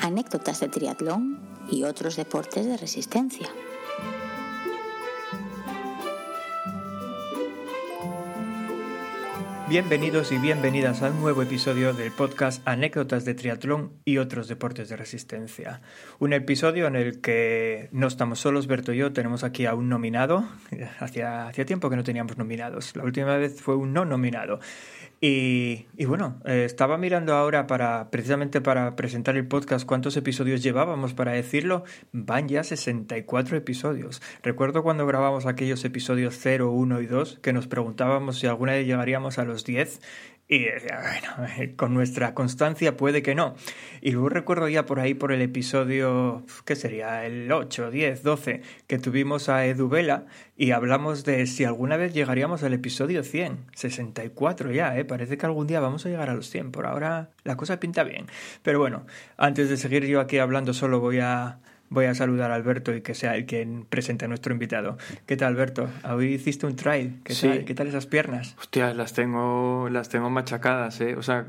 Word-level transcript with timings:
anécdotas 0.00 0.60
de 0.60 0.68
triatlón 0.68 1.38
y 1.70 1.84
otros 1.84 2.16
deportes 2.16 2.66
de 2.66 2.76
resistencia. 2.76 3.48
Bienvenidos 9.68 10.32
y 10.32 10.38
bienvenidas 10.38 11.00
a 11.02 11.10
un 11.10 11.20
nuevo 11.20 11.42
episodio 11.42 11.92
del 11.92 12.10
podcast 12.10 12.60
Anécdotas 12.66 13.24
de 13.24 13.34
Triatlón 13.34 13.92
y 14.04 14.18
otros 14.18 14.48
deportes 14.48 14.88
de 14.88 14.96
resistencia. 14.96 15.80
Un 16.18 16.32
episodio 16.32 16.88
en 16.88 16.96
el 16.96 17.20
que 17.20 17.88
no 17.92 18.08
estamos 18.08 18.40
solos, 18.40 18.66
Berto 18.66 18.92
y 18.92 18.96
yo, 18.96 19.12
tenemos 19.12 19.44
aquí 19.44 19.66
a 19.66 19.74
un 19.74 19.88
nominado. 19.88 20.44
Hacía, 20.98 21.46
hacía 21.46 21.66
tiempo 21.66 21.88
que 21.88 21.94
no 21.94 22.02
teníamos 22.02 22.36
nominados. 22.36 22.96
La 22.96 23.04
última 23.04 23.36
vez 23.36 23.60
fue 23.60 23.76
un 23.76 23.92
no 23.92 24.04
nominado. 24.04 24.58
Y, 25.22 25.84
bueno, 26.06 26.40
eh, 26.46 26.64
estaba 26.64 26.96
mirando 26.96 27.34
ahora 27.34 27.66
para 27.66 28.10
precisamente 28.10 28.62
para 28.62 28.96
presentar 28.96 29.36
el 29.36 29.46
podcast 29.46 29.84
cuántos 29.84 30.16
episodios 30.16 30.62
llevábamos 30.62 31.12
para 31.12 31.32
decirlo. 31.32 31.84
Van 32.12 32.48
ya 32.48 32.64
64 32.64 33.58
episodios. 33.58 34.22
Recuerdo 34.42 34.82
cuando 34.82 35.06
grabamos 35.06 35.44
aquellos 35.44 35.84
episodios 35.84 36.38
0, 36.40 36.70
1 36.70 37.00
y 37.02 37.06
2 37.06 37.38
que 37.42 37.52
nos 37.52 37.66
preguntábamos 37.66 38.38
si 38.38 38.46
alguna 38.46 38.72
vez 38.72 38.86
llegaríamos 38.86 39.38
a 39.38 39.44
los 39.44 39.64
10 39.64 40.00
y 40.50 40.64
decía, 40.64 41.00
bueno, 41.00 41.76
con 41.76 41.94
nuestra 41.94 42.34
constancia 42.34 42.96
puede 42.96 43.22
que 43.22 43.36
no. 43.36 43.54
Y 44.00 44.10
luego 44.10 44.30
recuerdo 44.30 44.68
ya 44.68 44.84
por 44.84 44.98
ahí, 44.98 45.14
por 45.14 45.30
el 45.30 45.42
episodio, 45.42 46.44
¿qué 46.64 46.74
sería? 46.74 47.24
El 47.24 47.52
8, 47.52 47.92
10, 47.92 48.24
12, 48.24 48.62
que 48.88 48.98
tuvimos 48.98 49.48
a 49.48 49.64
Edu 49.64 49.88
Vela 49.88 50.26
y 50.56 50.72
hablamos 50.72 51.24
de 51.24 51.46
si 51.46 51.62
alguna 51.62 51.96
vez 51.96 52.12
llegaríamos 52.14 52.64
al 52.64 52.72
episodio 52.72 53.22
100. 53.22 53.66
64 53.76 54.72
ya, 54.72 54.98
¿eh? 54.98 55.04
Parece 55.04 55.38
que 55.38 55.46
algún 55.46 55.68
día 55.68 55.78
vamos 55.78 56.04
a 56.04 56.08
llegar 56.08 56.30
a 56.30 56.34
los 56.34 56.50
100. 56.50 56.72
Por 56.72 56.84
ahora 56.84 57.30
la 57.44 57.56
cosa 57.56 57.78
pinta 57.78 58.02
bien. 58.02 58.26
Pero 58.64 58.80
bueno, 58.80 59.06
antes 59.36 59.68
de 59.68 59.76
seguir 59.76 60.04
yo 60.06 60.18
aquí 60.18 60.38
hablando 60.38 60.74
solo 60.74 60.98
voy 60.98 61.20
a 61.20 61.60
voy 61.90 62.06
a 62.06 62.14
saludar 62.14 62.52
a 62.52 62.54
Alberto 62.54 62.94
y 62.94 63.02
que 63.02 63.14
sea 63.14 63.36
el 63.36 63.44
quien 63.44 63.84
presente 63.84 64.24
a 64.24 64.28
nuestro 64.28 64.52
invitado. 64.52 64.96
¿Qué 65.26 65.36
tal, 65.36 65.48
Alberto? 65.48 65.88
Hoy 66.08 66.34
hiciste 66.34 66.64
un 66.66 66.76
trail. 66.76 67.20
¿Qué, 67.24 67.34
tal? 67.34 67.64
¿Qué 67.64 67.74
tal 67.74 67.88
esas 67.88 68.06
piernas? 68.06 68.56
Hostia, 68.58 68.94
las 68.94 69.12
tengo, 69.12 69.88
las 69.90 70.08
tengo 70.08 70.30
machacadas, 70.30 71.00
¿eh? 71.00 71.16
O 71.16 71.22
sea, 71.22 71.46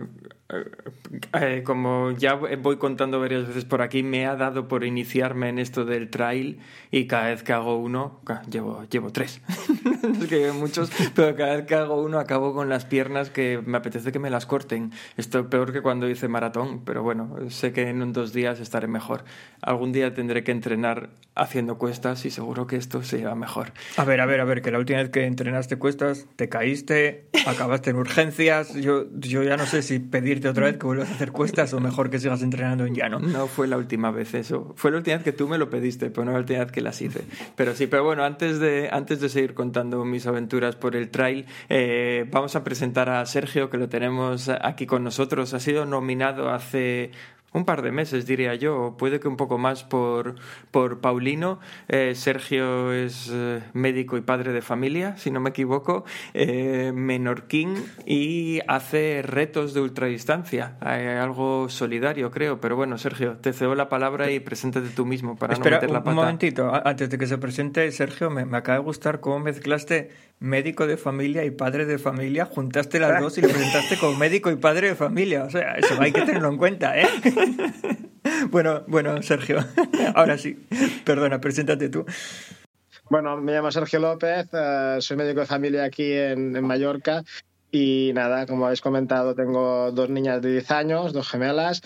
eh, 1.33 1.63
como 1.63 2.11
ya 2.11 2.35
voy 2.35 2.77
contando 2.77 3.19
varias 3.19 3.47
veces 3.47 3.65
por 3.65 3.81
aquí, 3.81 4.03
me 4.03 4.25
ha 4.25 4.35
dado 4.35 4.67
por 4.67 4.83
iniciarme 4.83 5.49
en 5.49 5.59
esto 5.59 5.85
del 5.85 6.09
trail 6.09 6.59
y 6.91 7.07
cada 7.07 7.27
vez 7.27 7.43
que 7.43 7.53
hago 7.53 7.77
uno, 7.77 8.21
llevo, 8.49 8.83
llevo 8.89 9.11
tres. 9.11 9.41
que 10.29 10.51
muchos, 10.51 10.91
pero 11.15 11.35
cada 11.35 11.57
vez 11.57 11.65
que 11.65 11.75
hago 11.75 12.01
uno 12.01 12.19
acabo 12.19 12.53
con 12.53 12.69
las 12.69 12.85
piernas 12.85 13.29
que 13.29 13.61
me 13.65 13.77
apetece 13.77 14.11
que 14.11 14.19
me 14.19 14.29
las 14.29 14.45
corten. 14.45 14.91
Esto 15.17 15.39
es 15.39 15.45
peor 15.47 15.71
que 15.71 15.81
cuando 15.81 16.09
hice 16.09 16.27
maratón, 16.27 16.83
pero 16.85 17.03
bueno, 17.03 17.37
sé 17.49 17.71
que 17.73 17.89
en 17.89 18.13
dos 18.13 18.33
días 18.33 18.59
estaré 18.59 18.87
mejor. 18.87 19.23
Algún 19.61 19.91
día 19.91 20.13
tendré 20.13 20.43
que 20.43 20.51
entrenar 20.51 21.09
haciendo 21.35 21.77
cuestas 21.77 22.25
y 22.25 22.29
seguro 22.31 22.67
que 22.67 22.75
esto 22.75 23.03
se 23.03 23.17
lleva 23.17 23.35
mejor. 23.35 23.71
A 23.97 24.03
ver, 24.03 24.19
a 24.19 24.25
ver, 24.25 24.41
a 24.41 24.45
ver, 24.45 24.61
que 24.61 24.71
la 24.71 24.79
última 24.79 24.99
vez 24.99 25.09
que 25.09 25.25
entrenaste 25.25 25.77
cuestas 25.77 26.27
te 26.35 26.49
caíste, 26.49 27.27
acabaste 27.45 27.91
en 27.91 27.95
urgencias. 27.95 28.73
Yo, 28.75 29.05
yo 29.13 29.43
ya 29.43 29.55
no 29.57 29.65
sé 29.65 29.81
si 29.81 29.99
pedir 29.99 30.45
otra 30.47 30.65
vez 30.65 30.77
que 30.77 30.85
vuelvas 30.85 31.09
a 31.09 31.13
hacer 31.13 31.31
cuestas 31.31 31.73
o 31.73 31.79
mejor 31.79 32.09
que 32.09 32.19
sigas 32.19 32.41
entrenando 32.41 32.85
en 32.85 32.95
llano. 32.95 33.19
No 33.19 33.47
fue 33.47 33.67
la 33.67 33.77
última 33.77 34.11
vez 34.11 34.33
eso. 34.33 34.73
Fue 34.75 34.91
la 34.91 34.97
última 34.97 35.17
vez 35.17 35.23
que 35.23 35.31
tú 35.31 35.47
me 35.47 35.57
lo 35.57 35.69
pediste, 35.69 36.09
pero 36.09 36.25
no 36.25 36.33
la 36.33 36.39
última 36.39 36.59
vez 36.59 36.71
que 36.71 36.81
las 36.81 37.01
hice. 37.01 37.21
Pero 37.55 37.75
sí, 37.75 37.87
pero 37.87 38.03
bueno, 38.03 38.23
antes 38.23 38.59
de, 38.59 38.89
antes 38.91 39.21
de 39.21 39.29
seguir 39.29 39.53
contando 39.53 40.03
mis 40.03 40.27
aventuras 40.27 40.75
por 40.75 40.95
el 40.95 41.09
trail, 41.09 41.45
eh, 41.69 42.25
vamos 42.29 42.55
a 42.55 42.63
presentar 42.63 43.09
a 43.09 43.25
Sergio, 43.25 43.69
que 43.69 43.77
lo 43.77 43.87
tenemos 43.87 44.49
aquí 44.49 44.85
con 44.85 45.03
nosotros. 45.03 45.53
Ha 45.53 45.59
sido 45.59 45.85
nominado 45.85 46.49
hace 46.49 47.11
un 47.53 47.65
par 47.65 47.81
de 47.81 47.91
meses, 47.91 48.25
diría 48.25 48.55
yo, 48.55 48.95
puede 48.97 49.19
que 49.19 49.27
un 49.27 49.35
poco 49.35 49.57
más 49.57 49.83
por, 49.83 50.35
por 50.71 51.01
Paulino. 51.01 51.59
Eh, 51.89 52.13
Sergio 52.15 52.93
es 52.93 53.29
eh, 53.31 53.61
médico 53.73 54.17
y 54.17 54.21
padre 54.21 54.53
de 54.53 54.61
familia, 54.61 55.17
si 55.17 55.31
no 55.31 55.41
me 55.41 55.49
equivoco, 55.49 56.05
eh, 56.33 56.91
menorquín 56.93 57.75
y 58.05 58.61
hace 58.67 59.21
retos 59.21 59.73
de 59.73 59.81
ultradistancia, 59.81 60.77
algo 60.79 61.67
solidario, 61.67 62.31
creo. 62.31 62.61
Pero 62.61 62.75
bueno, 62.75 62.97
Sergio, 62.97 63.37
te 63.37 63.51
cedo 63.51 63.75
la 63.75 63.89
palabra 63.89 64.31
y 64.31 64.39
preséntate 64.39 64.89
tú 64.89 65.05
mismo 65.05 65.35
para 65.35 65.53
Espera, 65.53 65.77
no 65.77 65.81
meter 65.81 65.91
la 65.91 65.99
pata. 65.99 66.09
Un 66.11 66.15
momentito, 66.15 66.71
antes 66.85 67.09
de 67.09 67.17
que 67.17 67.27
se 67.27 67.37
presente, 67.37 67.91
Sergio, 67.91 68.29
me, 68.29 68.45
me 68.45 68.57
acaba 68.57 68.77
de 68.77 68.83
gustar 68.83 69.19
cómo 69.19 69.39
mezclaste 69.39 70.09
médico 70.41 70.87
de 70.87 70.97
familia 70.97 71.45
y 71.45 71.51
padre 71.51 71.85
de 71.85 71.99
familia, 71.99 72.45
juntaste 72.45 72.99
las 72.99 73.21
dos 73.21 73.37
y 73.37 73.41
lo 73.41 73.47
presentaste 73.47 73.95
como 73.97 74.17
médico 74.17 74.49
y 74.49 74.55
padre 74.55 74.89
de 74.89 74.95
familia. 74.95 75.43
O 75.43 75.49
sea, 75.49 75.75
eso 75.75 75.95
hay 76.01 76.11
que 76.11 76.23
tenerlo 76.23 76.49
en 76.49 76.57
cuenta, 76.57 76.99
¿eh? 76.99 77.07
bueno, 78.49 78.83
bueno, 78.87 79.21
Sergio, 79.21 79.59
ahora 80.15 80.39
sí. 80.39 80.65
Perdona, 81.05 81.39
preséntate 81.39 81.89
tú. 81.89 82.05
Bueno, 83.09 83.37
me 83.37 83.53
llamo 83.53 83.71
Sergio 83.71 83.99
López, 83.99 84.47
eh, 84.51 84.97
soy 84.99 85.15
médico 85.15 85.41
de 85.41 85.45
familia 85.45 85.83
aquí 85.83 86.11
en, 86.11 86.55
en, 86.55 86.65
Mallorca 86.65 87.23
y 87.71 88.11
nada, 88.15 88.47
como 88.47 88.65
habéis 88.65 88.81
comentado, 88.81 89.35
tengo 89.35 89.91
dos 89.91 90.09
niñas 90.09 90.41
de 90.41 90.53
10 90.53 90.71
años, 90.71 91.13
dos 91.13 91.29
gemelas. 91.29 91.83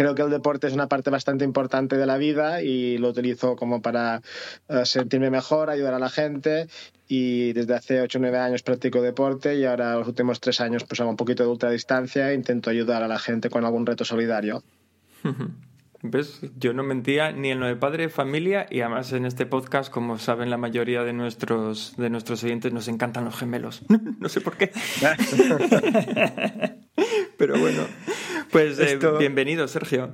Creo 0.00 0.14
que 0.14 0.22
el 0.22 0.30
deporte 0.30 0.66
es 0.66 0.72
una 0.72 0.88
parte 0.88 1.10
bastante 1.10 1.44
importante 1.44 1.98
de 1.98 2.06
la 2.06 2.16
vida 2.16 2.62
y 2.62 2.96
lo 2.96 3.10
utilizo 3.10 3.54
como 3.54 3.82
para 3.82 4.22
uh, 4.68 4.86
sentirme 4.86 5.28
mejor, 5.28 5.68
ayudar 5.68 5.92
a 5.92 5.98
la 5.98 6.08
gente 6.08 6.68
y 7.06 7.52
desde 7.52 7.74
hace 7.74 8.00
8 8.00 8.16
o 8.16 8.20
9 8.22 8.38
años 8.38 8.62
practico 8.62 9.02
deporte 9.02 9.56
y 9.56 9.66
ahora 9.66 9.96
los 9.96 10.08
últimos 10.08 10.40
3 10.40 10.58
años 10.62 10.84
pues 10.84 11.02
hago 11.02 11.10
un 11.10 11.18
poquito 11.18 11.42
de 11.42 11.50
ultradistancia 11.50 12.30
e 12.30 12.34
intento 12.34 12.70
ayudar 12.70 13.02
a 13.02 13.08
la 13.08 13.18
gente 13.18 13.50
con 13.50 13.66
algún 13.66 13.84
reto 13.84 14.06
solidario. 14.06 14.62
¿Ves? 16.02 16.40
Yo 16.56 16.72
no 16.72 16.82
mentía 16.82 17.30
ni 17.32 17.50
en 17.50 17.60
lo 17.60 17.66
de 17.66 17.76
padre 17.76 18.04
de 18.04 18.08
familia 18.08 18.66
y 18.70 18.80
además 18.80 19.12
en 19.12 19.26
este 19.26 19.44
podcast, 19.44 19.92
como 19.92 20.18
saben 20.18 20.48
la 20.48 20.56
mayoría 20.56 21.02
de 21.02 21.12
nuestros, 21.12 21.94
de 21.98 22.08
nuestros 22.08 22.42
oyentes, 22.42 22.72
nos 22.72 22.88
encantan 22.88 23.26
los 23.26 23.36
gemelos. 23.36 23.82
no 24.18 24.28
sé 24.30 24.40
por 24.40 24.56
qué. 24.56 24.72
Pero 27.36 27.58
bueno, 27.58 27.82
pues 28.50 28.78
eh, 28.78 28.98
bienvenido, 29.18 29.68
Sergio. 29.68 30.12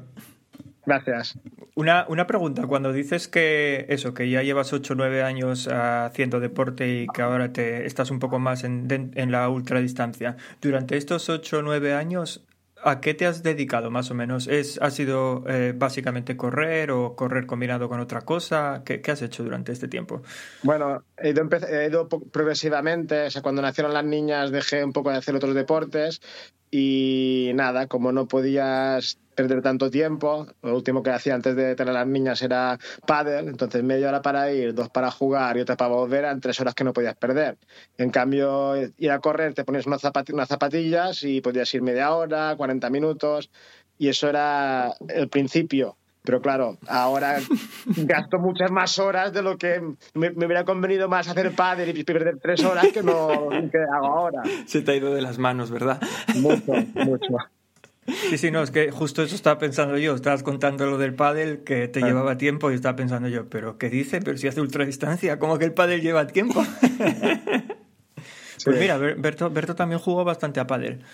Gracias. 0.84 1.38
Una, 1.74 2.04
una, 2.08 2.26
pregunta, 2.26 2.66
cuando 2.66 2.92
dices 2.92 3.28
que 3.28 3.86
eso, 3.88 4.14
que 4.14 4.30
ya 4.30 4.42
llevas 4.42 4.72
8 4.72 4.92
o 4.92 4.96
9 4.96 5.22
años 5.22 5.68
haciendo 5.68 6.40
deporte 6.40 7.02
y 7.02 7.06
que 7.08 7.22
ahora 7.22 7.52
te 7.52 7.86
estás 7.86 8.10
un 8.10 8.18
poco 8.18 8.38
más 8.38 8.64
en, 8.64 9.12
en 9.14 9.32
la 9.32 9.48
ultradistancia, 9.48 10.36
durante 10.60 10.96
estos 10.96 11.28
8 11.28 11.58
o 11.58 11.62
9 11.62 11.92
años, 11.94 12.46
¿A 12.88 13.00
qué 13.00 13.14
te 13.14 13.26
has 13.26 13.42
dedicado 13.42 13.90
más 13.90 14.12
o 14.12 14.14
menos? 14.14 14.46
¿Es, 14.46 14.78
¿Ha 14.80 14.92
sido 14.92 15.42
eh, 15.48 15.72
básicamente 15.74 16.36
correr 16.36 16.92
o 16.92 17.16
correr 17.16 17.44
combinado 17.44 17.88
con 17.88 17.98
otra 17.98 18.20
cosa? 18.20 18.82
¿Qué, 18.84 19.00
¿Qué, 19.00 19.10
has 19.10 19.22
hecho 19.22 19.42
durante 19.42 19.72
este 19.72 19.88
tiempo? 19.88 20.22
Bueno, 20.62 21.02
he 21.16 21.30
ido, 21.30 21.48
he 21.68 21.88
ido 21.88 22.08
progresivamente. 22.08 23.26
O 23.26 23.30
sea, 23.32 23.42
cuando 23.42 23.60
nacieron 23.60 23.92
las 23.92 24.04
niñas 24.04 24.52
dejé 24.52 24.84
un 24.84 24.92
poco 24.92 25.10
de 25.10 25.16
hacer 25.16 25.34
otros 25.34 25.56
deportes 25.56 26.20
y 26.78 27.52
nada, 27.54 27.86
como 27.86 28.12
no 28.12 28.28
podías 28.28 29.18
perder 29.34 29.62
tanto 29.62 29.90
tiempo, 29.90 30.46
lo 30.60 30.74
último 30.74 31.02
que 31.02 31.08
hacía 31.08 31.34
antes 31.34 31.56
de 31.56 31.74
tener 31.74 31.96
a 31.96 32.00
las 32.00 32.06
niñas 32.06 32.42
era 32.42 32.78
pádel, 33.06 33.48
entonces 33.48 33.82
media 33.82 34.08
hora 34.08 34.20
para 34.20 34.52
ir, 34.52 34.74
dos 34.74 34.90
para 34.90 35.10
jugar 35.10 35.56
y 35.56 35.60
otra 35.60 35.78
para 35.78 35.94
volver, 35.94 36.24
eran 36.24 36.42
tres 36.42 36.60
horas 36.60 36.74
que 36.74 36.84
no 36.84 36.92
podías 36.92 37.16
perder. 37.16 37.56
En 37.96 38.10
cambio, 38.10 38.76
ir 38.76 39.10
a 39.10 39.20
correr, 39.20 39.54
te 39.54 39.64
ponías 39.64 39.86
unas, 39.86 40.02
zapat 40.02 40.28
unas 40.30 40.48
zapatillas 40.48 41.22
y 41.22 41.40
podías 41.40 41.72
ir 41.72 41.80
media 41.80 42.14
hora, 42.14 42.54
40 42.56 42.90
minutos, 42.90 43.50
y 43.98 44.08
eso 44.08 44.28
era 44.28 44.92
el 45.08 45.30
principio. 45.30 45.96
Pero 46.26 46.42
claro, 46.42 46.76
ahora 46.88 47.38
gasto 47.86 48.38
muchas 48.38 48.72
más 48.72 48.98
horas 48.98 49.32
de 49.32 49.42
lo 49.42 49.56
que 49.56 49.80
me, 50.14 50.30
me 50.30 50.46
hubiera 50.46 50.64
convenido 50.64 51.08
más 51.08 51.28
hacer 51.28 51.52
pádel 51.52 51.96
y 51.96 52.02
perder 52.02 52.38
tres 52.42 52.64
horas 52.64 52.88
que 52.92 53.02
no 53.02 53.48
que 53.70 53.78
hago 53.78 54.06
ahora. 54.06 54.42
Se 54.66 54.82
te 54.82 54.90
ha 54.90 54.96
ido 54.96 55.14
de 55.14 55.22
las 55.22 55.38
manos, 55.38 55.70
¿verdad? 55.70 56.00
Mucho, 56.34 56.72
mucho. 56.94 57.36
Sí, 58.28 58.38
sí, 58.38 58.50
no, 58.50 58.62
es 58.62 58.72
que 58.72 58.90
justo 58.90 59.22
eso 59.22 59.36
estaba 59.36 59.58
pensando 59.58 59.96
yo. 59.98 60.14
Estabas 60.14 60.42
contando 60.42 60.86
lo 60.86 60.98
del 60.98 61.14
pádel 61.14 61.62
que 61.64 61.86
te 61.86 62.00
ah. 62.02 62.06
llevaba 62.06 62.36
tiempo 62.36 62.72
y 62.72 62.74
estaba 62.74 62.96
pensando 62.96 63.28
yo, 63.28 63.48
¿pero 63.48 63.78
qué 63.78 63.88
dice? 63.88 64.20
Pero 64.20 64.36
si 64.36 64.48
hace 64.48 64.60
ultradistancia, 64.60 65.38
¿cómo 65.38 65.58
que 65.58 65.64
el 65.64 65.72
pádel 65.72 66.00
lleva 66.00 66.26
tiempo? 66.26 66.64
pues 68.64 68.80
mira, 68.80 68.98
Berto, 68.98 69.50
Berto 69.50 69.76
también 69.76 70.00
jugó 70.00 70.24
bastante 70.24 70.58
a 70.58 70.66
pádel. 70.66 71.04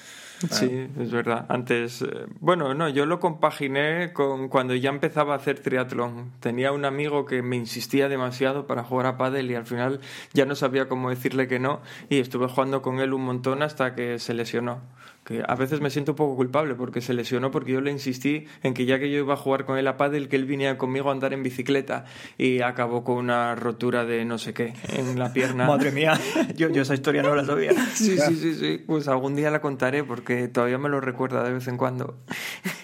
Sí, 0.50 0.89
es 0.99 1.11
verdad. 1.11 1.47
Antes, 1.49 2.03
eh, 2.03 2.27
bueno, 2.41 2.75
no, 2.75 2.89
yo 2.89 3.06
lo 3.06 3.21
compaginé 3.21 4.12
con 4.12 4.49
cuando 4.49 4.75
ya 4.75 4.91
empezaba 4.91 5.35
a 5.35 5.37
hacer 5.37 5.61
triatlón. 5.61 6.33
Tenía 6.41 6.73
un 6.73 6.85
amigo 6.85 7.27
que 7.27 7.43
me 7.43 7.56
insistía 7.56 8.09
demasiado 8.09 8.67
para 8.67 8.85
jugar 8.85 9.06
a 9.06 9.17
pádel 9.17 9.50
y 9.50 9.55
al 9.55 9.67
final 9.67 10.00
ya 10.33 10.44
no 10.44 10.55
sabía 10.55 10.89
cómo 10.89 11.11
decirle 11.11 11.49
que 11.49 11.59
no 11.59 11.81
y 12.09 12.19
estuve 12.19 12.49
jugando 12.49 12.83
con 12.83 13.00
él 13.00 13.12
un 13.12 13.25
montón 13.25 13.62
hasta 13.62 13.94
que 13.94 14.19
se 14.19 14.35
lesionó 14.35 14.81
que 15.25 15.43
a 15.47 15.55
veces 15.55 15.81
me 15.81 15.91
siento 15.91 16.13
un 16.13 16.17
poco 16.17 16.37
culpable 16.37 16.75
porque 16.75 17.01
se 17.01 17.15
lesionó 17.15 17.51
porque 17.51 17.73
yo 17.73 17.81
le 17.81 17.91
insistí 17.93 18.47
en 18.63 18.75
que 18.75 18.87
ya 18.87 18.99
que 18.99 19.11
yo 19.11 19.19
iba 19.19 19.35
a 19.35 19.37
jugar 19.37 19.65
con 19.65 19.79
él 19.79 19.87
a 19.87 19.97
pádel 19.97 20.29
que 20.29 20.37
él 20.37 20.47
viniera 20.47 20.77
conmigo 20.79 21.11
a 21.11 21.13
andar 21.13 21.33
en 21.33 21.43
bicicleta 21.43 22.05
y 22.39 22.61
acabó 22.61 23.05
con 23.05 23.17
una 23.17 23.55
rotura 23.55 24.05
de 24.05 24.25
no 24.25 24.39
sé 24.39 24.53
qué 24.53 24.75
en 24.89 25.19
la 25.19 25.33
pierna. 25.33 25.67
Madre 25.69 25.93
mía, 25.93 26.19
yo, 26.57 26.71
yo 26.71 26.83
esa 26.83 26.95
historia 26.95 27.23
no 27.23 27.35
la 27.35 27.45
sabía. 27.45 27.73
Sí, 27.93 28.19
sí, 28.19 28.37
sí, 28.37 28.55
sí, 28.55 28.83
pues 28.85 29.07
algún 29.07 29.37
día 29.37 29.51
la 29.51 29.61
contaré 29.61 30.03
porque 30.03 30.49
todavía 30.49 30.79
me 30.79 30.89
lo 30.89 31.01
recuerda 31.01 31.45
de 31.45 31.53
vez 31.53 31.69
en 31.69 31.77
cuando. 31.77 32.19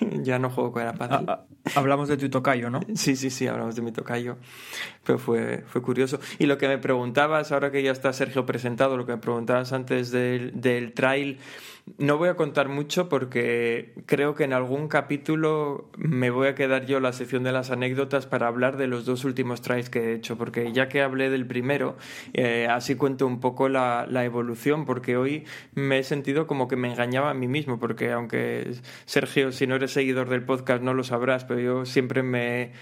ya 0.22 0.38
no 0.38 0.50
juego 0.50 0.72
con 0.72 0.86
el 0.86 0.94
pádel. 0.94 1.24
Ah, 1.28 1.44
Hablamos 1.74 2.08
de 2.08 2.16
tu 2.16 2.28
tocayo, 2.28 2.70
¿no? 2.70 2.80
Sí, 2.94 3.16
sí, 3.16 3.30
sí, 3.30 3.46
hablamos 3.46 3.74
de 3.74 3.82
mi 3.82 3.92
tocayo. 3.92 4.36
Pero 5.04 5.18
fue, 5.18 5.64
fue 5.66 5.82
curioso. 5.82 6.20
Y 6.38 6.46
lo 6.46 6.58
que 6.58 6.68
me 6.68 6.78
preguntabas, 6.78 7.52
ahora 7.52 7.70
que 7.70 7.82
ya 7.82 7.90
está 7.90 8.12
Sergio 8.12 8.46
presentado, 8.46 8.96
lo 8.96 9.06
que 9.06 9.12
me 9.12 9.18
preguntabas 9.18 9.72
antes 9.72 10.10
del, 10.10 10.60
del 10.60 10.92
trail, 10.92 11.38
no 11.96 12.18
voy 12.18 12.28
a 12.28 12.34
contar 12.34 12.68
mucho 12.68 13.08
porque 13.08 13.94
creo 14.06 14.34
que 14.34 14.44
en 14.44 14.52
algún 14.52 14.88
capítulo 14.88 15.90
me 15.96 16.30
voy 16.30 16.48
a 16.48 16.54
quedar 16.54 16.86
yo 16.86 17.00
la 17.00 17.12
sección 17.12 17.44
de 17.44 17.52
las 17.52 17.70
anécdotas 17.70 18.26
para 18.26 18.46
hablar 18.46 18.76
de 18.76 18.86
los 18.86 19.04
dos 19.04 19.24
últimos 19.24 19.62
trails 19.62 19.88
que 19.88 20.00
he 20.00 20.14
hecho, 20.14 20.36
porque 20.36 20.72
ya 20.72 20.88
que 20.88 21.02
hablé 21.02 21.30
del 21.30 21.46
primero, 21.46 21.96
eh, 22.34 22.66
así 22.70 22.96
cuento 22.96 23.26
un 23.26 23.40
poco 23.40 23.68
la, 23.68 24.06
la, 24.08 24.24
evolución, 24.24 24.84
porque 24.84 25.16
hoy 25.16 25.44
me 25.74 25.98
he 25.98 26.04
sentido 26.04 26.46
como 26.46 26.68
que 26.68 26.76
me 26.76 26.90
engañaba 26.90 27.30
a 27.30 27.34
mí 27.34 27.48
mismo, 27.48 27.78
porque 27.78 28.12
aunque 28.12 28.72
Sergio, 29.06 29.52
si 29.52 29.66
no 29.66 29.76
eres 29.76 29.92
seguidor 29.92 30.28
del 30.28 30.42
podcast 30.42 30.82
no 30.82 30.94
lo 30.94 31.04
sabrás, 31.04 31.44
pero 31.44 31.60
yo 31.60 31.84
siempre 31.84 32.22
me 32.22 32.72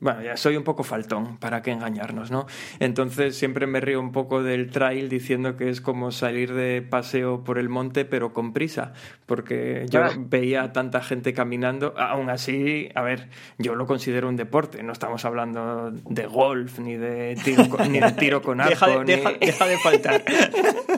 bueno, 0.00 0.22
ya 0.22 0.36
soy 0.36 0.56
un 0.56 0.64
poco 0.64 0.84
faltón, 0.84 1.36
para 1.38 1.62
qué 1.62 1.70
engañarnos, 1.70 2.30
¿no? 2.30 2.46
Entonces 2.80 3.36
siempre 3.36 3.66
me 3.66 3.80
río 3.80 4.00
un 4.00 4.12
poco 4.12 4.42
del 4.42 4.70
trail 4.70 5.08
diciendo 5.08 5.56
que 5.56 5.68
es 5.68 5.80
como 5.80 6.10
salir 6.10 6.54
de 6.54 6.82
paseo 6.82 7.44
por 7.44 7.58
el 7.58 7.68
monte 7.68 8.04
pero 8.04 8.32
con 8.32 8.52
prisa, 8.52 8.92
porque 9.26 9.86
yo 9.88 10.04
ah. 10.04 10.10
veía 10.16 10.62
a 10.62 10.72
tanta 10.72 11.02
gente 11.02 11.34
caminando, 11.34 11.94
aún 11.96 12.30
así, 12.30 12.88
a 12.94 13.02
ver, 13.02 13.28
yo 13.58 13.74
lo 13.74 13.86
considero 13.86 14.28
un 14.28 14.36
deporte, 14.36 14.82
no 14.82 14.92
estamos 14.92 15.24
hablando 15.24 15.90
de 15.90 16.26
golf 16.26 16.78
ni 16.78 16.96
de 16.96 17.36
tiro 17.44 17.68
con, 17.68 17.92
ni 17.92 18.00
de 18.00 18.12
tiro 18.12 18.42
con 18.42 18.60
arco. 18.62 19.04
Deja, 19.04 19.32
deja 19.32 19.66
de 19.66 19.78
faltar. 19.78 20.24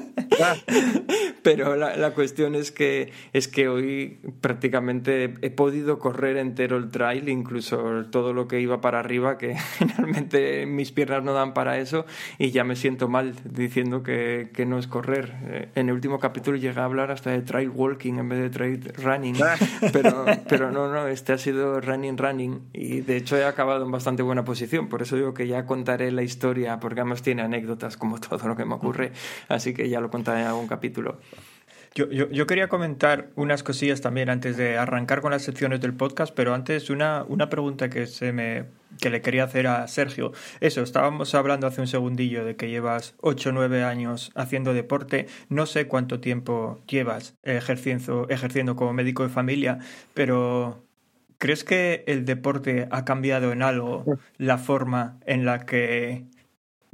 Pero 1.42 1.76
la, 1.76 1.96
la, 1.96 2.12
cuestión 2.12 2.54
es 2.54 2.70
que, 2.70 3.12
es 3.32 3.48
que 3.48 3.68
hoy 3.68 4.18
prácticamente 4.40 5.34
he 5.42 5.50
podido 5.50 5.98
correr 5.98 6.38
entero 6.38 6.78
el 6.78 6.90
trail, 6.90 7.28
incluso 7.28 8.06
todo 8.10 8.32
lo 8.32 8.48
que 8.48 8.60
iba 8.60 8.80
para 8.80 9.00
arriba, 9.00 9.36
que 9.36 9.56
generalmente 9.78 10.64
mis 10.66 10.90
piernas 10.92 11.22
no 11.22 11.34
dan 11.34 11.52
para 11.52 11.78
eso, 11.78 12.06
y 12.38 12.50
ya 12.50 12.64
me 12.64 12.76
siento 12.76 13.08
mal 13.08 13.34
diciendo 13.44 14.02
que, 14.02 14.50
que 14.54 14.64
no 14.64 14.78
es 14.78 14.86
correr. 14.86 15.34
Eh, 15.44 15.68
en 15.74 15.88
el 15.88 15.94
último 15.94 16.18
capítulo 16.18 16.56
llegué 16.56 16.80
a 16.80 16.84
hablar 16.84 17.10
hasta 17.10 17.30
de 17.30 17.42
trail 17.42 17.68
walking 17.68 18.14
en 18.14 18.28
vez 18.28 18.40
de 18.40 18.50
trail 18.50 18.92
running, 18.96 19.36
pero, 19.92 20.24
pero 20.48 20.70
no, 20.70 20.90
no, 20.90 21.08
este 21.08 21.34
ha 21.34 21.38
sido 21.38 21.80
running, 21.80 22.16
running, 22.16 22.68
y 22.72 23.00
de 23.00 23.16
hecho 23.16 23.36
he 23.36 23.44
acabado 23.44 23.84
en 23.84 23.90
bastante 23.90 24.22
buena 24.22 24.44
posición, 24.44 24.88
por 24.88 25.02
eso 25.02 25.16
digo 25.16 25.34
que 25.34 25.46
ya 25.46 25.66
contaré 25.66 26.10
la 26.10 26.22
historia, 26.22 26.80
porque 26.80 27.00
además 27.00 27.22
tiene 27.22 27.42
anécdotas 27.42 27.96
como 27.96 28.18
todo 28.18 28.48
lo 28.48 28.56
que 28.56 28.64
me 28.64 28.74
ocurre, 28.74 29.12
así 29.48 29.74
que 29.74 29.88
ya 29.88 30.00
lo 30.00 30.10
contaré 30.10 30.33
en 30.40 30.46
algún 30.46 30.66
capítulo. 30.66 31.18
Yo, 31.94 32.10
yo, 32.10 32.28
yo, 32.28 32.48
quería 32.48 32.66
comentar 32.66 33.30
unas 33.36 33.62
cosillas 33.62 34.00
también 34.00 34.28
antes 34.28 34.56
de 34.56 34.76
arrancar 34.76 35.20
con 35.20 35.30
las 35.30 35.42
secciones 35.42 35.80
del 35.80 35.94
podcast, 35.94 36.34
pero 36.34 36.52
antes 36.52 36.90
una, 36.90 37.24
una 37.28 37.48
pregunta 37.48 37.88
que, 37.88 38.08
se 38.08 38.32
me, 38.32 38.64
que 39.00 39.10
le 39.10 39.22
quería 39.22 39.44
hacer 39.44 39.68
a 39.68 39.86
Sergio. 39.86 40.32
Eso, 40.58 40.82
estábamos 40.82 41.36
hablando 41.36 41.68
hace 41.68 41.80
un 41.80 41.86
segundillo 41.86 42.44
de 42.44 42.56
que 42.56 42.68
llevas 42.68 43.14
8 43.20 43.50
o 43.50 43.52
9 43.52 43.84
años 43.84 44.32
haciendo 44.34 44.74
deporte. 44.74 45.28
No 45.48 45.66
sé 45.66 45.86
cuánto 45.86 46.18
tiempo 46.18 46.80
llevas 46.88 47.36
ejerciendo, 47.44 48.26
ejerciendo 48.28 48.74
como 48.74 48.92
médico 48.92 49.22
de 49.22 49.28
familia, 49.28 49.78
pero 50.14 50.84
¿crees 51.38 51.62
que 51.62 52.02
el 52.08 52.24
deporte 52.24 52.88
ha 52.90 53.04
cambiado 53.04 53.52
en 53.52 53.62
algo 53.62 54.04
la 54.36 54.58
forma 54.58 55.20
en 55.26 55.44
la 55.44 55.64
que 55.64 56.24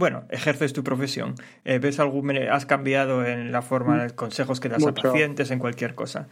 bueno, 0.00 0.24
ejerces 0.30 0.72
tu 0.72 0.82
profesión, 0.82 1.34
eh, 1.64 1.78
¿ves 1.78 2.00
algún, 2.00 2.30
has 2.30 2.64
cambiado 2.64 3.24
en 3.26 3.52
la 3.52 3.60
forma, 3.60 4.02
de 4.04 4.10
consejos 4.14 4.58
que 4.58 4.70
das 4.70 4.84
a 4.86 4.94
pacientes, 4.94 5.50
en 5.50 5.58
cualquier 5.58 5.94
cosa? 5.94 6.26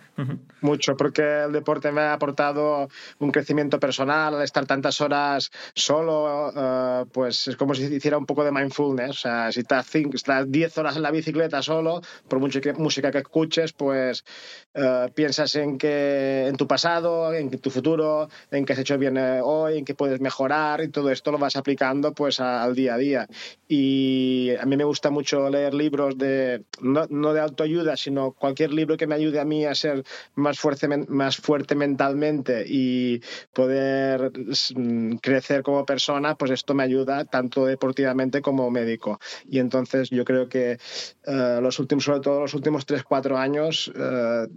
Mucho, 0.63 0.97
porque 0.97 1.45
el 1.45 1.53
deporte 1.53 1.93
me 1.93 2.01
ha 2.01 2.15
aportado 2.15 2.89
un 3.19 3.31
crecimiento 3.31 3.79
personal, 3.79 4.35
al 4.35 4.43
estar 4.43 4.65
tantas 4.65 5.03
horas 5.03 5.51
solo, 5.75 6.51
eh, 6.57 7.05
pues 7.13 7.49
es 7.49 7.57
como 7.57 7.75
si 7.75 7.85
hiciera 7.85 8.17
un 8.17 8.25
poco 8.25 8.43
de 8.43 8.53
mindfulness, 8.53 9.11
o 9.11 9.21
sea, 9.21 9.53
si 9.53 9.61
estás 9.61 9.87
10 9.93 10.79
horas 10.79 10.97
en 10.97 11.03
la 11.03 11.11
bicicleta 11.11 11.61
solo, 11.61 12.01
por 12.27 12.41
mucha 12.41 12.61
música 12.79 13.11
que 13.11 13.19
escuches, 13.19 13.75
pues 13.75 14.25
eh, 14.73 15.11
piensas 15.15 15.55
en, 15.57 15.77
que, 15.77 16.47
en 16.49 16.57
tu 16.57 16.67
pasado, 16.67 17.35
en 17.35 17.51
tu 17.51 17.71
futuro, 17.71 18.31
en 18.51 18.65
qué 18.65 18.73
has 18.73 18.79
hecho 18.79 18.97
bien 18.97 19.19
hoy, 19.19 19.77
en 19.77 19.85
qué 19.85 19.95
puedes 19.95 20.23
mejorar, 20.23 20.81
y 20.83 20.89
todo 20.89 21.11
esto 21.11 21.31
lo 21.31 21.37
vas 21.37 21.57
aplicando 21.57 22.15
pues 22.15 22.41
al 22.41 22.75
día 22.75 22.95
a 22.95 22.97
día 22.97 23.29
y 23.69 24.51
a 24.59 24.65
mí 24.65 24.77
me 24.79 24.85
gusta 24.85 25.11
mucho 25.11 25.51
leer 25.51 25.75
libros 25.75 26.17
de 26.17 26.65
no, 26.81 27.07
no, 27.11 27.35
de 27.35 27.41
autoayuda, 27.41 27.99
sino 27.99 28.33
cualquier 28.33 28.73
libro 28.73 28.97
que 28.97 29.07
me 29.07 29.15
ayude 29.15 29.41
a 29.41 29.45
mí 29.45 29.67
a 29.67 29.75
ser 29.75 30.05
más 30.35 30.59
fuerte, 30.59 30.89
más 30.89 31.37
fuerte 31.37 31.75
mentalmente 31.75 32.65
y 32.67 33.21
poder 33.53 34.33
mm, 34.75 35.17
crecer 35.17 35.63
como 35.63 35.85
persona, 35.85 36.35
pues 36.35 36.51
esto 36.51 36.73
me 36.73 36.83
ayuda 36.83 37.27
tanto 37.27 37.67
deportivamente 37.67 38.41
como 38.41 38.71
médico. 38.71 39.21
Y 39.47 39.59
entonces 39.59 40.09
yo 40.09 40.25
creo 40.25 40.49
que 40.49 40.79
uh, 41.27 41.61
los 41.61 41.79
últimos, 41.79 42.05
sobre 42.05 42.21
todo 42.21 42.41
los 42.41 42.55
últimos 42.55 42.87
3-4 42.87 43.37
años, 43.37 43.89
uh, 43.89 44.51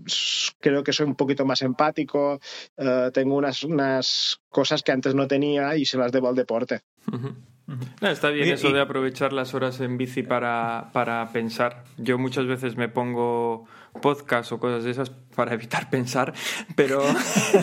creo 0.62 0.86
que 0.86 0.94
soy 0.94 1.06
un 1.06 1.15
poquito 1.15 1.45
más 1.45 1.62
empático, 1.62 2.39
uh, 2.77 3.12
tengo 3.12 3.36
unas, 3.36 3.63
unas 3.63 4.39
cosas 4.50 4.83
que 4.83 4.94
antes 4.94 5.15
no 5.15 5.27
tenía 5.27 5.75
y 5.75 5.86
se 5.86 5.98
las 5.98 6.13
debo 6.13 6.30
al 6.30 6.36
deporte. 6.36 6.81
Está 8.01 8.29
bien 8.29 8.50
eso 8.50 8.71
de 8.71 8.81
aprovechar 8.81 9.33
las 9.33 9.53
horas 9.53 9.79
en 9.79 9.97
bici 9.97 10.23
para, 10.23 10.89
para 10.94 11.31
pensar. 11.31 11.83
Yo 11.97 12.18
muchas 12.18 12.45
veces 12.45 12.75
me 12.75 12.89
pongo 12.89 13.68
podcast 14.01 14.51
o 14.51 14.59
cosas 14.59 14.83
de 14.83 14.91
esas 14.91 15.11
para 15.35 15.53
evitar 15.53 15.89
pensar, 15.89 16.33
pero, 16.75 17.01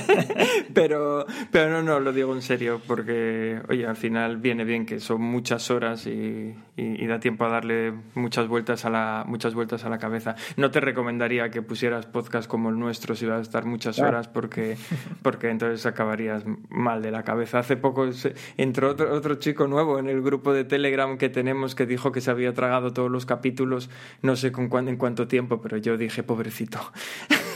pero, 0.75 1.27
pero 1.51 1.71
no, 1.71 1.83
no, 1.83 2.01
lo 2.01 2.13
digo 2.13 2.35
en 2.35 2.43
serio, 2.43 2.81
porque, 2.87 3.61
oye, 3.69 3.87
al 3.87 3.97
final 3.97 4.39
viene 4.39 4.65
bien 4.65 4.87
que 4.87 5.01
son 5.01 5.21
muchas 5.21 5.71
horas 5.71 6.07
y, 6.07 6.55
y, 6.77 7.07
da 7.07 7.21
tiempo 7.21 7.45
a 7.45 7.49
darle 7.49 7.93
muchas 8.15 8.49
vueltas, 8.49 8.85
a 8.85 8.91
la, 8.91 9.25
muchas 9.27 9.55
vueltas 9.55 9.85
a 9.85 9.89
la 9.89 9.99
cabeza. 9.99 10.35
No 10.57 10.71
te 10.71 10.81
recomendaría 10.81 11.51
que 11.51 11.63
pusieras 11.63 12.07
podcast 12.07 12.49
como 12.49 12.71
el 12.71 12.79
nuestro 12.79 13.15
si 13.15 13.27
vas 13.27 13.39
a 13.39 13.43
estar 13.43 13.65
muchas 13.65 13.99
horas, 13.99 14.29
porque, 14.29 14.77
porque 15.23 15.51
entonces 15.51 15.85
acabarías 15.87 16.45
mal 16.69 17.03
de 17.03 17.11
la 17.11 17.23
cabeza. 17.23 17.59
Hace 17.59 17.77
poco 17.77 18.09
entró 18.57 18.91
otro, 18.91 19.15
otro 19.15 19.35
chico 19.37 19.67
nuevo 19.67 19.99
en 19.99 20.09
el 20.09 20.23
grupo 20.23 20.53
de 20.53 20.65
Telegram 20.65 21.19
que 21.19 21.29
tenemos 21.29 21.75
que 21.75 21.87
dijo 21.87 22.13
que 22.13 22.21
se 22.21 22.31
había 22.31 22.53
tragado 22.55 22.93
todos 22.93 23.11
los 23.11 23.27
capítulos, 23.27 23.91
no 24.23 24.37
sé 24.37 24.53
con 24.53 24.69
cuán, 24.69 24.89
en 24.89 24.97
cuánto 24.97 25.29
tiempo, 25.29 25.61
pero 25.61 25.77
yo 25.77 25.97
dije, 25.97 26.18
pobrecito. 26.23 26.93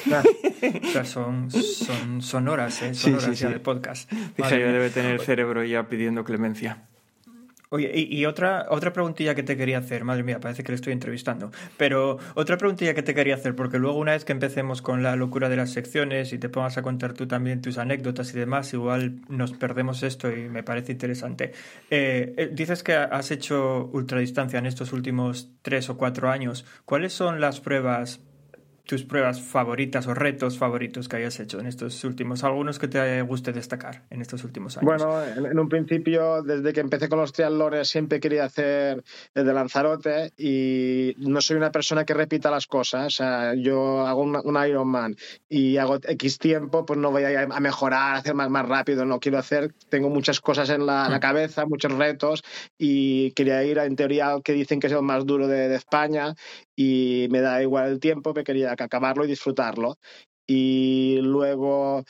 son, 1.05 1.51
son, 2.21 2.49
horas, 2.49 2.83
¿eh? 2.83 2.95
Son 2.95 3.15
horas 3.15 3.39
ya 3.39 3.63
podcast. 3.63 4.11
Dije, 4.37 4.59
debe 4.59 4.91
tener 4.91 5.13
el 5.13 5.21
cerebro 5.21 5.65
ya 5.65 5.89
pidiendo 5.89 6.25
clemencia. 6.25 6.85
Oye, 7.73 7.91
y, 7.95 8.27
otra, 8.27 8.67
otra 8.69 8.93
preguntilla 8.93 9.35
que 9.35 9.43
te 9.43 9.57
quería 9.57 9.79
hacer, 9.79 10.05
madre 10.05 10.23
mía, 10.23 10.41
parece 10.41 10.63
que 10.63 10.73
le 10.73 10.77
estoy 10.77 10.93
entrevistando, 10.93 11.53
pero 11.79 12.19
otra 12.35 12.59
preguntilla 12.59 12.93
que 12.93 13.03
te 13.03 13.15
quería 13.15 13.35
hacer, 13.35 13.57
porque 13.57 13.79
luego 13.79 13.97
una 13.97 14.13
vez 14.13 14.27
que 14.27 14.33
empecemos 14.33 14.83
con 14.83 15.03
la 15.03 15.17
locura 15.17 15.49
de 15.49 15.57
las 15.57 15.71
secciones 15.71 16.35
y 16.35 16.39
te 16.39 16.51
pongas 16.51 16.77
a 16.77 16.83
contar 16.83 17.15
tú 17.15 17.27
también 17.27 17.63
tus 17.63 17.79
anécdotas 17.79 18.35
y 18.35 18.39
demás, 18.39 18.75
igual 18.75 19.23
nos 19.31 19.55
perdemos 19.55 20.03
esto 20.03 20.31
y 20.31 20.51
me 20.51 20.63
parece 20.63 20.93
interesante. 20.93 21.53
Eh, 21.89 22.35
eh, 22.37 22.51
dices 22.53 22.83
que 22.83 22.93
has 22.93 23.31
hecho 23.31 23.89
ultradistancia 23.95 24.59
en 24.59 24.67
estos 24.67 24.93
últimos 24.93 25.49
tres 25.63 25.89
o 25.89 25.97
cuatro 25.97 26.29
años. 26.29 26.67
¿Cuáles 26.85 27.15
son 27.15 27.41
las 27.41 27.61
pruebas 27.61 28.21
tus 28.87 29.05
pruebas 29.05 29.41
favoritas 29.41 30.07
o 30.07 30.15
retos 30.15 30.59
favoritos 30.59 31.09
que 31.09 31.17
hayas 31.17 31.39
hecho 31.41 31.61
en 31.61 31.67
estos 31.67 32.03
últimos, 32.05 32.43
algunos 32.43 32.79
que 32.79 32.89
te 32.89 33.23
guste 33.23 33.53
destacar 33.53 34.03
en 34.11 34.21
estos 34.21 34.43
últimos 34.45 34.77
años. 34.77 34.85
Bueno, 34.85 35.23
en, 35.23 35.59
un 35.59 35.69
principio, 35.69 36.43
desde 36.43 36.73
que 36.73 36.81
empecé 36.81 37.09
con 37.09 37.21
los 37.21 37.33
triatlones, 37.33 37.89
siempre 37.89 38.19
quería 38.19 38.45
hacer 38.45 39.03
el 39.35 39.47
de 39.47 39.53
Lanzarote 39.53 40.33
y 40.37 41.15
no 41.19 41.41
soy 41.41 41.57
una 41.57 41.71
persona 41.71 42.05
que 42.05 42.15
repita 42.15 42.51
las 42.51 42.67
cosas. 42.67 43.07
O 43.07 43.11
sea, 43.11 43.55
yo 43.55 44.07
hago 44.07 44.23
un, 44.23 44.37
un 44.37 44.67
Ironman 44.67 45.15
y 45.49 45.77
hago 45.77 45.99
X 46.03 46.39
tiempo, 46.39 46.85
pues 46.85 46.99
no 46.99 47.11
voy 47.11 47.25
a, 47.25 47.43
a, 47.43 47.61
mejorar, 47.61 48.17
a 48.17 48.19
hacer 48.19 48.35
más, 48.35 48.51
más 48.51 48.69
rápido, 48.69 49.05
no 49.05 49.21
quiero 49.21 49.39
hacer, 49.39 49.73
tengo 49.89 50.11
muchas 50.11 50.41
cosas 50.41 50.71
en 50.71 50.87
la, 50.87 51.09
la 51.09 51.19
mm. 51.19 51.21
cabeza, 51.21 51.67
muchos 51.67 51.93
retos 51.93 52.43
y 52.79 53.31
quería 53.33 53.63
ir, 53.65 53.79
en 53.79 53.97
teoría, 53.97 54.37
que 54.43 54.53
dicen 54.53 54.81
que 54.81 54.89
es 54.89 54.93
el 54.93 55.03
más 55.03 55.25
duro 55.25 55.47
de, 55.47 55.69
de 55.69 55.77
España 55.77 56.35
y 56.77 57.29
me 57.31 57.41
da 57.41 57.63
igual 57.63 57.91
el 57.91 58.01
tiempo, 58.01 58.33
me 58.35 58.45
quería 58.45 58.73
acabarlo 58.73 59.25
y 59.25 59.29
disfrutarlo. 59.29 59.99
Y 60.47 61.19
luego 61.23 62.05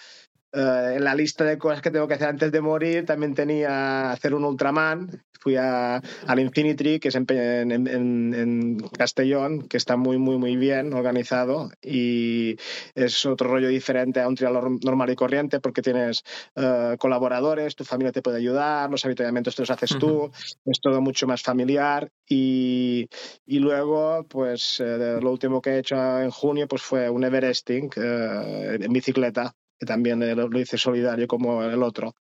eh, 0.53 0.95
en 0.97 1.05
la 1.05 1.15
lista 1.15 1.45
de 1.45 1.57
cosas 1.57 1.81
que 1.81 1.91
tengo 1.91 2.07
que 2.07 2.15
hacer 2.15 2.29
antes 2.29 2.53
de 2.53 2.61
morir 2.61 3.07
también 3.07 3.35
tenía 3.35 4.11
hacer 4.11 4.35
un 4.35 4.45
Ultraman. 4.45 5.23
Fui 5.41 5.57
a, 5.57 5.97
al 6.29 6.39
Infinity, 6.39 7.01
que 7.01 7.09
es 7.09 7.17
en, 7.17 7.27
en, 7.29 7.89
en, 7.89 8.79
Castellón, 8.97 9.67
que 9.67 9.77
está 9.77 9.97
muy, 9.97 10.17
muy, 10.17 10.39
muy 10.39 10.57
bien 10.57 10.93
organizado 10.93 11.71
y 11.83 12.57
es 12.95 13.27
otro 13.27 13.49
rollo 13.49 13.67
diferente 13.67 14.21
a 14.21 14.29
un 14.29 14.37
trial 14.37 14.79
normal 14.85 15.11
y 15.11 15.17
corriente 15.17 15.59
porque 15.59 15.83
tienes 15.83 16.23
uh, 16.55 16.97
colaboradores, 16.97 17.75
tu 17.75 17.85
familia 17.85 18.13
te 18.13 18.23
puede 18.23 18.37
ayudar, 18.37 18.89
los 18.89 19.05
habituamientos 19.05 19.57
te 19.57 19.63
los 19.63 19.71
haces 19.73 19.91
uh 19.93 19.97
-huh. 19.97 20.01
tú, 20.01 20.31
es 20.65 20.81
todo 20.81 21.01
mucho 21.01 21.27
más 21.27 21.43
familiar 21.43 22.09
y, 22.29 23.09
y 23.45 23.59
luego, 23.59 24.25
pues 24.29 24.79
eh, 24.79 25.19
lo 25.21 25.33
último 25.33 25.61
que 25.61 25.71
he 25.71 25.79
hecho 25.79 25.97
en 26.21 26.31
junio 26.31 26.69
pues 26.69 26.83
fue 26.83 27.11
un 27.11 27.25
Everesting 27.25 27.91
uh, 27.97 28.85
en 28.85 28.93
bicicleta 28.93 29.57
que 29.83 29.87
también 29.87 30.21
lo, 30.37 30.61
hice 30.61 30.79
solidario 30.79 31.27
como 31.27 31.65
el 31.65 31.83
otro. 31.83 32.15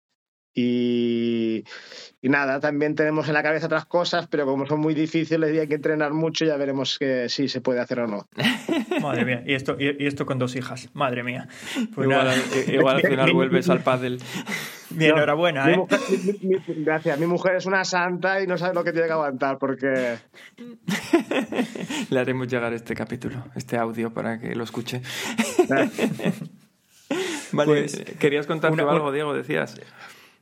Y, 0.52 1.64
y, 2.24 2.28
nada, 2.28 2.60
también 2.60 2.96
tenemos 2.96 3.28
en 3.28 3.36
la 3.36 3.44
cabeza 3.44 3.68
otras 3.68 3.86
cosas, 3.86 4.26
pero 4.28 4.48
como 4.48 4.66
son 4.66 4.80
muy 4.80 4.96
difíciles 4.96 5.54
y 5.54 5.60
hay 5.60 5.68
que 5.68 5.76
entrenar 5.76 6.12
mucho, 6.12 6.44
ya 6.44 6.58
veremos 6.58 6.98
que 6.98 7.30
si 7.30 7.48
se 7.48 7.62
puede 7.62 7.80
hacer 7.80 8.00
o 8.00 8.08
no. 8.08 8.28
Madre 9.04 9.26
mía, 9.26 9.44
y 9.46 9.54
esto, 9.54 9.78
y, 9.80 10.08
esto 10.08 10.26
con 10.26 10.40
dos 10.40 10.56
hijas, 10.56 10.90
madre 10.94 11.22
mía. 11.24 11.48
Pues 11.94 12.10
igual, 12.10 12.34
igual, 12.68 12.96
al 12.96 13.02
final 13.04 13.34
vuelves 13.36 13.70
al 13.70 13.84
pádel. 13.84 14.20
Mi 14.90 15.06
enhorabuena, 15.06 15.66
mi 15.66 15.74
¿eh? 15.74 15.78
Mujer, 15.78 16.00
mi, 16.10 16.50
mi, 16.50 16.84
gracias, 16.84 17.20
mi 17.20 17.28
mujer 17.28 17.58
es 17.58 17.68
una 17.68 17.86
santa 17.86 18.42
y 18.42 18.48
no 18.48 18.58
sabe 18.58 18.74
lo 18.74 18.84
que 18.84 18.92
tiene 18.92 19.06
que 19.06 19.14
aguantar 19.14 19.60
porque... 19.60 20.18
Le 22.10 22.20
haremos 22.20 22.48
llegar 22.48 22.74
este 22.74 22.96
capítulo, 22.96 23.46
este 23.56 23.78
audio 23.78 24.12
para 24.12 24.40
que 24.40 24.56
lo 24.56 24.64
escuche. 24.64 25.04
vale, 27.54 27.82
pues, 27.82 28.04
¿querías 28.20 28.48
contarme 28.48 28.84
una, 28.84 28.92
algo, 28.92 29.12
Diego? 29.12 29.34
Decías. 29.34 29.80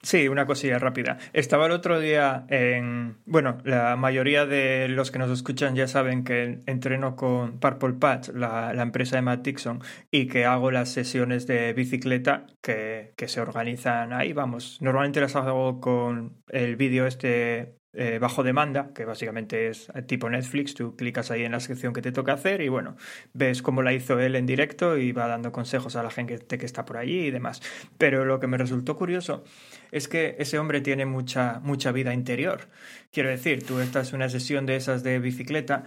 Sí, 0.01 0.29
una 0.29 0.45
cosilla 0.45 0.79
rápida. 0.79 1.17
Estaba 1.33 1.65
el 1.65 1.73
otro 1.73 1.99
día 1.99 2.45
en... 2.49 3.17
Bueno, 3.25 3.57
la 3.65 3.97
mayoría 3.97 4.45
de 4.45 4.87
los 4.87 5.11
que 5.11 5.19
nos 5.19 5.29
escuchan 5.29 5.75
ya 5.75 5.87
saben 5.87 6.23
que 6.23 6.59
entreno 6.67 7.17
con 7.17 7.59
Purple 7.59 7.93
Patch, 7.99 8.29
la, 8.29 8.73
la 8.73 8.83
empresa 8.83 9.17
de 9.17 9.23
Matt 9.23 9.41
Dixon, 9.41 9.81
y 10.09 10.27
que 10.27 10.45
hago 10.45 10.71
las 10.71 10.89
sesiones 10.89 11.47
de 11.47 11.73
bicicleta 11.73 12.47
que, 12.61 13.13
que 13.17 13.27
se 13.27 13.41
organizan 13.41 14.13
ahí, 14.13 14.31
vamos. 14.31 14.77
Normalmente 14.81 15.19
las 15.19 15.35
hago 15.35 15.81
con 15.81 16.43
el 16.47 16.77
vídeo 16.77 17.05
este 17.05 17.75
eh, 18.01 18.17
bajo 18.17 18.43
demanda, 18.43 18.91
que 18.95 19.03
básicamente 19.03 19.67
es 19.67 19.91
tipo 20.07 20.29
Netflix, 20.29 20.73
tú 20.73 20.95
clicas 20.95 21.31
ahí 21.31 21.43
en 21.43 21.51
la 21.51 21.59
sección 21.59 21.91
que 21.91 22.01
te 22.01 22.13
toca 22.13 22.31
hacer 22.31 22.61
y 22.61 22.69
bueno, 22.69 22.95
ves 23.33 23.61
cómo 23.61 23.81
la 23.81 23.91
hizo 23.91 24.17
él 24.21 24.37
en 24.37 24.45
directo 24.45 24.97
y 24.97 25.11
va 25.11 25.27
dando 25.27 25.51
consejos 25.51 25.97
a 25.97 26.03
la 26.03 26.09
gente 26.09 26.57
que 26.57 26.65
está 26.65 26.85
por 26.85 26.95
allí 26.95 27.25
y 27.25 27.31
demás. 27.31 27.61
Pero 27.97 28.23
lo 28.23 28.39
que 28.39 28.47
me 28.47 28.57
resultó 28.57 28.95
curioso 28.95 29.43
es 29.91 30.07
que 30.07 30.37
ese 30.39 30.57
hombre 30.59 30.79
tiene 30.79 31.05
mucha, 31.05 31.59
mucha 31.61 31.91
vida 31.91 32.13
interior. 32.13 32.69
Quiero 33.11 33.27
decir, 33.27 33.65
tú 33.65 33.81
estás 33.81 34.11
en 34.11 34.15
una 34.15 34.29
sesión 34.29 34.65
de 34.65 34.77
esas 34.77 35.03
de 35.03 35.19
bicicleta 35.19 35.83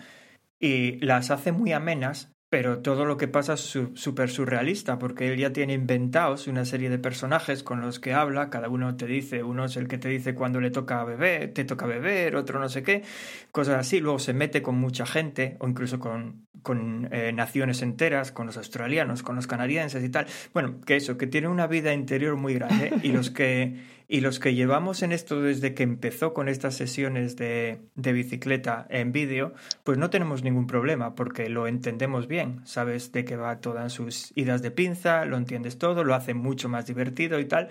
y 0.60 0.98
las 1.04 1.30
hace 1.30 1.50
muy 1.50 1.72
amenas 1.72 2.30
pero 2.52 2.80
todo 2.80 3.06
lo 3.06 3.16
que 3.16 3.28
pasa 3.28 3.54
es 3.54 3.78
súper 3.94 4.28
surrealista, 4.28 4.98
porque 4.98 5.32
él 5.32 5.38
ya 5.38 5.54
tiene 5.54 5.72
inventados 5.72 6.46
una 6.48 6.66
serie 6.66 6.90
de 6.90 6.98
personajes 6.98 7.62
con 7.62 7.80
los 7.80 7.98
que 7.98 8.12
habla, 8.12 8.50
cada 8.50 8.68
uno 8.68 8.94
te 8.94 9.06
dice, 9.06 9.42
uno 9.42 9.64
es 9.64 9.78
el 9.78 9.88
que 9.88 9.96
te 9.96 10.10
dice 10.10 10.34
cuando 10.34 10.60
le 10.60 10.70
toca 10.70 11.02
beber, 11.02 11.54
te 11.54 11.64
toca 11.64 11.86
beber, 11.86 12.36
otro 12.36 12.60
no 12.60 12.68
sé 12.68 12.82
qué, 12.82 13.04
cosas 13.52 13.76
así, 13.76 14.00
luego 14.00 14.18
se 14.18 14.34
mete 14.34 14.60
con 14.60 14.74
mucha 14.74 15.06
gente, 15.06 15.56
o 15.60 15.66
incluso 15.66 15.98
con, 15.98 16.44
con 16.62 17.08
eh, 17.10 17.32
naciones 17.32 17.80
enteras, 17.80 18.32
con 18.32 18.48
los 18.48 18.58
australianos, 18.58 19.22
con 19.22 19.34
los 19.34 19.46
canadienses 19.46 20.04
y 20.04 20.10
tal. 20.10 20.26
Bueno, 20.52 20.78
que 20.84 20.96
eso, 20.96 21.16
que 21.16 21.26
tiene 21.26 21.48
una 21.48 21.66
vida 21.66 21.94
interior 21.94 22.36
muy 22.36 22.52
grande, 22.52 22.92
y 23.02 23.12
los 23.12 23.30
que 23.30 23.80
y 24.12 24.20
los 24.20 24.40
que 24.40 24.54
llevamos 24.54 25.02
en 25.02 25.10
esto 25.10 25.40
desde 25.40 25.72
que 25.72 25.84
empezó 25.84 26.34
con 26.34 26.50
estas 26.50 26.74
sesiones 26.74 27.34
de, 27.36 27.80
de 27.94 28.12
bicicleta 28.12 28.86
en 28.90 29.10
vídeo, 29.10 29.54
pues 29.84 29.96
no 29.96 30.10
tenemos 30.10 30.42
ningún 30.42 30.66
problema 30.66 31.14
porque 31.14 31.48
lo 31.48 31.66
entendemos 31.66 32.28
bien. 32.28 32.60
Sabes 32.66 33.10
de 33.12 33.24
qué 33.24 33.36
va 33.36 33.62
todas 33.62 33.90
sus 33.90 34.30
idas 34.34 34.60
de 34.60 34.70
pinza, 34.70 35.24
lo 35.24 35.38
entiendes 35.38 35.78
todo, 35.78 36.04
lo 36.04 36.14
hace 36.14 36.34
mucho 36.34 36.68
más 36.68 36.86
divertido 36.86 37.40
y 37.40 37.46
tal. 37.46 37.70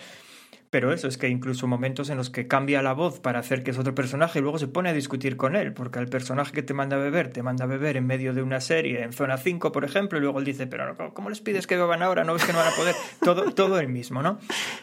Pero 0.71 0.93
eso 0.93 1.09
es 1.09 1.17
que 1.17 1.27
incluso 1.27 1.67
momentos 1.67 2.09
en 2.09 2.15
los 2.15 2.29
que 2.29 2.47
cambia 2.47 2.81
la 2.81 2.93
voz 2.93 3.19
para 3.19 3.39
hacer 3.39 3.61
que 3.61 3.71
es 3.71 3.77
otro 3.77 3.93
personaje 3.93 4.39
y 4.39 4.41
luego 4.41 4.57
se 4.57 4.69
pone 4.69 4.89
a 4.89 4.93
discutir 4.93 5.35
con 5.35 5.57
él, 5.57 5.73
porque 5.73 5.99
el 5.99 6.07
personaje 6.07 6.53
que 6.53 6.63
te 6.63 6.73
manda 6.73 6.95
a 6.95 6.99
beber, 6.99 7.27
te 7.27 7.43
manda 7.43 7.65
a 7.65 7.67
beber 7.67 7.97
en 7.97 8.07
medio 8.07 8.33
de 8.33 8.41
una 8.41 8.61
serie, 8.61 9.03
en 9.03 9.11
zona 9.11 9.37
5, 9.37 9.73
por 9.73 9.83
ejemplo, 9.83 10.17
y 10.17 10.21
luego 10.21 10.39
él 10.39 10.45
dice, 10.45 10.67
pero 10.67 10.95
¿cómo 11.13 11.29
les 11.29 11.41
pides 11.41 11.67
que 11.67 11.75
beban 11.75 12.01
ahora? 12.01 12.23
¿No 12.23 12.33
ves 12.33 12.45
que 12.45 12.53
no 12.53 12.59
van 12.59 12.71
a 12.71 12.75
poder? 12.75 12.95
Todo, 13.21 13.51
todo 13.51 13.79
el 13.79 13.89
mismo, 13.89 14.23
¿no? 14.23 14.39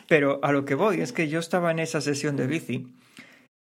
Pero 0.06 0.40
a 0.42 0.52
lo 0.52 0.66
que 0.66 0.74
voy 0.74 1.00
es 1.00 1.12
que 1.12 1.28
yo 1.28 1.38
estaba 1.38 1.70
en 1.70 1.78
esa 1.78 2.02
sesión 2.02 2.36
de 2.36 2.46
bici 2.46 2.94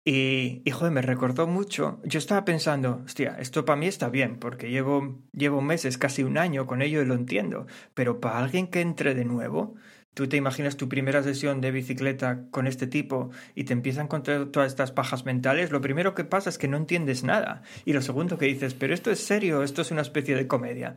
y, 0.04 0.62
y 0.64 0.70
joder, 0.72 0.92
me 0.92 1.02
recordó 1.02 1.46
mucho. 1.46 2.00
Yo 2.04 2.18
estaba 2.18 2.44
pensando, 2.44 3.02
hostia, 3.04 3.36
esto 3.38 3.64
para 3.64 3.76
mí 3.76 3.86
está 3.86 4.08
bien, 4.08 4.38
porque 4.40 4.70
llevo, 4.70 5.20
llevo 5.32 5.60
meses, 5.60 5.96
casi 5.96 6.24
un 6.24 6.38
año 6.38 6.66
con 6.66 6.82
ello 6.82 7.02
y 7.02 7.06
lo 7.06 7.14
entiendo. 7.14 7.66
Pero 7.94 8.20
para 8.20 8.38
alguien 8.38 8.66
que 8.66 8.80
entre 8.80 9.14
de 9.14 9.24
nuevo, 9.24 9.76
tú 10.16 10.26
te 10.28 10.38
imaginas 10.38 10.78
tu 10.78 10.88
primera 10.88 11.22
sesión 11.22 11.60
de 11.60 11.70
bicicleta 11.70 12.46
con 12.50 12.66
este 12.66 12.86
tipo 12.86 13.28
y 13.54 13.64
te 13.64 13.74
empiezan 13.74 14.08
con 14.08 14.22
todas 14.22 14.66
estas 14.66 14.90
pajas 14.90 15.26
mentales, 15.26 15.70
lo 15.70 15.82
primero 15.82 16.14
que 16.14 16.24
pasa 16.24 16.48
es 16.48 16.56
que 16.56 16.68
no 16.68 16.78
entiendes 16.78 17.22
nada. 17.22 17.60
Y 17.84 17.92
lo 17.92 18.00
segundo 18.00 18.38
que 18.38 18.46
dices, 18.46 18.72
pero 18.72 18.94
esto 18.94 19.10
es 19.10 19.20
serio, 19.20 19.62
esto 19.62 19.82
es 19.82 19.90
una 19.90 20.00
especie 20.00 20.34
de 20.34 20.46
comedia. 20.46 20.96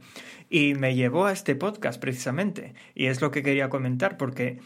Y 0.50 0.74
me 0.74 0.96
llevó 0.96 1.26
a 1.26 1.34
este 1.34 1.54
podcast 1.54 2.00
precisamente. 2.00 2.74
Y 2.96 3.08
es 3.08 3.20
lo 3.20 3.30
que 3.30 3.44
quería 3.44 3.68
comentar, 3.68 4.16
porque 4.16 4.60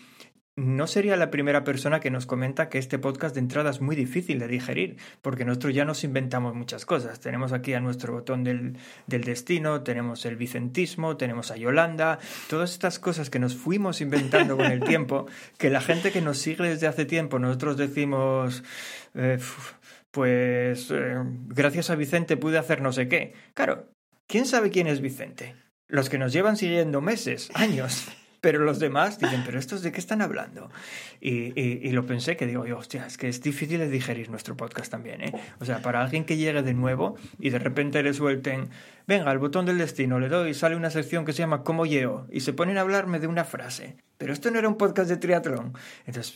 no 0.56 0.86
sería 0.86 1.16
la 1.18 1.32
primera 1.32 1.64
persona 1.64 2.00
que 2.00 2.12
nos 2.12 2.28
comenta 2.28 2.70
que 2.70 2.78
este 2.78 3.00
podcast 3.00 3.34
de 3.34 3.42
entrada 3.42 3.72
es 3.72 3.82
muy 3.82 3.96
difícil 3.96 4.38
de 4.38 4.48
digerir, 4.48 4.98
porque 5.22 5.46
nosotros 5.46 5.74
ya 5.74 5.84
nos 5.84 6.04
inventamos 6.04 6.54
muchas 6.54 6.86
cosas. 6.86 7.20
Tenemos 7.20 7.54
aquí 7.54 7.74
a 7.74 7.80
nuestro 7.80 8.14
botón 8.14 8.44
del, 8.44 8.78
del, 9.08 9.24
destino, 9.24 9.82
tenemos 9.82 10.26
el 10.26 10.36
vicentismo, 10.36 11.18
tenemos 11.18 11.50
a 11.50 11.58
Yolanda, 11.58 12.20
todas 12.50 12.72
estas 12.72 13.00
cosas 13.00 13.32
que 13.32 13.40
nos 13.40 13.56
fuimos 13.56 14.00
inventando 14.02 14.56
con 14.56 14.68
el 14.68 14.84
tiempo, 14.84 15.26
que 15.58 15.72
la 15.72 15.82
gente 15.82 16.12
que 16.12 16.22
nos 16.22 16.38
sigue 16.38 16.70
desde 16.70 16.86
hace 16.88 17.06
tiempo, 17.06 17.40
nosotros 17.40 17.76
decimos, 17.76 18.64
eh, 19.16 19.40
pues 20.12 20.92
eh, 20.92 21.16
gracias 21.48 21.90
a 21.90 21.96
Vicente 21.96 22.38
pude 22.38 22.60
hacer 22.60 22.82
no 22.82 22.94
sé 22.94 23.08
qué. 23.08 23.34
Claro, 23.56 23.90
¿quién 24.28 24.46
sabe 24.46 24.70
quién 24.70 24.86
es 24.86 25.02
Vicente? 25.02 25.56
Los 25.88 26.10
que 26.10 26.20
nos 26.20 26.32
llevan 26.32 26.58
siguiendo 26.58 27.02
meses, 27.02 27.50
años. 27.56 28.08
Pero 28.44 28.60
los 28.60 28.78
demás 28.78 29.20
dicen, 29.20 29.42
¿pero 29.46 29.58
estos 29.58 29.84
de 29.84 29.94
qué 29.94 30.02
están 30.02 30.22
hablando? 30.22 30.70
Y, 31.22 31.58
y, 31.58 31.80
y, 31.82 31.92
lo 31.92 32.06
pensé 32.06 32.36
que 32.36 32.46
digo, 32.46 32.66
yo, 32.66 32.78
hostia, 32.78 33.08
es 33.08 33.18
que 33.18 33.30
es 33.30 33.42
difícil 33.42 33.80
de 33.80 33.88
digerir 33.88 34.30
nuestro 34.30 34.58
podcast 34.58 34.92
también, 34.92 35.22
¿eh? 35.22 35.34
O 35.62 35.66
sea, 35.66 35.82
para 35.82 36.02
alguien 36.02 36.26
que 36.26 36.36
llegue 36.36 36.62
de 36.62 36.74
nuevo 36.74 37.16
y 37.40 37.52
de 37.52 37.60
repente 37.60 38.04
le 38.04 38.14
suelten, 38.14 38.68
venga, 39.08 39.32
el 39.32 39.40
botón 39.40 39.66
del 39.66 39.78
destino, 39.78 40.20
le 40.20 40.30
doy 40.30 40.52
y 40.52 40.54
sale 40.54 40.76
una 40.76 40.90
sección 40.90 41.26
que 41.26 41.34
se 41.34 41.40
llama 41.40 41.64
¿Cómo 41.64 41.86
llego? 41.86 42.28
Y 42.32 42.42
se 42.42 42.54
ponen 42.54 42.78
a 42.78 42.82
hablarme 42.82 43.20
de 43.20 43.28
una 43.28 43.44
frase. 43.44 43.98
Pero 44.18 44.32
esto 44.32 44.52
no 44.52 44.60
era 44.60 44.70
un 44.70 44.78
podcast 44.78 45.10
de 45.10 45.18
triatlón. 45.18 45.74
Entonces, 46.06 46.36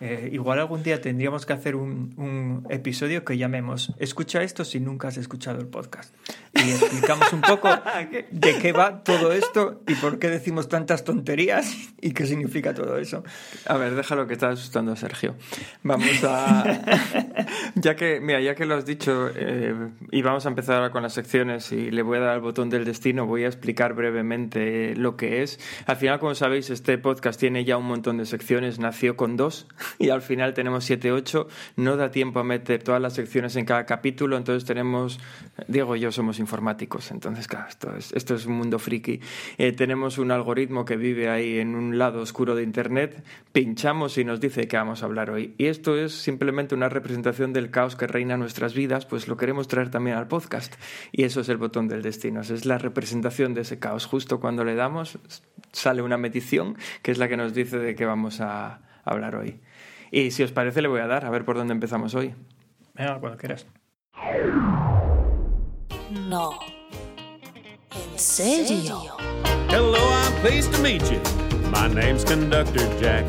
eh, 0.00 0.28
igual 0.32 0.60
algún 0.60 0.84
día 0.84 1.00
tendríamos 1.00 1.46
que 1.46 1.52
hacer 1.52 1.74
un, 1.74 2.14
un, 2.16 2.64
episodio 2.70 3.24
que 3.24 3.36
llamemos 3.36 3.92
Escucha 3.98 4.42
esto 4.42 4.64
si 4.64 4.78
nunca 4.78 5.08
has 5.08 5.16
escuchado 5.16 5.58
el 5.58 5.66
podcast. 5.66 6.14
Y 6.54 6.70
explicamos 6.70 7.32
un 7.32 7.40
poco 7.40 7.68
de 8.30 8.58
qué 8.58 8.72
va 8.72 9.02
todo 9.02 9.32
esto 9.32 9.82
y 9.88 9.94
por 9.96 10.20
qué 10.20 10.30
decimos 10.30 10.68
tantas 10.68 11.02
tonterías 11.02 11.74
y 12.00 12.12
qué 12.12 12.26
significa 12.26 12.72
todo 12.72 12.98
eso. 12.98 13.24
A 13.66 13.76
ver, 13.78 13.96
déjalo 13.96 14.28
que 14.28 14.34
está 14.34 14.50
asustando 14.50 14.92
a 14.92 14.96
Sergio. 14.96 15.34
Vamos 15.82 16.22
a... 16.22 16.62
ya 17.84 17.96
que, 17.96 18.18
mira, 18.18 18.40
ya 18.40 18.54
que 18.54 18.64
lo 18.64 18.74
has 18.74 18.86
dicho, 18.86 19.30
eh, 19.36 19.74
y 20.10 20.22
vamos 20.22 20.46
a 20.46 20.48
empezar 20.48 20.76
ahora 20.76 20.90
con 20.90 21.02
las 21.02 21.12
secciones 21.12 21.70
y 21.70 21.90
le 21.90 22.00
voy 22.00 22.16
a 22.16 22.22
dar 22.22 22.30
al 22.30 22.40
botón 22.40 22.70
del 22.70 22.86
destino, 22.86 23.26
voy 23.26 23.44
a 23.44 23.46
explicar 23.46 23.92
brevemente 23.92 24.96
lo 24.96 25.16
que 25.16 25.42
es. 25.42 25.60
Al 25.86 25.96
final, 25.96 26.18
como 26.18 26.34
sabéis, 26.34 26.70
este 26.70 26.96
podcast 26.96 27.38
tiene 27.38 27.64
ya 27.64 27.76
un 27.76 27.84
montón 27.84 28.16
de 28.16 28.24
secciones, 28.24 28.78
nació 28.78 29.16
con 29.16 29.36
dos 29.36 29.66
y 29.98 30.08
al 30.08 30.22
final 30.22 30.54
tenemos 30.54 30.84
siete, 30.84 31.12
ocho. 31.12 31.46
No 31.76 31.96
da 31.96 32.10
tiempo 32.10 32.40
a 32.40 32.44
meter 32.44 32.82
todas 32.82 33.02
las 33.02 33.12
secciones 33.12 33.54
en 33.56 33.66
cada 33.66 33.84
capítulo, 33.84 34.38
entonces 34.38 34.64
tenemos, 34.64 35.20
Diego 35.68 35.94
y 35.94 36.00
yo 36.00 36.10
somos 36.10 36.38
informáticos, 36.38 37.10
entonces 37.10 37.46
claro, 37.46 37.68
esto 37.68 37.94
es, 37.94 38.12
esto 38.14 38.34
es 38.34 38.46
un 38.46 38.54
mundo 38.54 38.78
friki. 38.78 39.20
Eh, 39.58 39.72
tenemos 39.72 40.16
un 40.16 40.30
algoritmo 40.30 40.86
que 40.86 40.96
vive 40.96 41.28
ahí 41.28 41.58
en 41.58 41.74
un 41.74 41.98
lado 41.98 42.22
oscuro 42.22 42.54
de 42.54 42.62
Internet, 42.62 43.22
pinchamos 43.52 44.16
y 44.16 44.24
nos 44.24 44.40
dice 44.40 44.66
que 44.66 44.78
vamos 44.78 45.02
a 45.02 45.06
hablar 45.06 45.28
hoy. 45.28 45.54
Y 45.58 45.66
esto 45.66 45.98
es 45.98 46.14
simplemente 46.14 46.74
una 46.74 46.88
representación 46.88 47.52
del 47.52 47.73
caos 47.74 47.96
que 47.96 48.06
reina 48.06 48.34
en 48.34 48.40
nuestras 48.40 48.72
vidas, 48.72 49.04
pues 49.04 49.26
lo 49.26 49.36
queremos 49.36 49.66
traer 49.66 49.90
también 49.90 50.16
al 50.16 50.28
podcast. 50.28 50.72
Y 51.10 51.24
eso 51.24 51.40
es 51.40 51.48
el 51.48 51.56
botón 51.56 51.88
del 51.88 52.02
destino, 52.02 52.40
es 52.40 52.64
la 52.64 52.78
representación 52.78 53.52
de 53.52 53.62
ese 53.62 53.80
caos. 53.80 54.06
Justo 54.06 54.38
cuando 54.38 54.62
le 54.62 54.76
damos, 54.76 55.18
sale 55.72 56.00
una 56.00 56.16
medición 56.16 56.78
que 57.02 57.10
es 57.10 57.18
la 57.18 57.26
que 57.26 57.36
nos 57.36 57.52
dice 57.52 57.78
de 57.78 57.96
qué 57.96 58.06
vamos 58.06 58.40
a 58.40 58.80
hablar 59.04 59.34
hoy. 59.34 59.60
Y 60.12 60.30
si 60.30 60.44
os 60.44 60.52
parece, 60.52 60.80
le 60.80 60.86
voy 60.86 61.00
a 61.00 61.08
dar, 61.08 61.24
a 61.24 61.30
ver 61.30 61.44
por 61.44 61.56
dónde 61.56 61.72
empezamos 61.72 62.14
hoy. 62.14 62.34
Venga, 62.94 63.18
cuando 63.18 63.36
quieras. 63.36 63.66
No. 66.28 66.52
¿En 67.90 68.18
serio? 68.18 69.16
Hello, 69.68 69.98
I'm 69.98 70.32
pleased 70.40 70.72
to 70.72 70.80
meet 70.80 71.02
you. 71.10 71.20
My 71.72 71.88
name's 71.88 72.24
Conductor 72.24 72.86
Jack. 73.00 73.28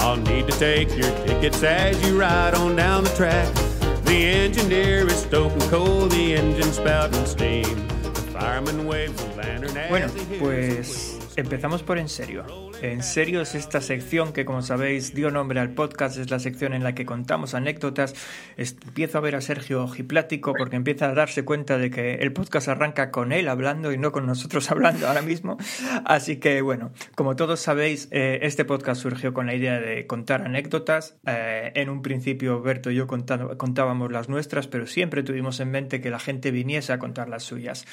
I'll 0.00 0.16
need 0.16 0.48
to 0.48 0.58
take 0.58 0.90
your 0.96 1.10
tickets 1.24 1.62
as 1.62 2.04
you 2.04 2.18
ride 2.18 2.54
on 2.54 2.74
down 2.74 3.04
the 3.04 3.10
track. 3.10 3.63
The 4.04 4.24
engineer 4.26 5.06
is 5.06 5.22
stoking 5.22 5.60
coal, 5.70 6.06
the 6.08 6.34
engine 6.34 6.72
spouting 6.72 7.26
steam. 7.26 7.88
The 8.02 8.20
fireman 8.32 8.86
waves 8.86 9.22
a 9.22 9.26
lantern 9.36 9.76
as 9.76 9.90
Bueno, 9.90 10.08
pues 10.38 11.13
empezamos 11.36 11.82
por 11.82 11.98
en 11.98 12.08
serio. 12.08 12.44
En 12.82 13.02
serio 13.02 13.40
es 13.40 13.54
esta 13.54 13.80
sección 13.80 14.32
que 14.32 14.44
como 14.44 14.62
sabéis 14.62 15.14
dio 15.14 15.30
nombre 15.30 15.60
al 15.60 15.70
podcast, 15.70 16.18
es 16.18 16.30
la 16.30 16.38
sección 16.38 16.74
en 16.74 16.84
la 16.84 16.94
que 16.94 17.06
contamos 17.06 17.54
anécdotas. 17.54 18.14
Empiezo 18.56 19.18
a 19.18 19.20
ver 19.20 19.36
a 19.36 19.40
Sergio 19.40 19.82
ojiplático 19.82 20.54
porque 20.56 20.76
empieza 20.76 21.06
a 21.06 21.14
darse 21.14 21.44
cuenta 21.44 21.78
de 21.78 21.90
que 21.90 22.16
el 22.16 22.32
podcast 22.32 22.68
arranca 22.68 23.10
con 23.10 23.32
él 23.32 23.48
hablando 23.48 23.92
y 23.92 23.98
no 23.98 24.12
con 24.12 24.26
nosotros 24.26 24.70
hablando 24.70 25.08
ahora 25.08 25.22
mismo. 25.22 25.56
Así 26.04 26.36
que 26.36 26.60
bueno, 26.62 26.92
como 27.14 27.36
todos 27.36 27.60
sabéis, 27.60 28.08
eh, 28.10 28.40
este 28.42 28.64
podcast 28.64 29.00
surgió 29.00 29.32
con 29.32 29.46
la 29.46 29.54
idea 29.54 29.80
de 29.80 30.06
contar 30.06 30.42
anécdotas. 30.42 31.16
Eh, 31.26 31.72
en 31.74 31.88
un 31.88 32.02
principio 32.02 32.60
Berto 32.60 32.90
y 32.90 32.96
yo 32.96 33.06
contábamos 33.06 34.12
las 34.12 34.28
nuestras, 34.28 34.66
pero 34.66 34.86
siempre 34.86 35.22
tuvimos 35.22 35.60
en 35.60 35.70
mente 35.70 36.00
que 36.00 36.10
la 36.10 36.18
gente 36.18 36.50
viniese 36.50 36.92
a 36.92 36.98
contar 36.98 37.28
las 37.28 37.42
suyas. 37.42 37.86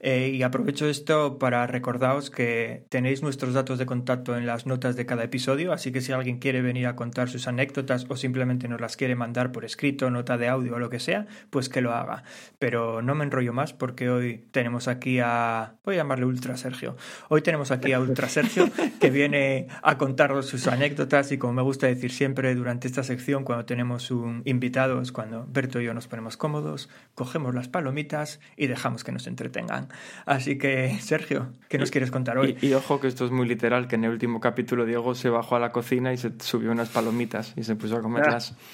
Eh, 0.00 0.30
y 0.34 0.42
aprovecho 0.42 0.86
esto 0.86 1.38
para 1.38 1.66
recordaros 1.66 2.30
que 2.30 2.84
tenéis 2.88 3.22
nuestros 3.22 3.54
datos 3.54 3.78
de 3.78 3.86
contacto 3.86 4.36
en 4.36 4.46
las 4.46 4.66
notas 4.66 4.96
de 4.96 5.06
cada 5.06 5.24
episodio, 5.24 5.72
así 5.72 5.90
que 5.90 6.00
si 6.00 6.12
alguien 6.12 6.38
quiere 6.38 6.62
venir 6.62 6.86
a 6.86 6.96
contar 6.96 7.28
sus 7.28 7.48
anécdotas 7.48 8.06
o 8.08 8.16
simplemente 8.16 8.68
nos 8.68 8.80
las 8.80 8.96
quiere 8.96 9.16
mandar 9.16 9.50
por 9.50 9.64
escrito, 9.64 10.10
nota 10.10 10.38
de 10.38 10.48
audio 10.48 10.74
o 10.74 10.78
lo 10.78 10.90
que 10.90 11.00
sea, 11.00 11.26
pues 11.50 11.68
que 11.68 11.80
lo 11.80 11.92
haga. 11.92 12.22
Pero 12.58 13.02
no 13.02 13.14
me 13.14 13.24
enrollo 13.24 13.52
más 13.52 13.72
porque 13.72 14.08
hoy 14.08 14.46
tenemos 14.52 14.88
aquí 14.88 15.18
a... 15.18 15.74
voy 15.84 15.96
a 15.96 15.98
llamarle 15.98 16.26
Ultra 16.26 16.56
Sergio. 16.56 16.96
Hoy 17.28 17.42
tenemos 17.42 17.70
aquí 17.70 17.92
a 17.92 18.00
Ultra 18.00 18.28
Sergio 18.28 18.68
que 19.00 19.10
viene 19.10 19.68
a 19.82 19.98
contaros 19.98 20.46
sus 20.46 20.66
anécdotas 20.68 21.32
y 21.32 21.38
como 21.38 21.54
me 21.54 21.62
gusta 21.62 21.86
decir 21.86 22.12
siempre 22.12 22.54
durante 22.54 22.86
esta 22.86 23.02
sección 23.02 23.44
cuando 23.44 23.64
tenemos 23.64 24.10
un 24.10 24.42
invitado 24.44 25.00
es 25.00 25.12
cuando 25.12 25.46
Berto 25.48 25.80
y 25.80 25.84
yo 25.84 25.94
nos 25.94 26.06
ponemos 26.06 26.36
cómodos, 26.36 26.88
cogemos 27.14 27.54
las 27.54 27.68
palomitas 27.68 28.40
y 28.56 28.66
dejamos 28.66 29.04
que 29.04 29.12
nos 29.12 29.26
entretengan. 29.26 29.87
Así 30.26 30.58
que, 30.58 30.98
Sergio, 31.00 31.52
¿qué 31.68 31.78
nos 31.78 31.90
quieres 31.90 32.10
contar 32.10 32.38
hoy? 32.38 32.56
Y, 32.60 32.72
ojo 32.74 33.00
que 33.00 33.08
esto 33.08 33.24
es 33.24 33.30
muy 33.30 33.46
literal, 33.46 33.88
que 33.88 33.96
en 33.96 34.04
el 34.04 34.10
último 34.10 34.40
capítulo 34.40 34.84
Diego 34.84 35.14
se 35.14 35.28
bajó 35.28 35.56
a 35.56 35.60
la 35.60 35.70
cocina 35.70 36.12
y 36.12 36.16
se 36.16 36.32
subió 36.40 36.70
unas 36.70 36.88
palomitas 36.88 37.54
y 37.56 37.64
se 37.64 37.76
puso 37.76 37.96
a 37.96 38.02
comerlas. 38.02 38.54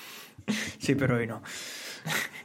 Sí, 0.78 0.94
pero 0.94 1.16
hoy 1.16 1.26
no. 1.26 1.42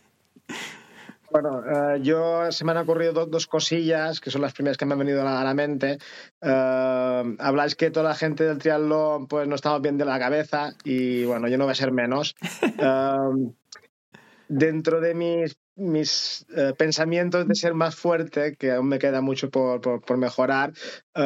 Bueno, 1.32 1.62
eh, 1.64 2.00
yo 2.02 2.52
se 2.52 2.66
me 2.66 2.72
han 2.72 2.78
ocurrido 2.78 3.26
dos 3.26 3.46
cosillas 3.46 4.20
que 4.20 4.32
son 4.32 4.42
las 4.42 4.54
primeras 4.54 4.78
que 4.78 4.86
me 4.86 4.94
han 4.94 5.00
venido 5.00 5.22
a 5.22 5.44
la, 5.44 5.54
mente. 5.54 6.00
Uh, 6.42 7.36
habláis 7.38 7.76
que 7.76 7.92
toda 7.92 8.10
la 8.10 8.16
gente 8.16 8.46
del 8.46 8.58
triatlón 8.58 9.28
pues 9.28 9.48
no 9.48 9.56
estamos 9.56 9.82
bien 9.82 9.98
de 9.98 10.06
la 10.06 10.18
cabeza 10.18 10.72
y 10.84 11.26
bueno, 11.26 11.48
yo 11.48 11.58
no 11.58 11.66
voy 11.66 11.74
a 11.74 11.76
ser 11.76 11.92
menos. 11.92 12.36
Uh, 12.80 13.54
dentro 14.48 15.00
de 15.00 15.14
mis, 15.14 15.56
mis 15.80 16.46
eh, 16.56 16.74
pensamientos 16.78 17.48
de 17.48 17.56
ser 17.56 17.74
más 17.74 17.96
fuerte, 17.96 18.56
que 18.56 18.72
aún 18.72 18.88
me 18.88 19.00
queda 19.00 19.22
mucho 19.22 19.50
por, 19.50 19.82
por, 19.82 20.18
mejorar, 20.18 20.74
eh, 21.16 21.22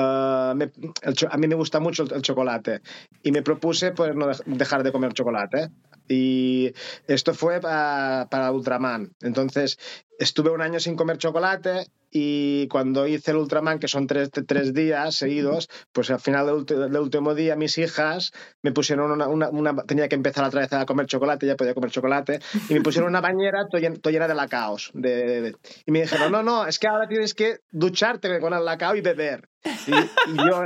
a 1.29 1.37
mí 1.37 1.47
me 1.47 1.55
gusta 1.55 1.79
mucho 1.79 2.03
el, 2.03 2.21
chocolate 2.21 2.81
y 3.23 3.31
me 3.31 3.41
propuse 3.41 3.91
pues, 3.91 4.15
no 4.15 4.27
dejar 4.45 4.83
de 4.83 4.91
comer 4.91 5.13
chocolate. 5.13 5.69
Y 6.07 6.73
esto 7.07 7.33
fue 7.33 7.59
para, 7.59 8.27
para 8.29 8.51
Ultraman. 8.51 9.13
Entonces, 9.21 9.77
estuve 10.19 10.51
un 10.51 10.61
año 10.61 10.79
sin 10.79 10.95
comer 10.95 11.17
chocolate 11.17 11.87
y 12.15 12.67
cuando 12.67 13.07
hice 13.07 13.31
el 13.31 13.37
Ultraman, 13.37 13.79
que 13.79 13.87
son 13.87 14.05
tres, 14.05 14.29
tres 14.29 14.71
días 14.75 15.15
seguidos, 15.15 15.67
pues 15.91 16.11
al 16.11 16.19
final 16.19 16.63
del, 16.63 16.97
último 16.97 17.33
día 17.33 17.55
mis 17.55 17.79
hijas 17.79 18.31
me 18.61 18.71
pusieron 18.71 19.19
una, 19.19 19.75
Tenía 19.87 20.07
que 20.07 20.13
empezar 20.13 20.45
otra 20.45 20.61
vez 20.61 20.71
a 20.73 20.85
comer 20.85 21.07
chocolate, 21.07 21.47
ya 21.47 21.55
podía 21.55 21.73
comer 21.73 21.89
chocolate, 21.89 22.39
y 22.69 22.75
me 22.75 22.81
pusieron 22.81 23.09
una 23.09 23.19
bañera 23.19 23.65
toda 23.67 24.11
llena 24.11 24.27
de 24.27 24.35
lacaos. 24.35 24.91
De, 24.93 25.55
y 25.87 25.91
me 25.91 26.01
dijeron, 26.01 26.31
no, 26.31 26.43
no, 26.43 26.67
es 26.67 26.77
que 26.77 26.87
ahora 26.87 27.07
tienes 27.07 27.33
que 27.33 27.61
ducharte 27.71 28.39
con 28.39 28.53
el 28.53 28.63
lacao 28.63 28.95
y 28.95 29.01
beber. 29.01 29.49
Y, 29.87 30.37
yo 30.37 30.65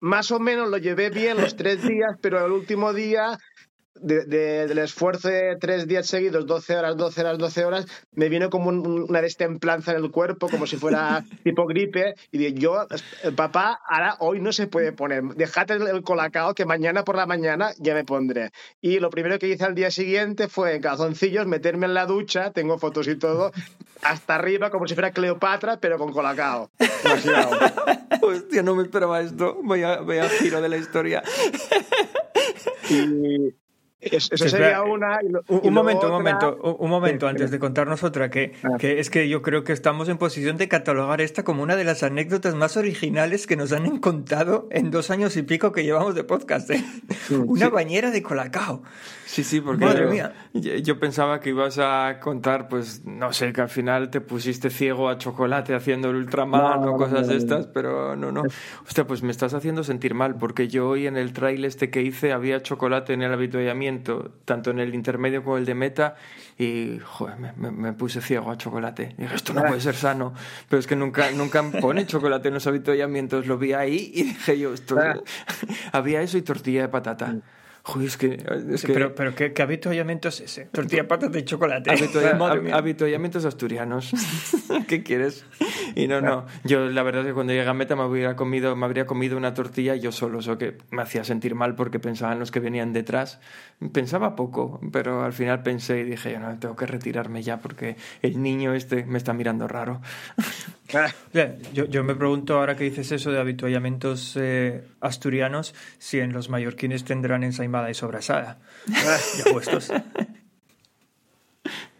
más 0.00 0.30
o 0.30 0.38
menos 0.38 0.68
lo 0.68 0.78
llevé 0.78 1.10
bien 1.10 1.36
los 1.40 1.56
tres 1.56 1.82
días, 1.82 2.16
pero 2.20 2.46
el 2.46 2.52
último 2.52 2.92
día 2.92 3.38
de, 3.94 4.66
del 4.66 4.78
esfuerzo 4.78 5.28
de 5.28 5.56
tres 5.60 5.86
días 5.86 6.06
seguidos, 6.06 6.46
12 6.46 6.76
horas, 6.76 6.96
12 6.96 7.20
horas, 7.20 7.38
12 7.38 7.64
horas, 7.64 7.86
me 8.12 8.28
vino 8.28 8.50
como 8.50 8.70
una 8.70 9.22
destemplanza 9.22 9.92
en 9.92 9.98
el 9.98 10.10
cuerpo, 10.10 10.48
como 10.48 10.66
si 10.66 10.76
fuera 10.76 11.24
tipo 11.44 11.66
gripe. 11.66 12.14
Y 12.30 12.38
dije, 12.38 12.54
yo, 12.54 12.86
el 13.22 13.34
papá, 13.34 13.80
ahora 13.86 14.16
hoy 14.20 14.40
no 14.40 14.52
se 14.52 14.66
puede 14.66 14.92
poner. 14.92 15.22
Dejate 15.36 15.74
el, 15.74 16.02
colacao 16.02 16.54
que 16.54 16.64
mañana 16.64 17.04
por 17.04 17.16
la 17.16 17.26
mañana 17.26 17.72
ya 17.78 17.94
me 17.94 18.04
pondré. 18.04 18.50
Y 18.80 18.98
lo 18.98 19.10
primero 19.10 19.38
que 19.38 19.48
hice 19.48 19.64
al 19.64 19.74
día 19.74 19.90
siguiente 19.90 20.48
fue 20.48 20.74
en 20.74 20.82
calzoncillos 20.82 21.46
meterme 21.46 21.86
en 21.86 21.94
la 21.94 22.06
ducha, 22.06 22.52
tengo 22.52 22.78
fotos 22.78 23.08
y 23.08 23.16
todo, 23.16 23.52
hasta 24.02 24.34
arriba, 24.34 24.70
como 24.70 24.86
si 24.86 24.94
fuera 24.94 25.12
Cleopatra, 25.12 25.78
pero 25.78 25.98
con 25.98 26.12
colacao. 26.12 26.70
Hostia, 28.22 28.62
no 28.62 28.74
me 28.74 28.82
esperaba 28.82 29.20
esto. 29.20 29.58
Vaya, 29.62 30.00
vaya 30.00 30.28
giro 30.28 30.60
de 30.60 30.68
la 30.68 30.76
historia. 30.76 31.22
Y, 32.90 33.54
eso 34.10 34.48
sería 34.48 34.82
una. 34.82 35.18
un, 35.48 35.74
momento, 35.74 36.06
un 36.06 36.12
momento, 36.12 36.76
un 36.78 36.90
momento, 36.90 37.28
antes 37.28 37.50
de 37.50 37.58
contarnos 37.58 38.02
otra, 38.02 38.30
que, 38.30 38.52
ah. 38.62 38.76
que, 38.78 39.00
es 39.00 39.10
que 39.10 39.28
yo 39.28 39.42
creo 39.42 39.64
que 39.64 39.72
estamos 39.72 40.08
en 40.08 40.18
posición 40.18 40.56
de 40.56 40.68
catalogar 40.68 41.20
esta 41.20 41.44
como 41.44 41.62
una 41.62 41.76
de 41.76 41.84
las 41.84 42.02
anécdotas 42.02 42.54
más 42.54 42.76
originales 42.76 43.46
que 43.46 43.56
nos 43.56 43.72
han 43.72 43.98
contado 43.98 44.68
en 44.70 44.90
dos 44.90 45.10
años 45.10 45.36
y 45.36 45.42
pico 45.42 45.72
que 45.72 45.84
llevamos 45.84 46.14
de 46.14 46.24
podcast. 46.24 46.70
¿eh? 46.70 46.84
una 47.46 47.68
bañera 47.68 48.10
de 48.10 48.22
colacao. 48.22 48.82
Sí, 49.26 49.42
sí, 49.42 49.60
porque 49.60 49.84
yo, 50.52 51.00
pensaba 51.00 51.40
que 51.40 51.48
ibas 51.48 51.78
a 51.78 52.20
contar, 52.20 52.68
pues, 52.68 53.04
no 53.04 53.32
sé, 53.32 53.52
que 53.52 53.62
al 53.62 53.68
final 53.68 54.10
te 54.10 54.20
pusiste 54.20 54.70
ciego 54.70 55.08
a 55.08 55.18
chocolate 55.18 55.74
haciendo 55.74 56.10
el 56.10 56.16
Ultraman 56.16 56.86
o 56.86 56.96
cosas 56.96 57.26
de 57.26 57.36
estas, 57.36 57.66
pero 57.66 58.14
no, 58.14 58.30
no. 58.30 58.42
Hostia, 58.86 59.06
pues 59.06 59.22
me 59.22 59.32
estás 59.32 59.54
haciendo 59.54 59.82
sentir 59.82 60.14
mal, 60.14 60.36
porque 60.36 60.68
yo 60.68 60.88
hoy 60.88 61.06
en 61.06 61.16
el 61.16 61.32
trail 61.32 61.64
este 61.64 61.90
que 61.90 62.02
hice 62.02 62.32
había 62.32 62.62
chocolate 62.62 63.12
en 63.12 63.22
el 63.22 63.32
habituallamiento, 63.32 63.93
tanto 64.02 64.70
en 64.70 64.80
el 64.80 64.94
intermedio 64.94 65.42
como 65.42 65.58
el 65.58 65.64
de 65.64 65.74
meta, 65.74 66.16
y, 66.58 66.98
joder, 67.02 67.36
me, 67.56 67.92
puse 67.92 68.20
ciego 68.20 68.50
a 68.50 68.56
chocolate. 68.56 69.14
Y 69.18 69.22
dije, 69.22 69.34
esto 69.34 69.52
no 69.52 69.62
puede 69.62 69.80
ser 69.80 69.94
sano, 69.94 70.34
pero 70.68 70.80
es 70.80 70.86
que 70.86 70.96
nunca, 70.96 71.30
nunca 71.32 71.62
pone 71.80 72.06
chocolate 72.06 72.48
en 72.48 72.54
los 72.54 72.66
habituallamientos. 72.66 73.46
Lo 73.46 73.58
vi 73.58 73.72
ahí 73.72 74.12
y 74.14 74.22
dije 74.24 74.58
yo, 74.58 74.74
esto... 74.74 74.96
había 75.92 76.22
eso 76.22 76.38
y 76.38 76.42
tortilla 76.42 76.82
de 76.82 76.88
patata. 76.88 77.36
Joder, 77.86 78.06
es 78.06 78.16
que, 78.16 78.38
Pero, 78.86 79.14
pero 79.14 79.34
¿qué, 79.34 79.52
habituallamiento 79.60 80.28
es 80.28 80.40
ese? 80.40 80.64
Tortilla 80.72 81.06
patas 81.06 81.30
de 81.30 81.44
chocolate. 81.44 81.90
Habituallamientos 82.72 83.44
asturianos. 83.44 84.10
¿Qué 84.88 85.02
quieres? 85.02 85.44
Y 85.94 86.08
no, 86.08 86.22
no. 86.22 86.46
Yo 86.64 86.88
la 86.88 87.02
verdad 87.02 87.20
es 87.20 87.28
que 87.28 87.34
cuando 87.34 87.52
llegué 87.52 87.68
a 87.68 87.74
meta 87.74 87.94
me, 87.94 88.04
hubiera 88.06 88.36
comido, 88.36 88.74
me 88.74 88.86
habría 88.86 89.04
comido 89.04 89.36
una 89.36 89.52
tortilla 89.52 89.96
yo 89.96 90.12
solo. 90.12 90.38
Eso 90.38 90.56
que 90.56 90.78
me 90.90 91.02
hacía 91.02 91.24
sentir 91.24 91.54
mal 91.54 91.74
porque 91.74 92.00
pensaban 92.00 92.38
los 92.38 92.50
que 92.50 92.58
venían 92.58 92.94
detrás. 92.94 93.38
Pensaba 93.92 94.34
poco, 94.34 94.80
pero 94.90 95.22
al 95.22 95.34
final 95.34 95.62
pensé 95.62 96.00
y 96.00 96.04
dije, 96.04 96.38
no, 96.38 96.58
tengo 96.58 96.76
que 96.76 96.86
retirarme 96.86 97.42
ya 97.42 97.60
porque 97.60 97.96
el 98.22 98.42
niño 98.42 98.72
este 98.72 99.04
me 99.04 99.18
está 99.18 99.34
mirando 99.34 99.68
raro. 99.68 100.00
yo, 101.74 101.84
yo, 101.84 102.04
me 102.04 102.14
pregunto 102.14 102.58
ahora 102.58 102.76
que 102.76 102.84
dices 102.84 103.12
eso 103.12 103.30
de 103.30 103.40
habituallamientos 103.40 104.36
eh, 104.40 104.84
asturianos, 105.00 105.74
si 105.98 106.20
en 106.20 106.32
los 106.32 106.48
mallorquines 106.48 107.04
tendrán 107.04 107.42
y 107.90 107.94
sobrasada. 107.94 108.58
ya 108.86 109.52
puestos. 109.52 109.92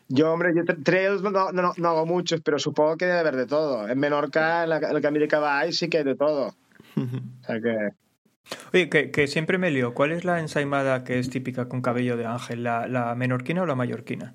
Yo, 0.08 0.32
hombre, 0.32 0.52
yo 0.54 0.64
trails 0.82 1.22
no, 1.22 1.52
no, 1.52 1.72
no, 1.76 1.88
hago 1.88 2.06
muchos, 2.06 2.40
pero 2.40 2.58
supongo 2.58 2.96
que 2.96 3.06
debe 3.06 3.18
haber 3.18 3.37
de 3.37 3.46
todo. 3.46 3.88
En 3.88 3.98
Menorca, 3.98 4.64
en 4.64 4.70
la, 4.70 4.76
en 4.78 5.06
América 5.06 5.38
va 5.38 5.70
sí 5.72 5.88
que 5.88 5.98
hay 5.98 6.04
de 6.04 6.16
todo. 6.16 6.54
O 6.96 7.46
sea 7.46 7.60
que... 7.60 7.88
Oye, 8.72 8.88
que, 8.88 9.10
que, 9.10 9.26
siempre 9.26 9.58
me 9.58 9.70
lío. 9.70 9.94
¿Cuál 9.94 10.12
es 10.12 10.24
la 10.24 10.38
ensaimada 10.38 11.02
que 11.02 11.18
es 11.18 11.30
típica 11.30 11.68
con 11.68 11.82
cabello 11.82 12.16
de 12.16 12.26
ángel? 12.26 12.62
¿La, 12.62 12.87
la 12.87 13.14
menorquina 13.14 13.62
o 13.62 13.66
la 13.66 13.74
mallorquina? 13.74 14.34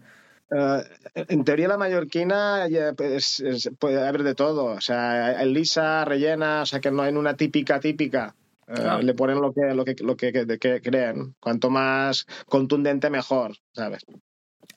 Uh, 0.51 0.81
en 1.13 1.43
teoría 1.43 1.67
la 1.67 1.77
mallorquina 1.77 2.65
pues, 2.97 3.43
puede 3.77 4.07
haber 4.07 4.23
de 4.23 4.33
todo, 4.33 4.65
o 4.65 4.81
sea, 4.81 5.45
lisa, 5.45 6.03
rellena, 6.05 6.63
o 6.63 6.65
sea 6.65 6.79
que 6.79 6.89
no 6.89 7.03
hay 7.03 7.13
una 7.13 7.35
típica 7.35 7.79
típica. 7.79 8.35
Uh, 8.69 9.01
le 9.01 9.15
ponen 9.15 9.41
lo 9.41 9.51
que, 9.51 9.73
lo 9.73 9.83
que, 9.83 9.95
lo 9.99 10.15
que, 10.15 10.31
que, 10.31 10.81
creen. 10.81 11.35
Cuanto 11.39 11.71
más 11.71 12.27
contundente, 12.45 13.09
mejor, 13.09 13.55
¿sabes? 13.73 14.05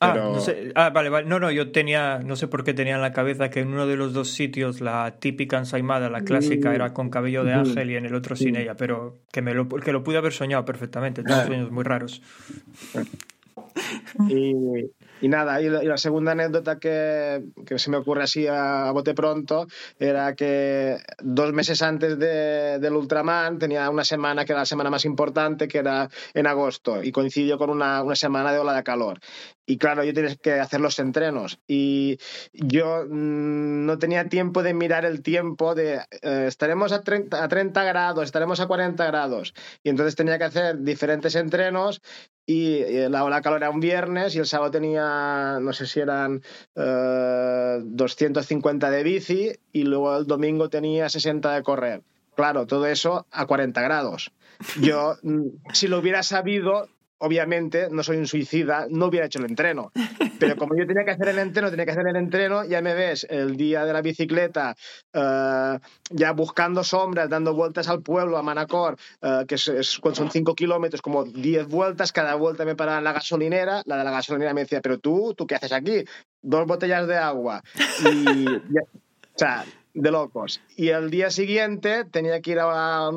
Ah, 0.00 0.14
no 0.16 0.40
sé. 0.40 0.72
ah, 0.74 0.90
vale, 0.90 1.10
vale. 1.10 1.28
No, 1.28 1.38
no, 1.38 1.50
yo 1.50 1.70
tenía, 1.70 2.18
no 2.24 2.34
sé 2.34 2.48
por 2.48 2.64
qué 2.64 2.74
tenía 2.74 2.94
en 2.96 3.02
la 3.02 3.12
cabeza 3.12 3.50
que 3.50 3.60
en 3.60 3.68
uno 3.68 3.86
de 3.86 3.96
los 3.96 4.14
dos 4.14 4.30
sitios 4.30 4.80
la 4.80 5.18
típica 5.20 5.58
ensaimada, 5.58 6.08
la 6.10 6.22
clásica, 6.22 6.70
mm. 6.70 6.74
era 6.74 6.94
con 6.94 7.10
cabello 7.10 7.44
de 7.44 7.52
ángel 7.52 7.90
y 7.90 7.96
en 7.96 8.06
el 8.06 8.14
otro 8.14 8.34
sin 8.34 8.56
ella, 8.56 8.76
pero 8.76 9.18
que, 9.30 9.42
me 9.42 9.54
lo, 9.54 9.68
que 9.68 9.92
lo 9.92 10.02
pude 10.02 10.16
haber 10.16 10.32
soñado 10.32 10.64
perfectamente. 10.64 11.22
Son 11.22 11.46
sueños 11.46 11.70
muy 11.70 11.84
raros. 11.84 12.22
Y 14.28 14.90
Y 15.22 15.28
nada, 15.28 15.62
y 15.62 15.68
la, 15.68 15.96
segunda 15.98 16.32
anécdota 16.32 16.80
que, 16.80 17.44
que, 17.64 17.78
se 17.78 17.90
me 17.90 17.96
ocurre 17.96 18.24
así 18.24 18.48
a, 18.48 18.90
bote 18.90 19.14
pronto 19.14 19.68
era 20.00 20.34
que 20.34 20.98
dos 21.20 21.52
meses 21.52 21.80
antes 21.80 22.18
de, 22.18 22.80
del 22.80 22.94
Ultraman 22.94 23.60
tenía 23.60 23.88
una 23.88 24.04
semana 24.04 24.44
que 24.44 24.50
era 24.50 24.62
la 24.62 24.66
semana 24.66 24.90
más 24.90 25.04
importante, 25.04 25.68
que 25.68 25.78
era 25.78 26.10
en 26.34 26.48
agosto, 26.48 27.04
y 27.04 27.12
coincidió 27.12 27.56
con 27.56 27.70
una, 27.70 28.02
una 28.02 28.16
semana 28.16 28.52
de 28.52 28.58
ola 28.58 28.74
de 28.74 28.82
calor. 28.82 29.20
Y 29.64 29.78
claro, 29.78 30.02
yo 30.02 30.12
tenía 30.12 30.34
que 30.34 30.54
hacer 30.54 30.80
los 30.80 30.98
entrenos. 30.98 31.60
Y 31.68 32.18
yo 32.52 33.04
mmm, 33.08 33.86
no 33.86 33.98
tenía 33.98 34.28
tiempo 34.28 34.62
de 34.62 34.74
mirar 34.74 35.04
el 35.04 35.22
tiempo 35.22 35.76
de 35.76 36.00
eh, 36.22 36.46
estaremos 36.48 36.92
a 36.92 37.02
30, 37.02 37.42
a 37.42 37.48
30 37.48 37.84
grados, 37.84 38.24
estaremos 38.24 38.58
a 38.58 38.66
40 38.66 39.06
grados. 39.06 39.54
Y 39.84 39.90
entonces 39.90 40.16
tenía 40.16 40.36
que 40.38 40.44
hacer 40.44 40.78
diferentes 40.80 41.36
entrenos 41.36 42.02
y 42.46 42.80
la 43.08 43.24
ola 43.24 43.40
calor 43.40 43.58
era 43.58 43.70
un 43.70 43.80
viernes 43.80 44.34
y 44.34 44.38
el 44.38 44.46
sábado 44.46 44.70
tenía, 44.70 45.58
no 45.60 45.72
sé 45.72 45.86
si 45.86 46.00
eran 46.00 46.42
eh, 46.74 47.78
250 47.82 48.90
de 48.90 49.02
bici 49.02 49.52
y 49.72 49.84
luego 49.84 50.16
el 50.16 50.26
domingo 50.26 50.68
tenía 50.68 51.08
60 51.08 51.54
de 51.54 51.62
correr. 51.62 52.02
Claro, 52.34 52.66
todo 52.66 52.86
eso 52.86 53.26
a 53.30 53.46
40 53.46 53.80
grados. 53.82 54.32
Yo, 54.80 55.16
mm, 55.22 55.48
si 55.72 55.86
lo 55.88 55.98
hubiera 55.98 56.22
sabido, 56.22 56.88
obviamente, 57.22 57.88
no 57.90 58.02
soy 58.02 58.16
un 58.16 58.26
suicida, 58.26 58.86
no 58.90 59.06
hubiera 59.06 59.26
hecho 59.26 59.38
el 59.38 59.44
entreno. 59.44 59.92
Pero 60.40 60.56
como 60.56 60.76
yo 60.76 60.84
tenía 60.86 61.04
que 61.04 61.12
hacer 61.12 61.28
el 61.28 61.38
entreno, 61.38 61.70
tenía 61.70 61.84
que 61.84 61.92
hacer 61.92 62.06
el 62.08 62.16
entreno, 62.16 62.64
ya 62.64 62.82
me 62.82 62.94
ves 62.94 63.26
el 63.30 63.56
día 63.56 63.84
de 63.84 63.92
la 63.92 64.02
bicicleta, 64.02 64.74
uh, 65.14 65.78
ya 66.10 66.32
buscando 66.32 66.82
sombras, 66.82 67.30
dando 67.30 67.54
vueltas 67.54 67.88
al 67.88 68.02
pueblo, 68.02 68.38
a 68.38 68.42
Manacor, 68.42 68.96
uh, 69.22 69.46
que 69.46 69.56
son 69.56 70.30
cinco 70.32 70.56
kilómetros, 70.56 71.00
como 71.00 71.24
10 71.24 71.68
vueltas, 71.68 72.10
cada 72.10 72.34
vuelta 72.34 72.64
me 72.64 72.74
paraba 72.74 72.98
en 72.98 73.04
la 73.04 73.12
gasolinera, 73.12 73.82
la 73.86 73.98
de 73.98 74.04
la 74.04 74.10
gasolinera 74.10 74.52
me 74.52 74.62
decía, 74.62 74.80
pero 74.80 74.98
tú, 74.98 75.32
¿tú 75.34 75.46
qué 75.46 75.54
haces 75.54 75.72
aquí? 75.72 76.04
Dos 76.42 76.66
botellas 76.66 77.06
de 77.06 77.18
agua. 77.18 77.62
Y, 78.00 78.44
ya, 78.44 78.82
o 78.82 79.38
sea, 79.38 79.64
de 79.94 80.10
locos. 80.10 80.60
Y 80.76 80.88
el 80.88 81.10
día 81.10 81.30
siguiente 81.30 82.04
tenía 82.04 82.40
que 82.40 82.52
ir 82.52 82.58
a, 82.60 83.10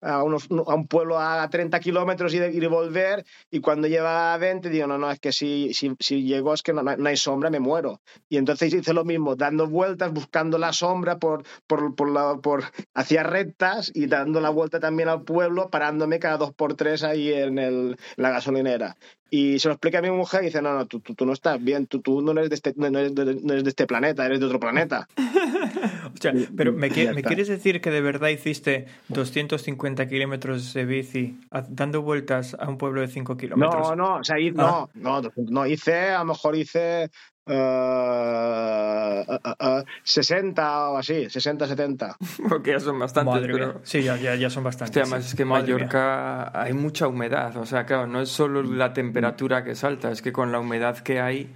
a, 0.00 0.22
unos, 0.22 0.48
a 0.50 0.74
un 0.74 0.86
pueblo 0.86 1.18
a 1.18 1.48
30 1.48 1.78
kilómetros 1.80 2.34
y, 2.34 2.38
y 2.38 2.66
volver. 2.66 3.24
Y 3.50 3.60
cuando 3.60 3.88
lleva 3.88 4.34
a 4.34 4.38
20, 4.38 4.68
digo, 4.70 4.86
no, 4.86 4.98
no, 4.98 5.10
es 5.10 5.20
que 5.20 5.32
si, 5.32 5.72
si, 5.74 5.92
si 5.98 6.22
llego 6.22 6.54
es 6.54 6.62
que 6.62 6.72
no, 6.72 6.82
no, 6.82 7.08
hay 7.08 7.16
sombra, 7.16 7.50
me 7.50 7.60
muero. 7.60 8.00
Y 8.28 8.36
entonces 8.36 8.72
hice 8.72 8.92
lo 8.92 9.04
mismo, 9.04 9.36
dando 9.36 9.66
vueltas, 9.66 10.12
buscando 10.12 10.58
la 10.58 10.72
sombra 10.72 11.18
por, 11.18 11.44
por, 11.66 11.94
por, 11.94 12.10
la, 12.10 12.36
por 12.36 12.64
hacia 12.94 13.22
rectas 13.22 13.90
y 13.94 14.06
dando 14.06 14.40
la 14.40 14.50
vuelta 14.50 14.80
también 14.80 15.08
al 15.08 15.22
pueblo, 15.22 15.70
parándome 15.70 16.18
cada 16.18 16.38
dos 16.38 16.52
por 16.52 16.74
tres 16.74 17.02
ahí 17.02 17.32
en, 17.32 17.58
el, 17.58 17.96
la 18.16 18.30
gasolinera. 18.30 18.96
Y 19.32 19.60
se 19.60 19.68
lo 19.68 19.74
explica 19.74 19.98
a 19.98 20.02
mi 20.02 20.10
mujer 20.10 20.42
y 20.42 20.46
dice, 20.46 20.60
no, 20.60 20.74
no, 20.74 20.86
tú, 20.86 20.98
tú, 20.98 21.14
tú 21.14 21.24
no 21.24 21.32
estás 21.32 21.62
bien, 21.62 21.86
tú, 21.86 22.00
tú 22.00 22.20
no, 22.20 22.32
eres 22.32 22.50
de 22.50 22.56
este, 22.56 22.74
no, 22.76 22.86
eres 22.86 23.14
de, 23.14 23.36
no 23.40 23.52
eres 23.52 23.62
de 23.62 23.70
este 23.70 23.86
planeta, 23.86 24.26
eres 24.26 24.40
de 24.40 24.46
otro 24.46 24.58
planeta. 24.58 25.08
o 25.16 26.20
sea, 26.20 26.32
pero 26.56 26.72
¿me, 26.72 26.90
¿me 26.90 27.22
quieres 27.22 27.46
decir 27.46 27.80
que 27.80 27.90
de 27.90 28.00
verdad 28.00 28.28
hiciste 28.28 28.86
250 29.08 29.89
kilómetros 29.94 30.72
de 30.74 30.84
bici 30.84 31.40
dando 31.68 32.02
vueltas 32.02 32.56
a 32.58 32.68
un 32.68 32.78
pueblo 32.78 33.00
de 33.00 33.08
5 33.08 33.36
kilómetros? 33.36 33.90
No, 33.90 33.96
no, 33.96 34.14
o 34.16 34.24
sea, 34.24 34.38
hice, 34.38 34.56
ah. 34.58 34.88
no, 34.94 35.20
no, 35.22 35.30
no, 35.36 35.66
hice, 35.66 36.10
a 36.10 36.20
lo 36.20 36.26
mejor 36.26 36.56
hice 36.56 37.10
Uh, 37.46 39.24
uh, 39.26 39.80
uh, 39.80 39.84
60 40.04 40.90
o 40.90 40.98
así, 40.98 41.28
60, 41.28 41.66
70. 41.66 42.16
Porque 42.48 42.70
ya 42.70 42.80
son 42.80 42.98
bastantes. 42.98 43.34
Madre 43.34 43.52
pero... 43.52 43.66
mía. 43.66 43.76
Sí, 43.82 44.02
ya, 44.04 44.16
ya, 44.16 44.36
ya, 44.36 44.50
son 44.50 44.62
bastantes. 44.62 44.90
Hostia, 44.90 45.02
además 45.02 45.24
sí. 45.24 45.30
es 45.30 45.34
que 45.34 45.42
en 45.42 45.48
Mallorca 45.48 46.62
hay 46.62 46.74
mucha 46.74 47.08
humedad. 47.08 47.56
O 47.56 47.66
sea, 47.66 47.86
claro, 47.86 48.06
no 48.06 48.20
es 48.20 48.28
solo 48.28 48.62
la 48.62 48.92
temperatura 48.92 49.64
que 49.64 49.74
salta, 49.74 50.12
es 50.12 50.22
que 50.22 50.32
con 50.32 50.52
la 50.52 50.60
humedad 50.60 50.98
que 50.98 51.20
hay. 51.20 51.52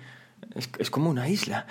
Es, 0.55 0.71
es, 0.79 0.91
como 0.91 1.11
una 1.11 1.29
isla. 1.29 1.67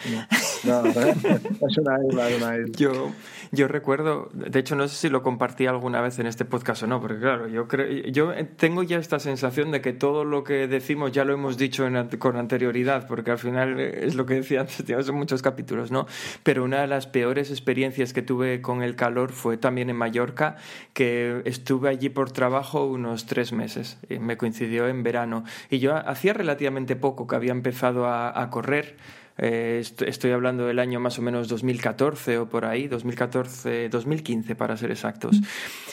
No, 0.64 0.82
no, 0.82 0.90
es 0.90 1.78
una 1.78 1.98
isla, 2.08 2.30
es 2.30 2.42
una 2.42 2.58
isla. 2.58 2.78
Yo, 2.78 3.12
yo 3.52 3.68
recuerdo, 3.68 4.30
de 4.34 4.60
hecho 4.60 4.76
no 4.76 4.88
sé 4.88 4.96
si 4.96 5.10
lo 5.10 5.24
compartí 5.24 5.68
alguna 5.68 6.02
vez 6.02 6.20
en 6.20 6.26
este 6.26 6.44
podcast 6.44 6.84
o 6.84 6.88
no, 6.88 7.00
porque 7.00 7.20
claro, 7.20 7.48
yo, 7.48 7.68
creo, 7.68 7.88
yo 8.08 8.34
tengo 8.58 8.84
ya 8.84 8.98
esta 8.98 9.20
sensación 9.20 9.72
de 9.72 9.80
que 9.80 9.94
todo 9.94 10.26
lo 10.26 10.44
que 10.44 10.68
decimos 10.68 11.12
ya 11.12 11.24
lo 11.24 11.34
hemos 11.34 11.58
dicho 11.58 11.86
en, 11.86 12.08
con 12.18 12.36
anterioridad, 12.36 13.08
porque 13.08 13.32
al 13.32 13.38
final 13.38 13.80
es 13.80 14.16
lo 14.16 14.26
que 14.26 14.36
decía 14.36 14.62
antes, 14.62 14.84
tío, 14.84 15.02
son 15.04 15.16
muchos 15.16 15.42
capítulos, 15.42 15.92
¿no? 15.92 16.08
Pero 16.44 16.64
una 16.64 16.82
de 16.82 16.88
las 16.88 17.08
peores 17.08 17.52
experiencias 17.52 18.12
que 18.12 18.22
tuve 18.22 18.62
con 18.62 18.84
el 18.84 18.96
calor 18.96 19.32
fue 19.32 19.58
también 19.58 19.90
en 19.90 19.96
Mallorca, 19.96 20.58
que 20.94 21.42
estuve 21.46 21.90
allí 21.90 22.10
por 22.10 22.32
trabajo 22.32 22.86
unos 22.86 23.28
tres 23.28 23.54
meses, 23.54 23.98
y 24.10 24.20
me 24.20 24.36
coincidió 24.36 24.88
en 24.88 25.04
verano, 25.04 25.44
y 25.70 25.80
yo 25.80 25.96
hacía 25.96 26.34
relativamente 26.34 26.96
poco 26.96 27.28
que 27.28 27.36
había 27.36 27.52
empezado 27.52 28.08
a, 28.08 28.42
a 28.42 28.50
correr, 28.50 28.73
correr 28.74 28.96
eh, 29.38 29.84
estoy 30.06 30.32
hablando 30.32 30.66
del 30.66 30.80
año 30.80 31.00
más 31.00 31.18
o 31.18 31.22
menos 31.22 31.48
2014 31.48 32.38
o 32.38 32.50
por 32.50 32.66
ahí, 32.66 32.88
2014, 32.88 33.90
2015 33.90 34.56
para 34.56 34.78
ser 34.78 34.92
exactos. 34.92 35.40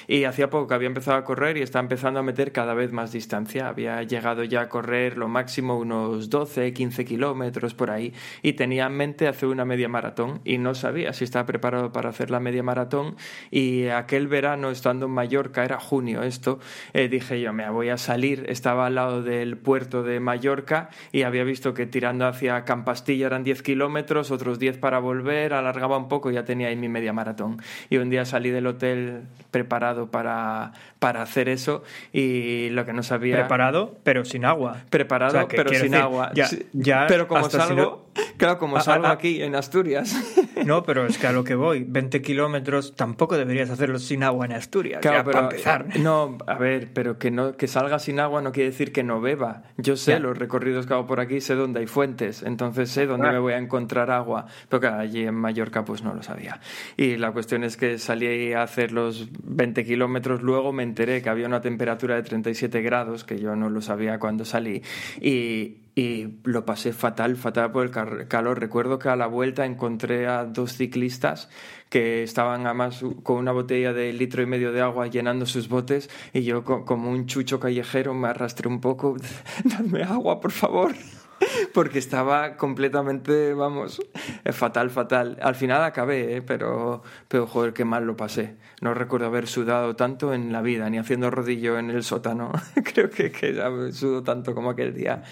Y 0.07 0.25
hacía 0.25 0.51
poco 0.51 0.67
que 0.69 0.75
había 0.75 0.89
empezado 0.89 1.17
a 1.17 1.25
correr 1.25 1.57
y 1.57 1.63
estaba 1.63 1.83
empezando 1.83 2.21
a 2.21 2.23
meter 2.23 2.53
cada 2.53 2.75
vez 2.75 2.93
más 2.93 3.13
distancia. 3.13 3.69
Había 3.69 4.03
llegado 4.03 4.45
ya 4.45 4.63
a 4.63 4.69
correr 4.69 5.17
lo 5.17 5.29
máximo 5.29 5.79
unos 5.79 6.29
12, 6.29 6.73
15 6.73 7.05
kilómetros 7.05 7.75
por 7.75 7.91
ahí 7.91 8.13
y 8.43 8.55
tenía 8.55 8.87
en 8.87 8.93
mente 8.93 9.29
hacer 9.29 9.49
una 9.49 9.65
media 9.65 9.89
maratón 9.89 10.41
y 10.45 10.59
no 10.59 10.75
sabía 10.75 11.13
si 11.13 11.25
estaba 11.25 11.47
preparado 11.47 11.93
para 11.93 12.11
hacer 12.11 12.31
la 12.31 12.41
media 12.41 12.63
maratón. 12.63 13.17
Y 13.51 13.87
aquel 13.87 14.29
verano, 14.29 14.71
estando 14.71 15.07
en 15.07 15.13
Mallorca, 15.13 15.65
era 15.65 15.79
junio 15.81 16.23
esto, 16.23 16.59
eh, 16.93 17.09
dije 17.09 17.41
yo, 17.41 17.53
me 17.53 17.69
voy 17.71 17.89
a 17.89 17.97
salir. 17.97 18.45
Estaba 18.49 18.87
al 18.87 18.97
lado 18.97 19.23
del 19.23 19.57
puerto 19.57 20.03
de 20.03 20.21
Mallorca 20.21 20.91
y 21.13 21.23
había 21.23 21.45
visto 21.45 21.73
que 21.73 21.87
tirando 21.87 22.27
hacia 22.27 22.65
Campastilla 22.65 23.30
eran 23.31 23.45
10 23.45 23.63
kilómetros, 23.63 24.31
otros 24.31 24.59
10 24.59 24.79
para 24.79 24.99
volver, 24.99 25.55
alargaba 25.55 25.97
un 25.97 26.09
poco 26.09 26.31
y 26.31 26.35
ya 26.35 26.45
tenía 26.45 26.69
ahí 26.69 26.77
mi 26.77 26.89
media 26.89 27.13
maratón. 27.13 27.63
Y 27.89 27.97
un 27.97 28.11
día 28.11 28.25
salí 28.25 28.51
del 28.51 28.67
hotel 28.67 29.23
preparado 29.51 30.11
para, 30.11 30.73
para 30.99 31.23
hacer 31.23 31.49
eso 31.49 31.83
y 32.13 32.69
lo 32.71 32.85
que 32.85 32.93
no 32.93 33.03
sabía... 33.03 33.37
Preparado, 33.37 33.97
pero 34.03 34.25
sin 34.25 34.45
agua. 34.45 34.79
Preparado, 34.91 35.39
o 35.39 35.41
sea, 35.41 35.49
pero 35.49 35.71
sin 35.71 35.93
decir, 35.93 35.97
agua. 35.97 36.31
Ya, 36.35 36.49
ya 36.73 37.07
pero 37.09 37.29
como 37.29 37.49
salgo, 37.49 38.09
si 38.15 38.23
no... 38.23 38.31
claro, 38.37 38.59
como 38.59 38.77
Ah, 38.77 38.81
salgo 38.81 39.07
ah, 39.07 39.11
ah. 39.11 39.15
aquí 39.15 39.43
en 39.43 39.55
Asturias... 39.55 40.17
No, 40.65 40.83
pero 40.83 41.07
es 41.07 41.17
que 41.17 41.27
a 41.27 41.33
lo 41.33 41.43
que 41.43 41.55
voy, 41.55 41.85
20 41.89 42.21
kilómetros 42.21 42.95
tampoco 42.95 43.39
deberías 43.39 43.71
hacerlo 43.71 43.99
sin 43.99 44.23
agua 44.23 44.45
en 44.45 44.53
Asturias. 44.53 45.01
Claro, 45.01 45.19
ya, 45.19 45.25
pero, 45.25 45.33
para 45.33 45.47
empezar. 45.47 45.99
No, 45.99 46.37
a 46.47 46.55
ver, 46.55 46.89
pero 46.93 47.19
que 47.19 47.31
no 47.31 47.57
que 47.57 47.67
salga 47.67 47.99
sin 47.99 48.21
agua 48.21 48.43
no 48.43 48.53
quiere 48.53 48.71
decir 48.71 48.93
que 48.93 49.03
no 49.03 49.21
beba. 49.21 49.63
Yo 49.79 49.97
sé 49.97 50.13
Ya. 50.13 50.19
los 50.19 50.37
recorridos 50.37 50.87
que 50.87 50.93
hago 50.95 51.07
por 51.07 51.21
aquí, 51.21 51.41
sé 51.41 51.55
dónde 51.55 51.81
hay 51.81 51.87
fuentes, 51.87 52.43
entonces 52.43 52.91
sé 52.91 53.07
dónde 53.07 53.20
Ah. 53.29 53.33
me 53.33 53.39
voy 53.39 53.53
a 53.53 53.59
encontrar 53.59 54.11
agua. 54.11 54.47
Pero 54.69 54.81
claro, 54.81 54.99
allí 55.01 55.25
en 55.25 55.35
Mallorca 55.35 55.85
pues 55.85 56.03
no 56.03 56.15
lo 56.15 56.23
sabía. 56.23 56.61
Y 56.97 57.17
la 57.17 57.33
cuestión 57.33 57.65
es 57.65 57.77
que 57.77 57.99
salí 57.99 58.53
a 58.53 58.63
hacer 58.63 58.93
los 58.93 59.29
20 59.43 59.85
kilómetros, 59.85 60.43
luego 60.43 60.73
me 60.73 60.83
enteré 60.83 61.23
que 61.23 61.29
había 61.31 61.47
una 61.47 61.61
temperatura 61.61 62.17
de 62.17 62.23
37 62.23 62.83
grados, 62.83 63.25
que 63.25 63.39
yo 63.39 63.57
no 63.57 63.71
lo 63.71 63.81
sabía 63.83 64.19
cuando 64.19 64.45
salí, 64.45 64.83
y, 65.21 65.79
y 65.95 66.39
lo 66.45 66.65
pasé 66.65 66.93
fatal, 66.93 67.37
fatal 67.37 67.73
por 67.73 67.85
el 67.87 68.29
calor. 68.29 68.61
Recuerdo 68.61 68.99
que 68.99 69.09
a 69.09 69.17
la 69.17 69.27
vuelta 69.27 69.65
encontré 69.67 70.27
a 70.27 70.45
dos 70.45 70.75
ciclistas 70.77 71.49
que 71.89 72.23
estaban 72.23 72.67
además 72.67 73.03
con 73.25 73.37
una 73.39 73.51
botella 73.51 73.93
de 73.93 74.13
litro 74.13 74.43
y 74.43 74.47
medio 74.47 74.71
de 74.71 74.81
agua 74.81 75.09
llenando 75.09 75.45
sus 75.45 75.69
botes 75.69 76.09
y 76.33 76.43
yo 76.43 76.63
co- 76.63 76.85
como 76.85 77.11
un 77.11 77.27
chucho 77.27 77.59
callejero 77.59 78.15
me 78.15 78.29
arrastré 78.29 78.69
un 78.69 78.81
poco. 78.81 79.17
Dadme 79.65 80.05
agua, 80.05 80.41
por 80.41 80.53
favor. 80.53 80.93
Porque 81.75 81.99
estaba 81.99 82.57
completamente, 82.57 83.55
vamos, 83.55 84.01
eh, 84.45 84.53
fatal, 84.53 84.91
fatal. 84.91 85.39
Al 85.43 85.55
final 85.55 85.83
acabé, 85.85 86.37
¿eh? 86.37 86.43
pero, 86.43 87.03
pero 87.29 87.47
joder, 87.47 87.73
qué 87.73 87.85
mal 87.85 88.07
lo 88.07 88.17
pasé. 88.17 88.57
No 88.81 88.95
recuerdo 88.95 89.27
haber 89.27 89.47
sudado 89.47 89.97
tanto 89.97 90.33
en 90.35 90.53
la 90.53 90.63
vida, 90.63 90.89
ni 90.91 90.99
haciendo 90.99 91.31
rodillo 91.31 91.79
en 91.79 91.91
el 91.91 92.03
sótano. 92.03 92.53
Creo 92.95 93.11
que, 93.11 93.31
que 93.31 93.55
sudo 93.93 94.23
tanto 94.23 94.55
como 94.55 94.71
aquel 94.71 94.95
día. 94.95 95.23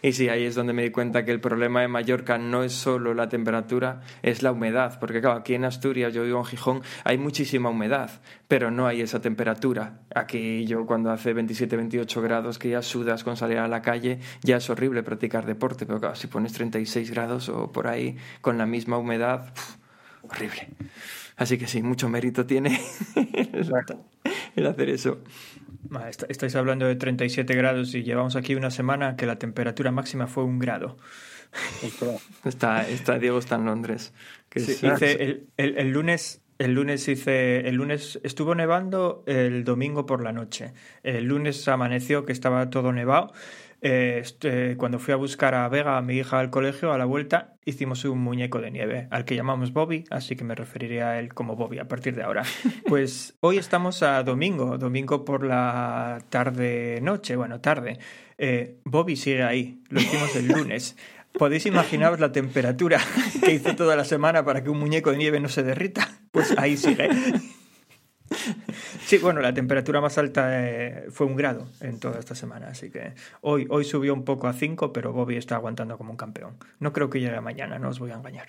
Y 0.00 0.12
sí, 0.12 0.28
ahí 0.28 0.44
es 0.44 0.54
donde 0.54 0.72
me 0.72 0.82
di 0.82 0.90
cuenta 0.90 1.24
que 1.24 1.32
el 1.32 1.40
problema 1.40 1.80
de 1.80 1.88
Mallorca 1.88 2.38
no 2.38 2.62
es 2.62 2.72
solo 2.72 3.14
la 3.14 3.28
temperatura, 3.28 4.02
es 4.22 4.42
la 4.42 4.52
humedad. 4.52 4.98
Porque 5.00 5.20
claro, 5.20 5.36
aquí 5.36 5.54
en 5.54 5.64
Asturias, 5.64 6.14
yo 6.14 6.22
vivo 6.22 6.38
en 6.38 6.44
Gijón, 6.44 6.82
hay 7.04 7.18
muchísima 7.18 7.70
humedad, 7.70 8.10
pero 8.46 8.70
no 8.70 8.86
hay 8.86 9.00
esa 9.00 9.20
temperatura. 9.20 10.00
Aquí 10.14 10.66
yo 10.66 10.86
cuando 10.86 11.10
hace 11.10 11.32
27, 11.32 11.76
28 11.76 12.22
grados 12.22 12.58
que 12.58 12.70
ya 12.70 12.82
sudas 12.82 13.24
con 13.24 13.36
salir 13.36 13.58
a 13.58 13.66
la 13.66 13.82
calle, 13.82 14.20
ya 14.42 14.58
es 14.58 14.70
horrible 14.70 15.02
practicar 15.02 15.46
deporte. 15.48 15.84
Pero 15.86 15.98
claro, 15.98 16.14
si 16.14 16.28
pones 16.28 16.52
36 16.52 17.10
grados 17.10 17.48
o 17.48 17.72
por 17.72 17.88
ahí 17.88 18.16
con 18.40 18.56
la 18.58 18.66
misma 18.66 18.96
humedad, 18.98 19.52
uf, 19.56 19.76
horrible. 20.30 20.68
Así 21.36 21.58
que 21.58 21.66
sí, 21.66 21.82
mucho 21.82 22.08
mérito 22.08 22.46
tiene 22.46 22.80
el, 23.16 23.72
el 24.56 24.66
hacer 24.66 24.88
eso. 24.90 25.18
Estáis 26.28 26.54
hablando 26.56 26.86
de 26.86 26.96
37 26.96 27.54
grados 27.54 27.94
y 27.94 28.02
llevamos 28.02 28.36
aquí 28.36 28.54
una 28.54 28.70
semana 28.70 29.16
que 29.16 29.26
la 29.26 29.38
temperatura 29.38 29.90
máxima 29.90 30.26
fue 30.26 30.44
un 30.44 30.58
grado. 30.58 30.96
Está, 32.44 32.86
está 32.88 33.18
Diego 33.18 33.38
está 33.38 33.54
en 33.56 33.64
Londres. 33.64 34.12
Que 34.48 34.60
Sí, 34.60 34.74
sí. 34.74 34.86
hice 34.86 35.22
el, 35.22 35.46
el- 35.56 35.78
el 35.78 35.90
lunes, 35.92 36.42
el 36.58 36.74
lunes 36.74 37.06
hice, 37.08 37.68
el 37.68 37.76
lunes 37.76 38.18
estuvo 38.22 38.54
nevando 38.54 39.22
el 39.26 39.64
domingo 39.64 40.04
por 40.06 40.22
la 40.22 40.32
noche. 40.32 40.72
El 41.02 41.24
lunes 41.26 41.66
amaneció 41.68 42.24
que 42.26 42.32
estaba 42.32 42.68
todo 42.70 42.92
nevado. 42.92 43.32
Eh, 43.80 44.18
este, 44.20 44.76
cuando 44.76 44.98
fui 44.98 45.14
a 45.14 45.16
buscar 45.16 45.54
a 45.54 45.68
Vega, 45.68 45.96
a 45.96 46.02
mi 46.02 46.16
hija, 46.16 46.40
al 46.40 46.50
colegio, 46.50 46.92
a 46.92 46.98
la 46.98 47.04
vuelta, 47.04 47.54
hicimos 47.64 48.04
un 48.04 48.18
muñeco 48.18 48.60
de 48.60 48.70
nieve 48.70 49.08
al 49.10 49.24
que 49.24 49.36
llamamos 49.36 49.72
Bobby, 49.72 50.04
así 50.10 50.34
que 50.34 50.44
me 50.44 50.54
referiré 50.54 51.02
a 51.02 51.20
él 51.20 51.32
como 51.32 51.54
Bobby 51.54 51.78
a 51.78 51.86
partir 51.86 52.14
de 52.14 52.22
ahora. 52.22 52.42
Pues 52.88 53.36
hoy 53.40 53.58
estamos 53.58 54.02
a 54.02 54.22
domingo, 54.22 54.78
domingo 54.78 55.24
por 55.24 55.44
la 55.44 56.22
tarde-noche, 56.30 57.36
bueno, 57.36 57.60
tarde. 57.60 57.98
Eh, 58.38 58.78
Bobby 58.84 59.14
sigue 59.14 59.42
ahí, 59.42 59.82
lo 59.90 60.00
hicimos 60.00 60.34
el 60.34 60.48
lunes. 60.48 60.96
¿Podéis 61.32 61.66
imaginaros 61.66 62.18
la 62.18 62.32
temperatura 62.32 62.98
que 63.44 63.52
hice 63.52 63.74
toda 63.74 63.94
la 63.94 64.04
semana 64.04 64.44
para 64.44 64.64
que 64.64 64.70
un 64.70 64.78
muñeco 64.78 65.10
de 65.12 65.18
nieve 65.18 65.38
no 65.38 65.48
se 65.48 65.62
derrita? 65.62 66.08
Pues 66.32 66.56
ahí 66.56 66.76
sigue. 66.76 67.10
Sí, 69.04 69.18
bueno, 69.18 69.40
la 69.40 69.54
temperatura 69.54 70.00
más 70.00 70.18
alta 70.18 70.48
eh, 70.52 71.06
fue 71.10 71.26
un 71.26 71.36
grado 71.36 71.66
en 71.80 71.98
toda 71.98 72.18
esta 72.18 72.34
semana, 72.34 72.68
así 72.68 72.90
que 72.90 73.14
hoy, 73.40 73.66
hoy 73.70 73.84
subió 73.84 74.12
un 74.12 74.24
poco 74.24 74.48
a 74.48 74.52
5, 74.52 74.92
pero 74.92 75.12
Bobby 75.12 75.36
está 75.36 75.56
aguantando 75.56 75.96
como 75.96 76.10
un 76.10 76.16
campeón. 76.16 76.56
No 76.78 76.92
creo 76.92 77.08
que 77.08 77.20
llegue 77.20 77.40
mañana, 77.40 77.78
no 77.78 77.88
os 77.88 77.98
voy 77.98 78.10
a 78.10 78.14
engañar. 78.14 78.48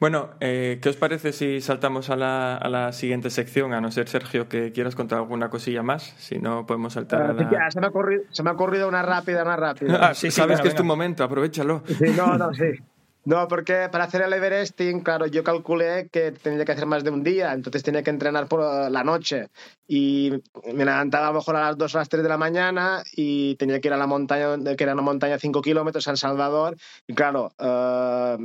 Bueno, 0.00 0.30
eh, 0.40 0.78
¿qué 0.82 0.88
os 0.88 0.96
parece 0.96 1.32
si 1.32 1.60
saltamos 1.60 2.08
a 2.08 2.16
la, 2.16 2.56
a 2.56 2.68
la, 2.70 2.92
siguiente 2.92 3.28
sección? 3.28 3.74
A 3.74 3.80
no 3.82 3.90
ser, 3.90 4.08
Sergio, 4.08 4.48
que 4.48 4.72
quieras 4.72 4.94
contar 4.94 5.18
alguna 5.18 5.50
cosilla 5.50 5.82
más. 5.82 6.14
Si 6.18 6.38
no, 6.38 6.66
podemos 6.66 6.94
saltar 6.94 7.22
a 7.22 7.32
la... 7.34 7.50
ya, 7.50 7.70
se, 7.70 7.80
me 7.80 7.88
ha 7.88 7.90
corrido, 7.90 8.22
se 8.30 8.42
me 8.42 8.50
ha 8.50 8.54
ocurrido 8.54 8.88
una 8.88 9.02
rápida, 9.02 9.42
una 9.42 9.56
rápida. 9.56 10.08
Ah, 10.08 10.14
sí, 10.14 10.30
sabes 10.30 10.58
venga, 10.58 10.62
que 10.62 10.68
venga. 10.68 10.70
es 10.70 10.74
tu 10.74 10.84
momento, 10.84 11.22
aprovechalo. 11.22 11.82
Sí, 11.86 12.14
no, 12.16 12.38
no, 12.38 12.52
sí. 12.54 12.80
No, 13.24 13.46
porque 13.48 13.88
para 13.92 14.04
hacer 14.04 14.22
el 14.22 14.32
Everesting, 14.32 15.00
claro, 15.00 15.26
yo 15.26 15.44
calculé 15.44 16.08
que 16.10 16.32
tendría 16.32 16.64
que 16.64 16.72
hacer 16.72 16.86
más 16.86 17.04
de 17.04 17.10
un 17.10 17.22
día, 17.22 17.52
entonces 17.52 17.82
tenía 17.82 18.02
que 18.02 18.10
entrenar 18.10 18.48
por 18.48 18.90
la 18.90 19.04
noche. 19.04 19.48
Y 19.86 20.32
me 20.72 20.84
levantaba 20.86 21.28
a 21.28 21.32
lo 21.32 21.38
mejor 21.38 21.56
a 21.56 21.68
las 21.68 21.76
2 21.76 21.94
o 21.94 21.98
las 21.98 22.08
3 22.08 22.22
de 22.22 22.28
la 22.28 22.38
mañana 22.38 23.02
y 23.12 23.56
tenía 23.56 23.78
que 23.80 23.88
ir 23.88 23.94
a 23.94 23.98
la 23.98 24.06
montaña, 24.06 24.56
que 24.74 24.84
era 24.84 24.94
una 24.94 25.02
montaña 25.02 25.34
de 25.34 25.40
5 25.40 25.60
kilómetros, 25.60 26.04
San 26.04 26.16
Salvador. 26.16 26.76
Y 27.06 27.14
claro, 27.14 27.52
uh, 27.58 28.42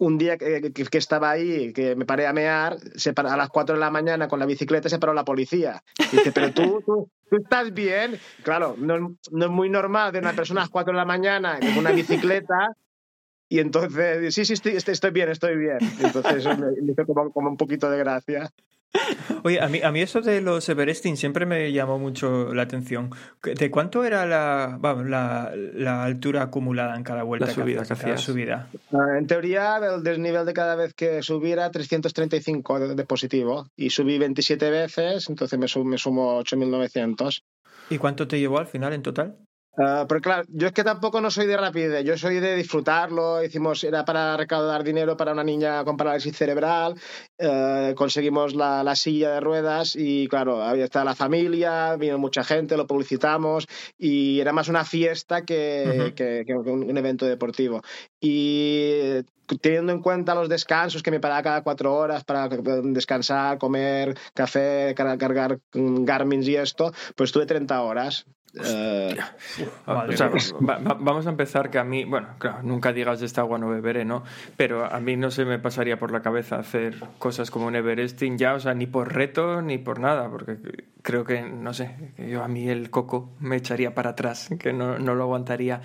un 0.00 0.18
día 0.18 0.36
que, 0.36 0.72
que, 0.72 0.98
estaba 0.98 1.30
ahí, 1.30 1.72
que 1.72 1.96
me 1.96 2.04
paré 2.04 2.26
a 2.26 2.34
mear, 2.34 2.76
se 2.96 3.14
para, 3.14 3.32
a 3.32 3.36
las 3.38 3.48
4 3.48 3.74
de 3.74 3.80
la 3.80 3.90
mañana 3.90 4.28
con 4.28 4.38
la 4.38 4.46
bicicleta 4.46 4.90
se 4.90 4.98
paró 4.98 5.14
la 5.14 5.24
policía. 5.24 5.82
Y 6.12 6.16
dice, 6.16 6.32
pero 6.32 6.52
tú, 6.52 6.82
tú 6.84 7.36
estás 7.36 7.72
bien. 7.72 8.18
Claro, 8.42 8.74
no, 8.76 9.16
no, 9.30 9.44
es 9.44 9.50
muy 9.50 9.70
normal 9.70 10.12
de 10.12 10.18
una 10.18 10.34
persona 10.34 10.60
a 10.60 10.64
las 10.64 10.70
4 10.70 10.92
de 10.92 10.98
la 10.98 11.06
mañana 11.06 11.58
con 11.58 11.78
una 11.78 11.92
bicicleta 11.92 12.76
y 13.50 13.58
entonces, 13.58 14.32
sí, 14.32 14.44
sí, 14.44 14.52
estoy, 14.52 14.76
estoy 14.76 15.10
bien, 15.10 15.28
estoy 15.28 15.56
bien. 15.56 15.78
Entonces 16.00 16.36
eso 16.36 16.56
me, 16.56 16.68
me 16.80 16.92
hizo 16.92 17.04
como, 17.04 17.32
como, 17.32 17.50
un 17.50 17.56
poquito 17.56 17.90
de 17.90 17.98
gracia. 17.98 18.48
Oye, 19.42 19.60
a 19.60 19.66
mí, 19.68 19.80
a 19.82 19.90
mí 19.90 20.00
eso 20.00 20.20
de 20.20 20.40
los 20.40 20.68
Everesting 20.68 21.16
siempre 21.16 21.46
me 21.46 21.72
llamó 21.72 21.98
mucho 21.98 22.54
la 22.54 22.62
atención. 22.62 23.10
¿De 23.42 23.68
cuánto 23.68 24.04
era 24.04 24.24
la, 24.24 24.76
vamos, 24.78 25.08
la, 25.08 25.52
la 25.54 26.04
altura 26.04 26.42
acumulada 26.42 26.94
en 26.94 27.02
cada 27.02 27.24
vuelta? 27.24 27.46
La 27.46 27.52
subida, 27.52 27.82
que 27.82 27.92
hacías, 27.92 28.20
subida. 28.20 28.68
Uh, 28.92 29.16
en 29.18 29.26
teoría, 29.26 29.78
el 29.78 30.04
desnivel 30.04 30.46
de 30.46 30.52
cada 30.52 30.76
vez 30.76 30.94
que 30.94 31.20
subiera 31.20 31.72
335 31.72 32.78
de, 32.78 32.94
de 32.94 33.04
positivo. 33.04 33.66
Y 33.76 33.90
subí 33.90 34.16
27 34.16 34.70
veces, 34.70 35.28
entonces 35.28 35.58
me, 35.58 35.66
sum, 35.66 35.88
me 35.88 35.98
sumo 35.98 36.40
8.900. 36.40 37.42
¿Y 37.90 37.98
cuánto 37.98 38.28
te 38.28 38.38
llevó 38.38 38.58
al 38.58 38.68
final 38.68 38.92
en 38.92 39.02
total? 39.02 39.36
Uh, 39.76 40.04
pero 40.08 40.20
claro, 40.20 40.42
yo 40.48 40.66
es 40.66 40.72
que 40.72 40.82
tampoco 40.82 41.20
no 41.20 41.30
soy 41.30 41.46
de 41.46 41.56
rapidez, 41.56 42.04
yo 42.04 42.18
soy 42.18 42.40
de 42.40 42.56
disfrutarlo. 42.56 43.42
Hicimos, 43.42 43.84
era 43.84 44.04
para 44.04 44.36
recaudar 44.36 44.82
dinero 44.82 45.16
para 45.16 45.32
una 45.32 45.44
niña 45.44 45.84
con 45.84 45.96
parálisis 45.96 46.36
cerebral. 46.36 46.94
Uh, 47.38 47.94
conseguimos 47.94 48.54
la, 48.54 48.82
la, 48.82 48.96
silla 48.96 49.30
de 49.34 49.40
ruedas 49.40 49.94
y, 49.96 50.26
claro, 50.28 50.62
había 50.62 50.84
estado 50.84 51.04
la 51.04 51.14
familia, 51.14 51.96
vino 51.96 52.18
mucha 52.18 52.42
gente, 52.42 52.76
lo 52.76 52.86
publicitamos 52.86 53.66
y 53.96 54.40
era 54.40 54.52
más 54.52 54.68
una 54.68 54.84
fiesta 54.84 55.44
que, 55.44 55.84
uh 55.86 55.90
-huh. 55.90 56.14
que, 56.14 56.44
que 56.46 56.54
un 56.54 56.96
evento 56.98 57.26
deportivo. 57.26 57.82
Y 58.20 59.22
teniendo 59.58 59.92
en 59.92 60.00
cuenta 60.00 60.34
los 60.34 60.48
descansos 60.48 61.02
que 61.02 61.10
me 61.10 61.20
paraba 61.20 61.42
cada 61.42 61.62
cuatro 61.62 61.94
horas 61.94 62.24
para 62.24 62.48
descansar, 62.48 63.58
comer 63.58 64.16
café, 64.34 64.94
cargar 64.96 65.60
Garmin 65.72 66.42
y 66.42 66.56
esto, 66.56 66.92
pues 67.16 67.32
tuve 67.32 67.46
30 67.46 67.82
horas. 67.82 68.26
Uh, 68.52 69.14
o 69.86 70.12
sea, 70.12 70.28
va, 70.28 70.78
va, 70.78 70.96
vamos 70.98 71.26
a 71.26 71.30
empezar 71.30 71.70
que 71.70 71.78
a 71.78 71.84
mí, 71.84 72.04
bueno, 72.04 72.30
claro, 72.38 72.62
nunca 72.64 72.92
digas 72.92 73.20
de 73.20 73.26
esta 73.26 73.42
agua 73.42 73.58
no 73.58 73.68
beberé, 73.68 74.04
¿no? 74.04 74.24
Pero 74.56 74.84
a 74.84 74.98
mí 74.98 75.16
no 75.16 75.30
se 75.30 75.44
me 75.44 75.60
pasaría 75.60 75.98
por 76.00 76.10
la 76.10 76.20
cabeza 76.20 76.56
hacer 76.56 76.96
cosas 77.18 77.50
como 77.50 77.66
un 77.66 77.76
Everesting 77.76 78.38
ya, 78.38 78.54
o 78.54 78.60
sea, 78.60 78.74
ni 78.74 78.86
por 78.86 79.14
reto 79.14 79.62
ni 79.62 79.78
por 79.78 80.00
nada, 80.00 80.28
porque 80.28 80.58
creo 81.02 81.24
que, 81.24 81.42
no 81.42 81.72
sé, 81.72 82.12
yo 82.18 82.42
a 82.42 82.48
mí 82.48 82.68
el 82.68 82.90
coco 82.90 83.30
me 83.38 83.56
echaría 83.56 83.94
para 83.94 84.10
atrás, 84.10 84.48
que 84.58 84.72
no, 84.72 84.98
no 84.98 85.14
lo 85.14 85.24
aguantaría, 85.24 85.80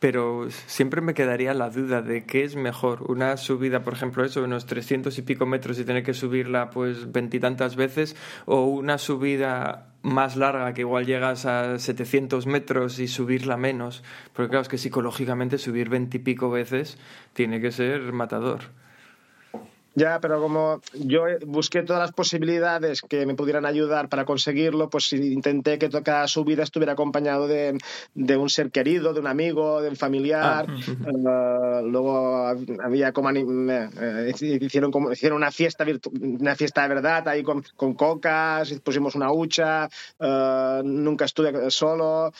pero 0.00 0.48
siempre 0.66 1.02
me 1.02 1.12
quedaría 1.12 1.52
la 1.52 1.68
duda 1.68 2.00
de 2.00 2.24
qué 2.24 2.42
es 2.42 2.56
mejor, 2.56 3.02
una 3.10 3.36
subida, 3.36 3.82
por 3.82 3.92
ejemplo, 3.92 4.24
eso, 4.24 4.42
unos 4.42 4.64
300 4.64 5.16
y 5.18 5.22
pico 5.22 5.44
metros 5.44 5.78
y 5.78 5.84
tener 5.84 6.02
que 6.02 6.14
subirla 6.14 6.70
pues 6.70 7.12
veintitantas 7.12 7.76
veces, 7.76 8.16
o 8.46 8.64
una 8.64 8.96
subida 8.96 9.92
más 10.02 10.36
larga, 10.36 10.72
que 10.72 10.80
igual 10.80 11.04
llegas 11.04 11.44
a 11.44 11.78
700 11.78 12.46
metros 12.46 12.98
y 12.98 13.08
subirla 13.08 13.58
menos. 13.58 14.02
Porque 14.32 14.48
claro, 14.48 14.62
es 14.62 14.68
que 14.68 14.78
psicológicamente 14.78 15.58
subir 15.58 15.90
veintipico 15.90 16.50
veces 16.50 16.96
tiene 17.34 17.60
que 17.60 17.70
ser 17.70 18.12
matador. 18.14 18.80
Ya, 19.94 20.20
pero 20.20 20.40
como 20.40 20.80
yo 20.94 21.24
busqué 21.46 21.82
todas 21.82 22.00
las 22.00 22.12
posibilidades 22.12 23.02
que 23.02 23.26
me 23.26 23.34
pudieran 23.34 23.66
ayudar 23.66 24.08
para 24.08 24.24
conseguirlo, 24.24 24.88
pues 24.88 25.12
intenté 25.12 25.78
que 25.78 25.88
cada 25.88 26.28
subida 26.28 26.62
estuviera 26.62 26.92
acompañado 26.92 27.48
de, 27.48 27.76
de 28.14 28.36
un 28.36 28.48
ser 28.48 28.70
querido, 28.70 29.12
de 29.12 29.20
un 29.20 29.26
amigo, 29.26 29.82
de 29.82 29.88
un 29.88 29.96
familiar. 29.96 30.66
Ah. 30.68 31.82
Uh, 31.82 31.86
luego 31.90 32.54
había 32.82 33.12
como 33.12 33.30
uh, 33.30 34.28
hicieron, 34.40 34.92
como, 34.92 35.12
hicieron 35.12 35.36
una 35.36 35.50
fiesta 35.50 35.84
una 36.12 36.54
fiesta 36.54 36.82
de 36.82 36.88
verdad 36.88 37.26
ahí 37.28 37.42
con, 37.42 37.64
con 37.76 37.94
cocas, 37.94 38.72
pusimos 38.84 39.14
una 39.16 39.32
hucha, 39.32 39.88
uh, 40.18 40.82
nunca 40.84 41.24
estuve 41.24 41.70
solo 41.70 42.32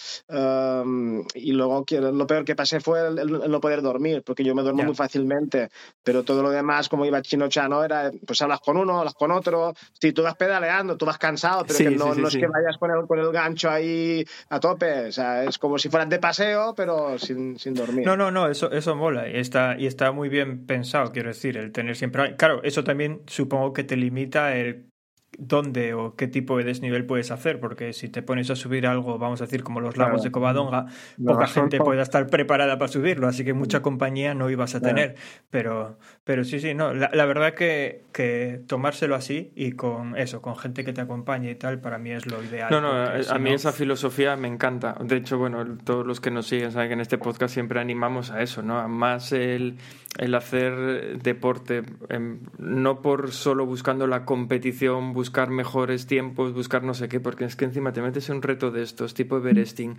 y 1.35 1.53
luego 1.53 1.85
lo 1.91 2.27
peor 2.27 2.45
que 2.45 2.55
pasé 2.55 2.81
fue 2.81 3.09
el, 3.09 3.19
el, 3.19 3.51
no 3.51 3.61
poder 3.61 3.83
dormir, 3.83 4.23
porque 4.25 4.45
yo 4.45 4.55
me 4.55 4.63
duermo 4.63 4.79
yeah. 4.79 4.87
muy 4.87 4.95
fácilmente, 4.95 5.71
pero 6.05 6.23
todo 6.23 6.43
lo 6.43 6.51
demás, 6.51 6.89
como 6.89 7.05
iba 7.05 7.21
chino 7.23 7.40
no 7.69 7.85
era, 7.85 8.11
pues 8.27 8.41
hablas 8.43 8.61
con 8.61 8.77
uno, 8.77 8.99
hablas 8.99 9.15
con 9.15 9.31
otro, 9.31 9.75
si 9.93 10.13
tú 10.13 10.23
vas 10.23 10.37
pedaleando, 10.37 10.97
tú 10.97 11.07
vas 11.07 11.19
cansado, 11.19 11.65
pero 11.67 11.75
sí, 11.75 11.85
que 11.85 11.91
no, 11.91 12.07
sí, 12.07 12.15
sí, 12.15 12.21
no 12.21 12.29
es 12.29 12.37
que 12.37 12.47
vayas 12.47 12.77
con 12.79 12.91
el, 12.91 13.07
con 13.07 13.19
el 13.19 13.33
gancho 13.33 13.71
ahí 13.71 14.25
a 14.49 14.61
tope, 14.61 15.09
o 15.09 15.13
sea, 15.13 15.45
es 15.45 15.59
como 15.59 15.79
si 15.79 15.89
fueras 15.89 16.09
de 16.09 16.19
paseo, 16.19 16.75
pero 16.75 17.19
sin, 17.19 17.59
sin 17.59 17.75
dormir. 17.75 18.07
No, 18.07 18.17
no, 18.17 18.31
no, 18.31 18.49
eso, 18.49 18.71
eso 18.71 18.95
mola 18.95 19.29
y 19.29 19.37
está, 19.37 19.77
y 19.79 19.87
está 19.87 20.13
muy 20.13 20.29
bien 20.29 20.67
pensado, 20.67 21.13
quiero 21.13 21.29
decir, 21.29 21.57
el 21.57 21.73
tener 21.73 21.97
siempre... 21.97 22.37
Claro, 22.37 22.63
eso 22.63 22.85
también 22.85 23.23
supongo 23.27 23.73
que 23.73 23.85
te 23.85 23.97
limita 23.97 24.57
el 24.57 24.91
dónde 25.39 25.95
o 25.95 26.17
qué 26.17 26.29
tipo 26.29 26.59
de 26.59 26.65
desnivel 26.65 27.07
puedes 27.07 27.31
hacer, 27.31 27.61
porque 27.61 27.93
si 27.93 28.09
te 28.09 28.23
pones 28.23 28.51
a 28.51 28.57
subir 28.57 28.87
algo, 28.87 29.19
vamos 29.19 29.41
a 29.41 29.45
decir, 29.45 29.63
como 29.63 29.81
los 29.81 29.97
lagos 29.97 30.17
claro. 30.17 30.25
de 30.25 30.31
Covadonga, 30.31 30.87
no, 31.19 31.33
poca 31.33 31.47
gente 31.47 31.79
no. 31.79 31.85
pueda 31.87 32.03
estar 32.03 32.27
preparada 32.27 32.79
para 32.79 32.91
subirlo, 32.91 33.29
así 33.29 33.45
que 33.45 33.55
mucha 33.55 33.81
compañía 33.81 34.35
no 34.35 34.51
ibas 34.51 34.75
a 34.75 34.81
tener. 34.81 35.17
Pero, 35.51 35.99
pero 36.31 36.45
sí, 36.45 36.61
sí, 36.61 36.75
no, 36.75 36.95
la, 36.95 37.11
la, 37.13 37.27
verdad 37.27 37.55
que, 37.55 38.05
que 38.13 38.61
tomárselo 38.69 39.17
así 39.17 39.51
y 39.57 39.73
con 39.73 40.17
eso, 40.17 40.41
con 40.41 40.57
gente 40.57 40.85
que 40.85 40.93
te 40.93 41.01
acompañe 41.01 41.51
y 41.51 41.57
tal, 41.57 41.81
para 41.81 41.99
mí 41.99 42.13
es 42.13 42.25
lo 42.27 42.41
ideal. 42.41 42.69
No, 42.71 42.81
no, 42.81 42.93
a 42.93 43.21
si 43.21 43.35
mí 43.41 43.51
no... 43.51 43.57
esa 43.57 43.73
filosofía 43.73 44.37
me 44.37 44.47
encanta. 44.47 44.95
De 45.01 45.17
hecho, 45.17 45.39
bueno, 45.39 45.67
todos 45.83 46.07
los 46.07 46.21
que 46.21 46.31
nos 46.31 46.47
siguen 46.47 46.71
saben 46.71 46.87
que 46.87 46.95
en 46.95 47.01
este 47.01 47.19
podcast 47.19 47.53
siempre 47.53 47.81
animamos 47.81 48.31
a 48.31 48.43
eso, 48.43 48.63
¿no? 48.63 48.89
Más 48.89 49.33
el, 49.33 49.79
el 50.19 50.35
hacer 50.37 51.19
deporte, 51.21 51.83
eh, 52.09 52.37
no 52.59 53.03
por 53.03 53.33
solo 53.33 53.67
buscando 53.67 54.07
la 54.07 54.25
competición, 54.25 55.13
buscar 55.13 55.51
mejores 55.51 56.07
tiempos, 56.07 56.53
buscar 56.53 56.85
no 56.85 56.95
sé 56.95 57.09
qué, 57.09 57.19
porque 57.19 57.45
es 57.45 57.57
que 57.57 57.65
encima 57.65 57.93
te 57.93 58.03
metes 58.03 58.29
en 58.29 58.37
un 58.37 58.43
reto 58.43 58.71
de 58.71 58.85
estos, 58.85 59.15
tipo 59.15 59.37
Everesting, 59.39 59.97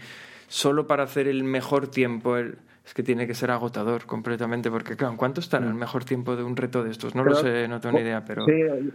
solo 0.52 0.86
para 0.86 1.04
hacer 1.04 1.30
el 1.30 1.46
mejor 1.46 1.88
tiempo, 1.88 2.36
el, 2.36 2.58
es 2.86 2.94
que 2.94 3.04
tiene 3.04 3.26
que 3.26 3.34
ser 3.34 3.52
agotador 3.52 4.06
completamente, 4.06 4.70
porque 4.70 4.98
claro, 4.98 5.16
¿cuánto 5.16 5.40
está 5.40 5.58
en 5.58 5.64
el 5.64 5.74
mejor 5.74 6.04
tiempo 6.04 6.36
de 6.36 6.44
un 6.44 6.58
reto 6.58 6.84
de 6.84 6.92
estos? 6.92 7.16
No 7.16 7.24
pero, 7.24 7.36
lo 7.36 7.42
sé, 7.42 7.68
no 7.70 7.80
tengo 7.80 7.96
ni 7.96 8.04
idea, 8.04 8.26
pero... 8.26 8.44
Sí, 8.46 8.52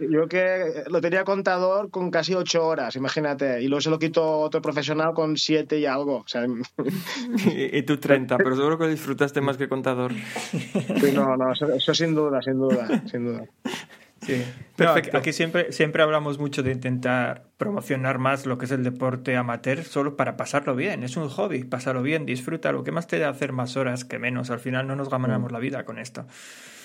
yo 0.07 0.27
que 0.27 0.83
lo 0.87 1.01
tenía 1.01 1.23
contador 1.23 1.89
con 1.89 2.11
casi 2.11 2.35
ocho 2.35 2.67
horas, 2.67 2.95
imagínate, 2.95 3.59
y 3.59 3.67
luego 3.67 3.81
se 3.81 3.89
lo 3.89 3.97
quitó 3.97 4.39
otro 4.39 4.61
profesional 4.61 5.15
con 5.15 5.35
siete 5.35 5.79
y 5.79 5.87
algo. 5.87 6.17
O 6.17 6.27
sea... 6.27 6.45
y, 7.47 7.77
y, 7.77 7.83
tú 7.83 7.97
30, 7.97 8.37
pero 8.37 8.55
seguro 8.55 8.77
que 8.77 8.87
disfrutaste 8.87 9.41
más 9.41 9.57
que 9.57 9.67
contador. 9.67 10.13
Sí, 10.13 11.11
no, 11.11 11.35
no, 11.35 11.53
eso, 11.53 11.73
eso 11.73 11.93
sin 11.95 12.13
duda, 12.13 12.39
sin 12.43 12.59
duda, 12.59 13.01
sin 13.09 13.25
duda. 13.25 13.45
Sí. 14.27 14.45
Perfecto. 14.75 15.13
No, 15.13 15.19
aquí 15.19 15.33
siempre, 15.33 15.71
siempre 15.71 16.03
hablamos 16.03 16.37
mucho 16.37 16.61
de 16.61 16.71
intentar 16.71 17.45
promocionar 17.57 18.19
más 18.19 18.45
lo 18.45 18.57
que 18.57 18.65
es 18.65 18.71
el 18.71 18.83
deporte 18.83 19.35
amateur 19.35 19.83
solo 19.83 20.15
para 20.15 20.37
pasarlo 20.37 20.75
bien. 20.75 21.03
Es 21.03 21.17
un 21.17 21.29
hobby, 21.29 21.63
pasarlo 21.63 22.03
bien, 22.03 22.25
disfruta. 22.25 22.71
Lo 22.71 22.83
que 22.83 22.91
más 22.91 23.07
te 23.07 23.17
da 23.17 23.29
hacer 23.29 23.53
más 23.53 23.77
horas 23.77 24.05
que 24.05 24.19
menos. 24.19 24.51
Al 24.51 24.59
final 24.59 24.85
no 24.85 24.95
nos 24.95 25.09
ganamos 25.09 25.49
mm. 25.49 25.53
la 25.53 25.59
vida 25.59 25.85
con 25.85 25.97
esto. 25.97 26.27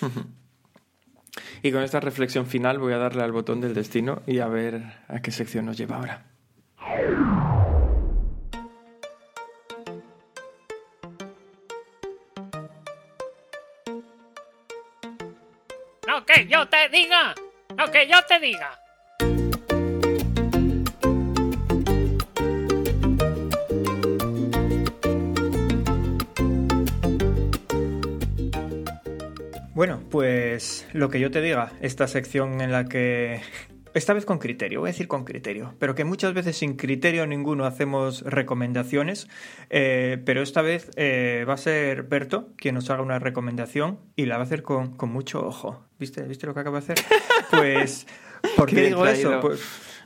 Y 1.62 1.72
con 1.72 1.82
esta 1.82 1.98
reflexión 1.98 2.46
final 2.46 2.78
voy 2.78 2.92
a 2.92 2.98
darle 2.98 3.22
al 3.22 3.32
botón 3.32 3.62
del 3.62 3.72
destino 3.72 4.20
y 4.26 4.40
a 4.40 4.48
ver 4.48 4.82
a 5.08 5.22
qué 5.22 5.30
sección 5.30 5.64
nos 5.64 5.78
lleva 5.78 5.96
ahora. 5.96 6.26
Yo 16.48 16.68
te 16.68 16.88
diga. 16.88 17.34
Lo 17.76 17.90
que 17.90 18.06
yo 18.06 18.22
te 18.28 18.38
diga. 18.40 18.78
Bueno, 29.74 30.02
pues 30.10 30.86
lo 30.92 31.08
que 31.08 31.18
yo 31.18 31.30
te 31.30 31.40
diga, 31.40 31.72
esta 31.80 32.06
sección 32.06 32.60
en 32.60 32.72
la 32.72 32.84
que 32.84 33.40
esta 33.94 34.12
vez 34.12 34.24
con 34.24 34.38
criterio, 34.38 34.80
voy 34.80 34.88
a 34.88 34.92
decir 34.92 35.08
con 35.08 35.24
criterio, 35.24 35.74
pero 35.78 35.94
que 35.94 36.04
muchas 36.04 36.34
veces 36.34 36.56
sin 36.56 36.76
criterio 36.76 37.26
ninguno 37.26 37.66
hacemos 37.66 38.22
recomendaciones, 38.22 39.28
eh, 39.70 40.20
pero 40.24 40.42
esta 40.42 40.62
vez 40.62 40.90
eh, 40.96 41.44
va 41.48 41.54
a 41.54 41.58
ser 41.58 42.04
Berto 42.04 42.50
quien 42.56 42.74
nos 42.74 42.90
haga 42.90 43.02
una 43.02 43.18
recomendación 43.18 43.98
y 44.16 44.26
la 44.26 44.36
va 44.36 44.42
a 44.42 44.46
hacer 44.46 44.62
con, 44.62 44.96
con 44.96 45.10
mucho 45.10 45.46
ojo. 45.46 45.84
¿Viste? 45.98 46.22
¿Viste 46.22 46.46
lo 46.46 46.54
que 46.54 46.60
acaba 46.60 46.80
de 46.80 46.92
hacer? 46.92 47.04
Pues, 47.50 48.06
¿por 48.56 48.66
qué 48.66 48.76
Qué 48.76 48.82
digo 48.86 49.06
eso? 49.06 49.40
Pues 49.40 49.60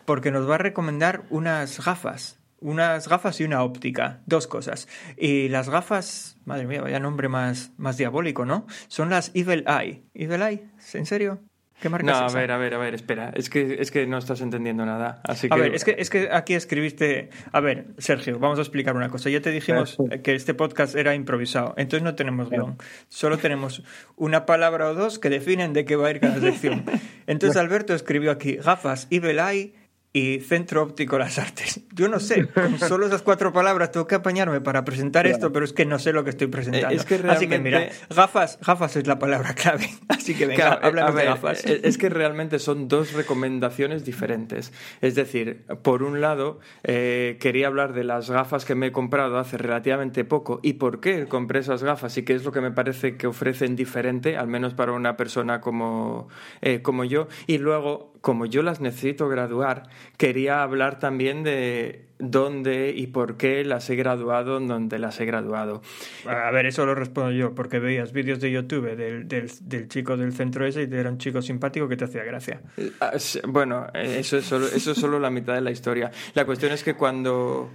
porque 0.07 0.31
nos 0.31 0.49
va 0.49 0.55
a 0.55 0.59
recomendar 0.59 1.25
unas 1.29 1.85
gafas. 1.85 2.39
Unas 2.59 3.07
gafas 3.07 3.39
y 3.41 3.45
una 3.45 3.63
óptica, 3.63 4.23
dos 4.25 4.47
cosas. 4.47 4.89
Y 5.19 5.49
las 5.49 5.69
gafas, 5.69 6.39
madre 6.47 6.67
mía, 6.67 6.81
vaya 6.81 6.99
nombre 6.99 7.29
más, 7.29 7.73
más 7.77 7.99
diabólico, 7.99 8.47
¿no? 8.47 8.67
Son 8.89 9.11
las 9.11 9.31
Evil 9.35 9.65
Eye. 9.69 10.05
¿Evil 10.15 10.41
Eye? 10.41 10.65
¿En 10.95 11.05
serio? 11.05 11.41
¿Qué 11.81 11.89
marca 11.91 12.07
No, 12.07 12.27
es 12.27 12.35
a 12.35 12.39
ver, 12.39 12.51
a 12.53 12.57
ver, 12.57 12.75
a 12.75 12.79
ver, 12.79 12.95
espera. 12.95 13.31
Es 13.35 13.51
que, 13.51 13.77
es 13.81 13.91
que 13.91 14.07
no 14.07 14.17
estás 14.19 14.41
entendiendo 14.41 14.87
nada. 14.87 15.21
Así 15.25 15.47
A 15.51 15.55
que... 15.57 15.61
ver, 15.61 15.75
es 15.75 15.85
que, 15.85 15.97
es 15.99 16.09
que 16.09 16.31
aquí 16.33 16.55
escribiste. 16.55 17.29
A 17.53 17.61
ver, 17.61 17.89
Sergio, 17.99 18.39
vamos 18.39 18.59
a 18.59 18.63
explicar 18.63 18.97
una 18.97 19.11
cosa. 19.11 19.29
Ya 19.29 19.41
te 19.43 19.51
dijimos 19.51 19.97
Sí. 19.99 20.19
que 20.23 20.35
este 20.35 20.55
podcast 20.55 20.95
era 20.97 21.15
improvisado, 21.15 21.75
entonces 21.77 22.03
no 22.03 22.15
tenemos 22.15 22.49
guion. 22.49 22.79
Solo 23.09 23.37
tenemos 23.39 23.83
una 24.17 24.47
palabra 24.47 24.89
o 24.89 24.95
dos 24.95 25.19
que 25.19 25.29
definen 25.29 25.73
de 25.75 25.85
qué 25.85 25.97
va 25.97 26.09
a 26.09 26.11
ir 26.13 26.21
cada 26.21 26.41
sección. 26.41 26.85
Entonces 27.27 27.57
Alberto 27.57 27.95
escribió 27.95 28.31
aquí 28.31 28.57
gafas, 28.57 29.07
Evil 29.11 29.39
Eye 29.39 29.75
y 30.17 30.41
Centro 30.41 30.83
Óptico 30.83 31.19
Las 31.19 31.39
Artes. 31.39 31.81
Yo 31.95 32.09
no 32.09 32.21
sé, 32.21 32.47
con 32.49 32.79
solo 32.79 33.07
esas 33.07 33.21
cuatro 33.21 33.53
palabras 33.53 33.93
tengo 33.93 34.07
que 34.07 34.15
apañarme 34.15 34.63
para 34.63 34.83
presentar 34.83 35.27
esto, 35.27 35.53
pero 35.53 35.67
es 35.67 35.75
que 35.75 35.85
no 35.85 35.99
sé 35.99 36.15
lo 36.15 36.25
que 36.25 36.31
estoy 36.31 36.47
presentando. 36.47 36.89
Eh, 36.95 36.97
es 36.97 37.05
que 37.05 37.17
Así 37.29 37.47
que 37.47 37.59
mira, 37.59 37.81
realmente- 37.81 38.07
gafas, 38.15 38.59
gafas 38.67 38.97
es 38.97 39.07
la 39.07 39.19
palabra 39.19 39.55
clave. 39.55 39.91
Así 40.09 40.35
que 40.35 40.47
venga, 40.47 40.57
Claro, 40.65 40.77
eh, 40.77 40.87
háblanos 40.89 41.11
a 41.11 41.15
ver, 41.15 41.25
de 41.25 41.31
gafas. 41.31 41.67
eh, 41.67 41.81
Es 41.85 41.99
que 41.99 42.09
realmente 42.09 42.59
son 42.59 42.89
dos 42.89 43.13
recomendaciones 43.13 44.07
diferentes. 44.07 44.73
Es 45.03 45.15
decir, 45.15 45.65
por 45.83 46.03
un 46.03 46.23
lado, 46.23 46.61
eh, 46.83 47.37
quería 47.39 47.67
hablar 47.67 47.93
de 47.93 48.05
las 48.05 48.31
gafas 48.31 48.65
que 48.65 48.75
me 48.75 48.87
he 48.87 48.93
comprado 48.93 49.39
hace 49.39 49.59
relativamente 49.59 50.25
poco 50.25 50.61
y 50.63 50.75
por 50.75 51.01
qué 51.01 51.27
compré 51.27 51.61
esas 51.61 51.83
gafas 51.83 52.17
y 52.17 52.23
qué 52.23 52.33
es 52.35 52.43
lo 52.45 52.53
que 52.53 52.63
me 52.63 52.71
parece 52.71 53.19
que 53.19 53.27
ofrecen 53.27 53.77
diferente, 53.77 54.39
al 54.39 54.47
menos 54.49 54.73
para 54.73 54.93
una 54.93 55.17
persona 55.19 55.61
como, 55.61 56.29
eh, 56.63 56.81
como 56.81 57.05
yo. 57.05 57.29
Y 57.47 57.59
luego, 57.59 58.15
como 58.27 58.45
yo 58.45 58.65
las 58.65 58.81
necesito 58.81 59.29
graduar, 59.29 59.85
quería 60.17 60.65
hablar 60.65 60.99
también 60.99 61.45
de 61.45 62.07
dónde 62.19 62.93
y 62.93 63.07
por 63.07 63.37
qué 63.37 63.65
las 63.65 63.89
he 63.89 63.95
graduado 63.95 64.57
en 64.57 64.67
donde 64.67 64.99
las 64.99 65.21
he 65.21 65.27
graduado. 65.27 65.81
A 66.27 66.51
ver, 66.51 66.67
eso 66.67 66.85
lo 66.85 66.97
respondo 66.97 67.31
yo, 67.31 67.55
porque 67.55 67.79
veías 67.79 68.13
vídeos 68.13 68.41
de 68.41 68.51
YouTube 68.51 68.97
del, 68.97 69.29
del, 69.29 69.49
del 69.61 69.87
chico 69.87 70.17
del 70.17 70.33
centro 70.33 70.67
ese 70.67 70.89
y 70.91 70.93
era 70.93 71.09
un 71.09 71.19
chico 71.19 71.41
simpático 71.41 71.87
que 71.87 71.97
te 71.97 72.07
hacía 72.07 72.25
gracia. 72.25 72.63
Ah, 73.01 73.13
Bueno, 73.47 73.87
eso 73.95 74.39
es, 74.39 74.45
solo, 74.45 74.67
eso 74.67 74.91
es 74.91 74.99
solo 74.99 75.21
la 75.21 75.31
mitad 75.31 75.55
de 75.55 75.61
la 75.61 75.71
historia. 75.71 76.11
La 76.35 76.45
cuestión 76.45 76.73
es 76.73 76.83
que 76.83 76.95
cuando... 76.95 77.71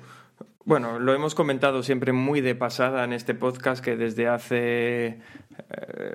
Bueno, 0.66 1.00
lo 1.00 1.14
hemos 1.14 1.34
comentado 1.34 1.82
siempre 1.82 2.12
muy 2.12 2.42
de 2.42 2.56
pasada 2.56 3.06
en 3.06 3.14
este 3.14 3.34
podcast 3.34 3.84
que 3.84 3.96
desde 3.96 4.28
hace 4.28 5.18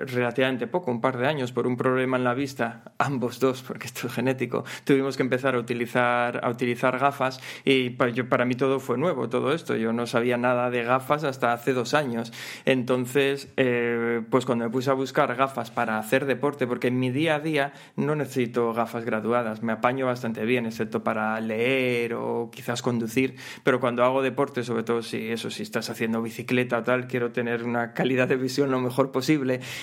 relativamente 0.05 0.67
poco, 0.67 0.91
un 0.91 1.01
par 1.01 1.17
de 1.17 1.27
años, 1.27 1.51
por 1.51 1.67
un 1.67 1.77
problema 1.77 2.17
en 2.17 2.23
la 2.23 2.33
vista, 2.33 2.83
ambos 2.97 3.39
dos, 3.39 3.63
porque 3.63 3.87
esto 3.87 4.07
es 4.07 4.13
genético, 4.13 4.63
tuvimos 4.83 5.17
que 5.17 5.23
empezar 5.23 5.55
a 5.55 5.59
utilizar, 5.59 6.39
a 6.43 6.49
utilizar 6.49 6.97
gafas 6.99 7.39
y 7.65 7.91
para 7.91 8.45
mí 8.45 8.55
todo 8.55 8.79
fue 8.79 8.97
nuevo, 8.97 9.29
todo 9.29 9.53
esto. 9.53 9.75
Yo 9.75 9.93
no 9.93 10.07
sabía 10.07 10.37
nada 10.37 10.69
de 10.69 10.83
gafas 10.83 11.23
hasta 11.23 11.53
hace 11.53 11.73
dos 11.73 11.93
años. 11.93 12.31
Entonces, 12.65 13.51
eh, 13.57 14.21
pues 14.29 14.45
cuando 14.45 14.65
me 14.65 14.71
puse 14.71 14.89
a 14.89 14.93
buscar 14.93 15.35
gafas 15.35 15.71
para 15.71 15.97
hacer 15.97 16.25
deporte, 16.25 16.67
porque 16.67 16.87
en 16.87 16.99
mi 16.99 17.11
día 17.11 17.35
a 17.35 17.39
día 17.39 17.73
no 17.95 18.15
necesito 18.15 18.73
gafas 18.73 19.05
graduadas, 19.05 19.63
me 19.63 19.73
apaño 19.73 20.05
bastante 20.05 20.45
bien, 20.45 20.65
excepto 20.65 21.03
para 21.03 21.39
leer 21.41 22.13
o 22.13 22.49
quizás 22.51 22.81
conducir, 22.81 23.35
pero 23.63 23.79
cuando 23.79 24.03
hago 24.03 24.21
deporte, 24.21 24.63
sobre 24.63 24.83
todo 24.83 25.01
si 25.01 25.31
eso, 25.31 25.49
si 25.49 25.63
estás 25.63 25.89
haciendo 25.89 26.21
bicicleta 26.21 26.79
o 26.79 26.83
tal, 26.83 27.07
quiero 27.07 27.31
tener 27.31 27.63
una 27.63 27.93
calidad 27.93 28.27
de 28.27 28.35
visión 28.35 28.71
lo 28.71 28.79
mejor 28.79 29.11
posible. 29.11 29.36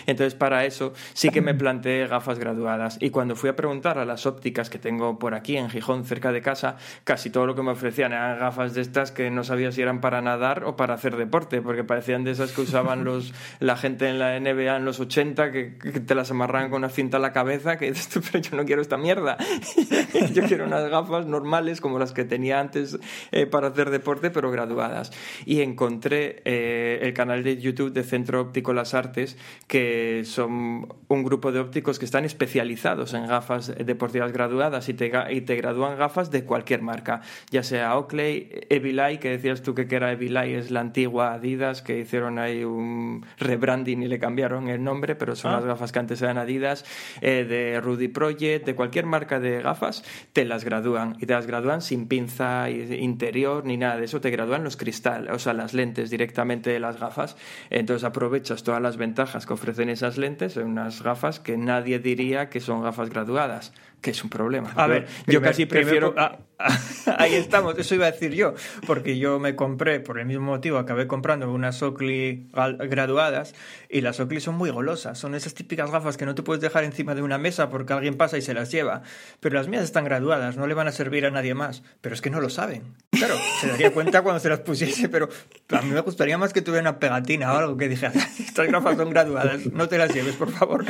Entonces, 0.07 0.35
para 0.35 0.64
eso 0.64 0.93
sí 1.12 1.31
que 1.31 1.40
me 1.40 1.55
planteé 1.55 2.07
gafas 2.07 2.38
graduadas. 2.38 2.99
Y 3.01 3.11
cuando 3.11 3.37
fui 3.37 3.51
a 3.51 3.57
preguntar 3.57 3.99
a 3.99 4.05
las 4.05 4.27
ópticas 4.27 4.71
que 4.71 4.79
tengo 4.79 5.19
por 5.19 5.35
aquí 5.35 5.57
en 5.57 5.71
Gijón, 5.71 6.05
cerca 6.05 6.33
de 6.33 6.43
casa, 6.43 6.77
casi 7.05 7.31
todo 7.31 7.47
lo 7.47 7.55
que 7.55 7.62
me 7.62 7.73
ofrecían 7.73 8.12
eran 8.12 8.38
gafas 8.38 8.75
de 8.75 8.81
estas 8.81 9.12
que 9.12 9.31
no 9.31 9.45
sabía 9.45 9.73
si 9.73 9.83
eran 9.83 10.01
para 10.01 10.21
nadar 10.21 10.64
o 10.64 10.77
para 10.77 10.95
hacer 10.95 11.17
deporte, 11.17 11.61
porque 11.61 11.85
parecían 11.85 12.25
de 12.25 12.33
esas 12.33 12.53
que 12.53 12.61
usaban 12.61 13.05
los, 13.05 13.33
la 13.61 13.77
gente 13.77 14.09
en 14.09 14.19
la 14.19 14.38
NBA 14.38 14.77
en 14.77 14.85
los 14.85 15.01
80, 15.01 15.51
que, 15.51 15.77
que 15.79 16.01
te 16.01 16.14
las 16.14 16.31
amarraban 16.31 16.71
con 16.71 16.79
una 16.79 16.88
cinta 16.88 17.19
a 17.19 17.21
la 17.21 17.33
cabeza, 17.33 17.77
que 17.77 17.90
dices 17.93 18.14
pero 18.31 18.43
yo 18.43 18.57
no 18.57 18.64
quiero 18.64 18.83
esta 18.83 18.97
mierda. 18.97 19.37
yo 20.33 20.43
quiero 20.45 20.64
unas 20.64 20.88
gafas 20.88 21.27
normales 21.27 21.81
como 21.81 21.99
las 21.99 22.12
que 22.12 22.25
tenía 22.25 22.61
antes 22.61 22.99
eh, 23.33 23.47
para 23.47 23.69
hacer 23.69 23.90
deporte, 23.90 24.31
pero 24.31 24.51
graduadas. 24.51 25.12
Y 25.45 25.61
encontré 25.61 26.43
eh, 26.45 27.01
el 27.03 27.14
canal 27.14 27.43
de 27.43 27.57
YouTube 27.59 27.93
de 27.93 28.03
Centro 28.03 28.40
Óptico 28.40 28.73
Las 28.73 28.95
Artes, 28.95 29.34
que 29.66 30.23
son 30.25 30.88
un 31.09 31.25
grupo 31.25 31.53
de 31.53 31.61
ópticos 31.61 31.99
que 31.99 32.05
están 32.05 32.25
especializados 32.25 33.14
en 33.14 33.27
gafas 33.27 33.75
deportivas 33.85 34.33
graduadas 34.33 34.88
y 34.88 34.94
te, 34.94 35.11
y 35.31 35.40
te 35.42 35.57
gradúan 35.57 35.97
gafas 35.99 36.31
de 36.31 36.44
cualquier 36.44 36.83
marca, 36.83 37.23
ya 37.51 37.62
sea 37.62 37.97
Oakley, 37.97 38.51
Evilay, 38.70 39.18
que 39.18 39.31
decías 39.31 39.62
tú 39.62 39.75
que 39.75 39.87
era 39.90 40.12
Evilay, 40.12 40.55
es 40.55 40.70
la 40.70 40.81
antigua 40.81 41.33
Adidas, 41.35 41.83
que 41.83 41.99
hicieron 42.01 42.38
ahí 42.38 42.64
un 42.64 43.25
rebranding 43.38 44.03
y 44.03 44.09
le 44.09 44.18
cambiaron 44.18 44.68
el 44.68 44.83
nombre, 44.83 45.14
pero 45.14 45.35
son 45.37 45.53
Ah. 45.53 45.57
las 45.57 45.64
gafas 45.64 45.92
que 45.92 45.99
antes 45.99 46.20
eran 46.23 46.38
Adidas, 46.38 46.85
eh, 47.20 47.44
de 47.49 47.81
Rudy 47.81 48.09
Project, 48.09 48.66
de 48.66 48.75
cualquier 48.75 49.07
marca 49.07 49.40
de 49.40 49.62
gafas, 49.62 50.05
te 50.33 50.44
las 50.44 50.64
gradúan 50.64 51.16
y 51.20 51.27
te 51.27 51.33
las 51.35 51.47
gradúan 51.47 51.81
sin 51.83 52.07
pinza 52.09 52.68
interior 52.70 53.64
ni 53.64 53.77
nada 53.77 53.97
de 53.97 54.05
eso, 54.05 54.20
te 54.20 54.31
gradúan 54.31 54.64
los 54.64 54.77
cristales, 54.77 55.31
o 55.33 55.38
sea, 55.38 55.53
las 55.53 55.75
lentes 55.75 56.11
directamente 56.11 56.70
de 56.70 56.81
las 56.81 56.99
gafas. 57.01 57.37
Entonces 57.70 58.05
aprovechas 58.05 58.62
todas 58.62 58.81
las 58.83 58.97
ventajas 58.97 59.24
que 59.47 59.53
ofrecen 59.53 59.89
esas 59.89 60.19
lentes 60.19 60.57
en 60.57 60.67
unas 60.67 61.03
gafas 61.03 61.41
que 61.41 61.57
nadie 61.57 61.99
diría 61.99 62.51
que 62.51 62.61
son 62.61 62.83
gafas 62.83 63.11
graduadas, 63.11 63.73
que 64.05 64.11
es 64.11 64.23
un 64.23 64.29
problema. 64.29 64.71
A 64.77 64.87
ver, 64.87 65.07
yo 65.21 65.25
primer- 65.40 65.51
casi 65.51 65.64
prefiero... 65.64 66.14
ah, 66.19 66.37
ah, 66.59 66.79
ahí 67.19 67.33
estamos, 67.35 67.77
eso 67.79 67.95
iba 67.95 68.07
a 68.07 68.11
decir 68.11 68.33
yo, 68.35 68.53
porque 68.87 69.19
yo 69.19 69.38
me 69.40 69.57
compré, 69.57 69.99
por 69.99 70.21
el 70.21 70.27
mismo 70.27 70.45
motivo, 70.45 70.77
acabé 70.77 71.07
comprando 71.07 71.51
unas 71.51 71.83
Oakley 71.83 72.47
graduadas 72.90 73.55
y 73.88 74.03
las 74.03 74.21
Oakley 74.21 74.40
son 74.43 74.57
muy 74.57 74.69
golosas, 74.69 75.19
son 75.19 75.35
esas 75.35 75.55
típicas 75.55 75.90
gafas 75.90 76.19
que 76.19 76.27
no 76.27 76.35
te 76.35 76.43
puedes 76.43 76.61
dejar 76.61 76.85
encima 76.85 77.14
de 77.14 77.23
una 77.23 77.38
mesa 77.38 77.71
porque 77.71 77.95
alguien 77.95 78.17
pasa 78.17 78.37
y 78.37 78.43
se 78.43 78.53
las 78.53 78.71
lleva, 78.71 79.01
pero 79.40 79.55
las 79.55 79.69
mías 79.69 79.85
están 79.85 80.05
graduadas, 80.05 80.59
no 80.59 80.67
le 80.67 80.75
van 80.75 80.87
a 80.87 80.93
servir 80.93 81.25
a 81.25 81.31
nadie 81.31 81.55
más, 81.55 81.83
pero 82.03 82.14
es 82.14 82.21
que 82.21 82.29
no 82.29 82.40
lo 82.43 82.51
saben. 82.51 82.83
Claro, 83.11 83.37
se 83.61 83.69
daría 83.69 83.90
cuenta 83.93 84.21
cuando 84.21 84.38
se 84.38 84.51
las 84.51 84.61
pusiese, 84.61 85.09
pero 85.09 85.31
a 85.71 85.81
mí 85.81 85.90
me 85.90 86.01
gustaría 86.01 86.37
más 86.37 86.53
que 86.53 86.61
tuviera 86.61 86.83
una 86.83 86.99
pegatina 86.99 87.55
o 87.55 87.57
algo 87.57 87.77
que 87.79 87.88
dijera, 87.88 88.12
estas 88.38 88.71
gafas 88.71 88.99
son 88.99 89.09
graduadas, 89.09 89.64
no 89.73 89.88
te 89.88 89.97
las 89.97 90.12
lleves, 90.12 90.37
por 90.37 90.51
favor. 90.51 90.85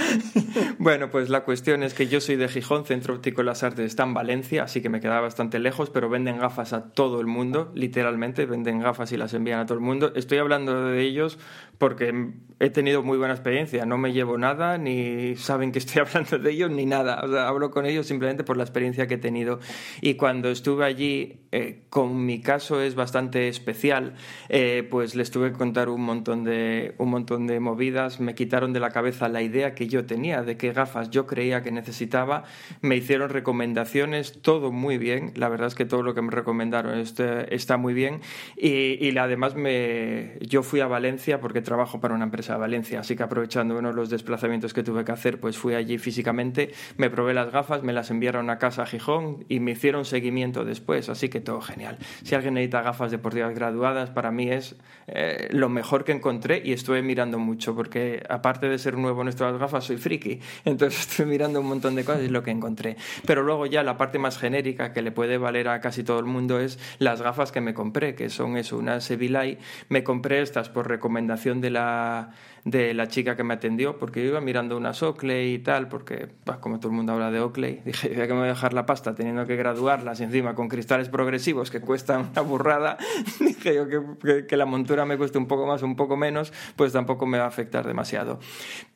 Bueno, 0.79 1.11
pues 1.11 1.29
la 1.29 1.44
cuestión 1.44 1.85
es 1.85 1.94
que 1.94 2.09
yo 2.09 2.20
soy 2.20 2.35
de 2.37 2.48
Gijón, 2.48 2.85
Centro 3.04 3.16
Óptico 3.16 3.42
de 3.42 3.44
las 3.44 3.62
Artes 3.62 3.84
está 3.84 4.04
en 4.04 4.14
Valencia, 4.14 4.62
así 4.62 4.80
que 4.80 4.88
me 4.88 4.98
quedaba 4.98 5.20
bastante 5.20 5.58
lejos, 5.58 5.90
pero 5.90 6.08
venden 6.08 6.38
gafas 6.38 6.72
a 6.72 6.90
todo 6.92 7.20
el 7.20 7.26
mundo, 7.26 7.70
literalmente, 7.74 8.46
venden 8.46 8.80
gafas 8.80 9.12
y 9.12 9.18
las 9.18 9.34
envían 9.34 9.60
a 9.60 9.66
todo 9.66 9.76
el 9.76 9.84
mundo. 9.84 10.12
Estoy 10.16 10.38
hablando 10.38 10.86
de 10.86 11.02
ellos 11.02 11.38
porque 11.78 12.32
he 12.60 12.70
tenido 12.70 13.02
muy 13.02 13.18
buena 13.18 13.34
experiencia, 13.34 13.84
no 13.84 13.98
me 13.98 14.12
llevo 14.12 14.38
nada, 14.38 14.78
ni 14.78 15.37
saben 15.37 15.72
que 15.72 15.78
estoy 15.78 16.02
hablando 16.06 16.38
de 16.38 16.50
ellos, 16.50 16.70
ni 16.70 16.87
nada. 16.87 17.20
O 17.24 17.28
sea, 17.28 17.48
hablo 17.48 17.70
con 17.70 17.87
ellos 17.87 18.06
simplemente 18.06 18.44
por 18.44 18.56
la 18.56 18.62
experiencia 18.62 19.06
que 19.06 19.14
he 19.14 19.18
tenido. 19.18 19.60
Y 20.00 20.14
cuando 20.14 20.50
estuve 20.50 20.84
allí, 20.84 21.40
eh, 21.52 21.84
con 21.90 22.24
mi 22.24 22.40
caso 22.40 22.80
es 22.80 22.94
bastante 22.94 23.48
especial, 23.48 24.14
eh, 24.48 24.87
pues 24.88 25.14
les 25.14 25.30
tuve 25.30 25.52
que 25.52 25.58
contar 25.58 25.88
un 25.88 26.02
montón, 26.02 26.44
de, 26.44 26.94
un 26.98 27.10
montón 27.10 27.46
de 27.46 27.60
movidas, 27.60 28.20
me 28.20 28.34
quitaron 28.34 28.72
de 28.72 28.80
la 28.80 28.90
cabeza 28.90 29.28
la 29.28 29.42
idea 29.42 29.74
que 29.74 29.88
yo 29.88 30.06
tenía 30.06 30.42
de 30.42 30.56
qué 30.56 30.72
gafas 30.72 31.10
yo 31.10 31.26
creía 31.26 31.62
que 31.62 31.72
necesitaba, 31.72 32.44
me 32.80 32.96
hicieron 32.96 33.30
recomendaciones, 33.30 34.40
todo 34.42 34.70
muy 34.70 34.98
bien, 34.98 35.32
la 35.34 35.48
verdad 35.48 35.68
es 35.68 35.74
que 35.74 35.84
todo 35.84 36.02
lo 36.02 36.14
que 36.14 36.22
me 36.22 36.30
recomendaron 36.30 36.98
este, 36.98 37.54
está 37.54 37.76
muy 37.76 37.94
bien. 37.94 38.20
Y, 38.56 39.04
y 39.04 39.16
además 39.18 39.54
me, 39.54 40.38
yo 40.40 40.62
fui 40.62 40.80
a 40.80 40.86
Valencia 40.86 41.40
porque 41.40 41.62
trabajo 41.64 42.00
para 42.00 42.14
una 42.14 42.24
empresa 42.24 42.54
de 42.54 42.60
Valencia, 42.60 43.00
así 43.00 43.16
que 43.16 43.22
aprovechando 43.22 43.76
uno 43.76 43.88
de 43.88 43.94
los 43.94 44.10
desplazamientos 44.10 44.72
que 44.72 44.82
tuve 44.82 45.04
que 45.04 45.12
hacer, 45.12 45.40
pues 45.40 45.58
fui 45.58 45.74
allí 45.74 45.98
físicamente, 45.98 46.72
me 46.96 47.10
probé 47.10 47.34
las 47.34 47.50
gafas, 47.50 47.82
me 47.82 47.92
las 47.92 48.10
enviaron 48.10 48.50
a 48.50 48.58
casa 48.58 48.82
a 48.82 48.86
Gijón 48.86 49.44
y 49.48 49.60
me 49.60 49.72
hicieron 49.72 50.04
seguimiento 50.04 50.64
después, 50.64 51.08
así 51.08 51.28
que 51.28 51.40
todo 51.40 51.60
genial. 51.60 51.98
Si 52.22 52.34
alguien 52.34 52.54
necesita 52.54 52.82
gafas 52.82 53.10
deportivas 53.10 53.54
graduadas, 53.54 54.10
para 54.10 54.30
mí 54.30 54.50
es 54.50 54.76
eh, 55.06 55.48
lo 55.50 55.68
mejor 55.68 56.04
que 56.04 56.12
encontré 56.12 56.62
y 56.64 56.72
estuve 56.72 57.02
mirando 57.02 57.38
mucho, 57.38 57.74
porque 57.74 58.22
aparte 58.28 58.68
de 58.68 58.78
ser 58.78 58.96
nuevo 58.96 59.22
en 59.22 59.28
estas 59.28 59.58
gafas, 59.58 59.84
soy 59.84 59.96
friki, 59.96 60.40
entonces 60.64 61.00
estuve 61.00 61.26
mirando 61.26 61.60
un 61.60 61.66
montón 61.66 61.94
de 61.94 62.04
cosas 62.04 62.22
y 62.22 62.28
lo 62.28 62.42
que 62.42 62.50
encontré. 62.50 62.96
Pero 63.26 63.42
luego 63.42 63.66
ya 63.66 63.82
la 63.82 63.96
parte 63.96 64.18
más 64.18 64.38
genérica 64.38 64.92
que 64.92 65.02
le 65.02 65.12
puede 65.12 65.38
valer 65.38 65.68
a 65.68 65.80
casi 65.80 66.04
todo 66.04 66.18
el 66.18 66.26
mundo 66.26 66.60
es 66.60 66.78
las 66.98 67.22
gafas 67.22 67.52
que 67.52 67.60
me 67.60 67.74
compré, 67.74 68.14
que 68.14 68.30
son 68.30 68.56
eso, 68.56 68.78
unas 68.78 69.04
Sevilay. 69.04 69.58
Me 69.88 70.04
compré 70.04 70.42
estas 70.42 70.68
por 70.68 70.88
recomendación 70.88 71.53
de 71.61 71.70
la 71.70 72.30
de 72.64 72.94
la 72.94 73.09
chica 73.09 73.36
que 73.36 73.44
me 73.44 73.55
atendió, 73.55 73.98
porque 73.98 74.22
yo 74.22 74.30
iba 74.30 74.40
mirando 74.40 74.76
unas 74.76 75.02
Oakley 75.02 75.55
y 75.55 75.59
tal, 75.59 75.88
porque 75.88 76.28
pues, 76.44 76.59
como 76.59 76.80
todo 76.80 76.88
el 76.88 76.96
mundo 76.96 77.12
habla 77.12 77.30
de 77.30 77.40
Oakley, 77.40 77.82
dije 77.84 78.09
que 78.09 78.26
me 78.28 78.40
voy 78.40 78.44
a 78.44 78.48
dejar 78.48 78.72
la 78.72 78.86
pasta 78.86 79.14
teniendo 79.14 79.46
que 79.46 79.57
graduarlas 79.57 80.20
encima 80.20 80.55
con 80.55 80.68
cristales 80.68 81.11
progresivos 81.11 81.70
que 81.70 81.80
cuestan 81.80 82.30
una 82.32 82.40
burrada, 82.40 82.96
dije 83.40 83.74
yo 83.74 83.86
que, 83.88 84.46
que, 84.46 84.57
la 84.57 84.64
montura 84.64 85.05
me 85.05 85.18
cueste 85.18 85.36
un 85.36 85.46
poco 85.46 85.66
más 85.66 85.82
un 85.82 85.94
poco 85.94 86.16
menos, 86.16 86.52
pues 86.74 86.92
tampoco 86.92 87.26
me 87.26 87.38
va 87.38 87.44
a 87.44 87.48
afectar 87.48 87.86
demasiado. 87.86 88.40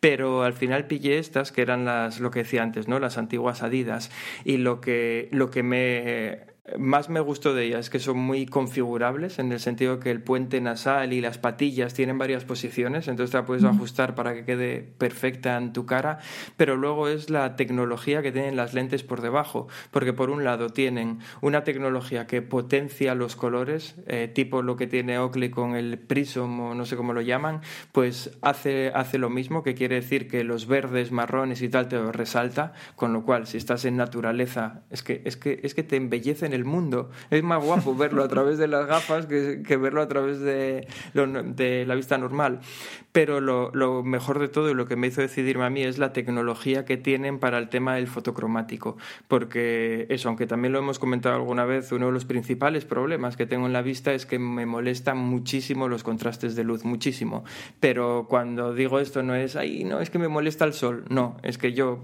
Pero 0.00 0.44
al 0.44 0.54
final 0.54 0.86
pillé 0.86 1.18
estas, 1.18 1.52
que 1.52 1.61
eran 1.61 1.84
las, 1.84 2.20
lo 2.20 2.30
que 2.30 2.40
decía 2.40 2.62
antes, 2.62 2.88
¿no? 2.88 2.98
las 2.98 3.18
antiguas 3.18 3.62
Adidas, 3.62 4.11
y 4.44 4.56
lo 4.56 4.80
que, 4.80 5.28
lo 5.30 5.50
que 5.50 5.62
me 5.62 6.57
más 6.76 7.08
me 7.08 7.20
gustó 7.20 7.54
de 7.54 7.64
ellas 7.64 7.80
es 7.80 7.90
que 7.90 7.98
son 7.98 8.18
muy 8.18 8.46
configurables 8.46 9.38
en 9.38 9.52
el 9.52 9.60
sentido 9.60 10.00
que 10.00 10.10
el 10.10 10.22
puente 10.22 10.60
nasal 10.60 11.12
y 11.12 11.20
las 11.20 11.38
patillas 11.38 11.94
tienen 11.94 12.18
varias 12.18 12.44
posiciones, 12.44 13.08
entonces 13.08 13.34
la 13.34 13.44
puedes 13.44 13.64
ajustar 13.64 14.14
para 14.14 14.34
que 14.34 14.44
quede 14.44 14.86
perfecta 14.98 15.56
en 15.56 15.72
tu 15.72 15.86
cara, 15.86 16.18
pero 16.56 16.76
luego 16.76 17.08
es 17.08 17.30
la 17.30 17.56
tecnología 17.56 18.22
que 18.22 18.32
tienen 18.32 18.56
las 18.56 18.74
lentes 18.74 19.02
por 19.02 19.20
debajo, 19.20 19.68
porque 19.90 20.12
por 20.12 20.30
un 20.30 20.44
lado 20.44 20.70
tienen 20.70 21.20
una 21.40 21.64
tecnología 21.64 22.26
que 22.26 22.42
potencia 22.42 23.14
los 23.14 23.36
colores, 23.36 23.96
eh, 24.06 24.30
tipo 24.32 24.62
lo 24.62 24.76
que 24.76 24.86
tiene 24.86 25.18
Oakley 25.18 25.50
con 25.50 25.74
el 25.74 25.98
Prism 25.98 26.60
o 26.60 26.74
no 26.74 26.84
sé 26.84 26.96
cómo 26.96 27.12
lo 27.12 27.20
llaman, 27.20 27.60
pues 27.92 28.36
hace, 28.42 28.92
hace 28.94 29.18
lo 29.18 29.30
mismo, 29.30 29.62
que 29.62 29.74
quiere 29.74 29.96
decir 29.96 30.28
que 30.28 30.44
los 30.44 30.66
verdes, 30.66 31.12
marrones 31.12 31.62
y 31.62 31.68
tal 31.68 31.88
te 31.88 31.96
lo 31.96 32.12
resalta, 32.12 32.72
con 32.96 33.12
lo 33.12 33.24
cual 33.24 33.46
si 33.46 33.56
estás 33.56 33.84
en 33.84 33.96
naturaleza, 33.96 34.82
es 34.90 35.02
que, 35.02 35.22
es 35.24 35.36
que, 35.36 35.60
es 35.62 35.74
que 35.74 35.82
te 35.82 35.96
embellecen 35.96 36.52
el 36.59 36.64
mundo. 36.64 37.11
Es 37.30 37.42
más 37.42 37.64
guapo 37.64 37.94
verlo 37.96 38.22
a 38.22 38.28
través 38.28 38.59
de 38.59 38.68
las 38.68 38.86
gafas 38.86 39.26
que, 39.26 39.76
verlo 39.76 40.02
a 40.02 40.09
través 40.09 40.40
de, 40.40 40.86
de, 41.14 41.84
la 41.86 41.94
vista 41.94 42.18
normal. 42.18 42.61
Pero 43.12 43.40
lo, 43.40 43.70
lo, 43.72 44.02
mejor 44.02 44.38
de 44.38 44.48
todo 44.48 44.70
y 44.70 44.74
lo 44.74 44.86
que 44.86 44.96
me 44.96 45.06
hizo 45.06 45.20
decidirme 45.20 45.64
a 45.64 45.70
mí 45.70 45.82
es 45.82 45.98
la 45.98 46.12
tecnología 46.12 46.84
que 46.84 46.96
tienen 46.96 47.38
para 47.38 47.59
el 47.59 47.68
tema 47.68 47.94
del 47.94 48.06
fotocromático. 48.06 48.96
Porque 49.28 50.06
eso, 50.11 50.28
aunque 50.28 50.46
también 50.46 50.72
lo 50.72 50.78
hemos 50.78 50.98
comentado 50.98 51.34
alguna 51.34 51.64
vez, 51.64 51.90
uno 51.92 52.06
de 52.06 52.12
los 52.12 52.24
principales 52.24 52.84
problemas 52.84 53.36
que 53.36 53.46
tengo 53.46 53.66
en 53.66 53.72
la 53.72 53.82
vista 53.82 54.12
es 54.12 54.26
que 54.26 54.38
me 54.38 54.66
molestan 54.66 55.18
muchísimo 55.18 55.88
los 55.88 56.02
contrastes 56.02 56.54
de 56.56 56.64
luz, 56.64 56.84
muchísimo. 56.84 57.44
Pero 57.80 58.26
cuando 58.28 58.74
digo 58.74 59.00
esto 59.00 59.22
no 59.22 59.34
es, 59.34 59.56
ay, 59.56 59.84
no, 59.84 60.00
es 60.00 60.11
que 60.11 60.18
me 60.18 60.28
molesta 60.28 60.64
el 60.64 60.72
sol. 60.72 61.04
No, 61.09 61.36
es 61.42 61.59
que 61.59 61.72
yo 61.72 62.00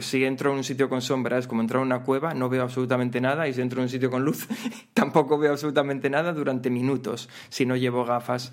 si 0.00 0.24
entro 0.24 0.50
en 0.50 0.58
un 0.58 0.64
sitio 0.64 0.88
con 0.88 1.02
sombra 1.02 1.38
es 1.38 1.46
como 1.46 1.60
entrar 1.60 1.80
en 1.80 1.86
una 1.86 2.02
cueva, 2.02 2.34
no 2.34 2.48
veo 2.48 2.62
absolutamente 2.62 3.20
nada, 3.20 3.46
y 3.48 3.54
si 3.54 3.60
entro 3.60 3.80
en 3.80 3.84
un 3.84 3.88
sitio 3.88 4.10
con 4.10 4.24
luz, 4.24 4.48
tampoco 4.94 5.38
veo 5.38 5.52
absolutamente 5.52 6.10
nada 6.10 6.32
durante 6.32 6.70
minutos 6.70 7.28
si 7.48 7.66
no 7.66 7.76
llevo 7.76 8.04
gafas. 8.04 8.52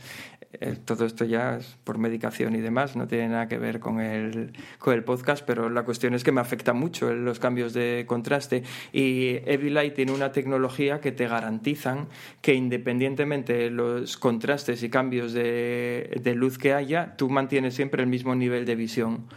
Eh, 0.59 0.75
todo 0.83 1.05
esto 1.05 1.23
ya 1.23 1.57
es 1.57 1.77
por 1.85 1.97
medicación 1.97 2.55
y 2.55 2.59
demás, 2.59 2.97
no 2.97 3.07
tiene 3.07 3.29
nada 3.29 3.47
que 3.47 3.57
ver 3.57 3.79
con 3.79 4.01
el, 4.01 4.51
con 4.79 4.93
el 4.93 5.03
podcast, 5.03 5.45
pero 5.45 5.69
la 5.69 5.83
cuestión 5.83 6.13
es 6.13 6.25
que 6.25 6.33
me 6.33 6.41
afecta 6.41 6.73
mucho 6.73 7.13
los 7.13 7.39
cambios 7.39 7.73
de 7.73 8.03
contraste. 8.05 8.63
Y 8.91 9.37
Evilite 9.45 9.91
tiene 9.91 10.11
una 10.11 10.33
tecnología 10.33 10.99
que 10.99 11.13
te 11.13 11.27
garantizan 11.27 12.09
que 12.41 12.53
independientemente 12.53 13.53
de 13.53 13.69
los 13.69 14.17
contrastes 14.17 14.83
y 14.83 14.89
cambios 14.89 15.31
de, 15.31 16.19
de 16.21 16.35
luz 16.35 16.57
que 16.57 16.73
haya, 16.73 17.15
tú 17.15 17.29
mantienes 17.29 17.73
siempre 17.73 18.03
el 18.03 18.09
mismo 18.09 18.35
nivel 18.35 18.65
de 18.65 18.75
visión. 18.75 19.27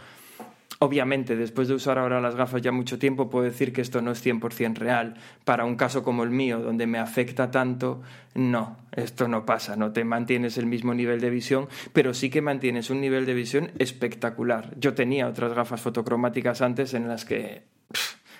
Obviamente, 0.85 1.35
después 1.35 1.67
de 1.67 1.73
usar 1.73 1.97
ahora 1.97 2.21
las 2.21 2.35
gafas 2.35 2.61
ya 2.61 2.71
mucho 2.71 2.99
tiempo, 2.99 3.27
puedo 3.27 3.43
decir 3.43 3.73
que 3.73 3.81
esto 3.81 4.03
no 4.03 4.11
es 4.11 4.23
100% 4.23 4.75
real. 4.75 5.15
Para 5.43 5.65
un 5.65 5.77
caso 5.77 6.03
como 6.03 6.21
el 6.23 6.29
mío, 6.29 6.59
donde 6.59 6.85
me 6.85 6.99
afecta 6.99 7.49
tanto, 7.49 8.03
no, 8.35 8.77
esto 8.91 9.27
no 9.27 9.47
pasa, 9.47 9.75
no 9.75 9.93
te 9.93 10.03
mantienes 10.03 10.59
el 10.59 10.67
mismo 10.67 10.93
nivel 10.93 11.21
de 11.21 11.31
visión, 11.31 11.69
pero 11.91 12.13
sí 12.13 12.29
que 12.29 12.43
mantienes 12.43 12.91
un 12.91 13.01
nivel 13.01 13.25
de 13.25 13.33
visión 13.33 13.71
espectacular. 13.79 14.75
Yo 14.77 14.93
tenía 14.93 15.27
otras 15.27 15.55
gafas 15.55 15.81
fotocromáticas 15.81 16.61
antes 16.61 16.93
en 16.93 17.07
las 17.07 17.25
que 17.25 17.63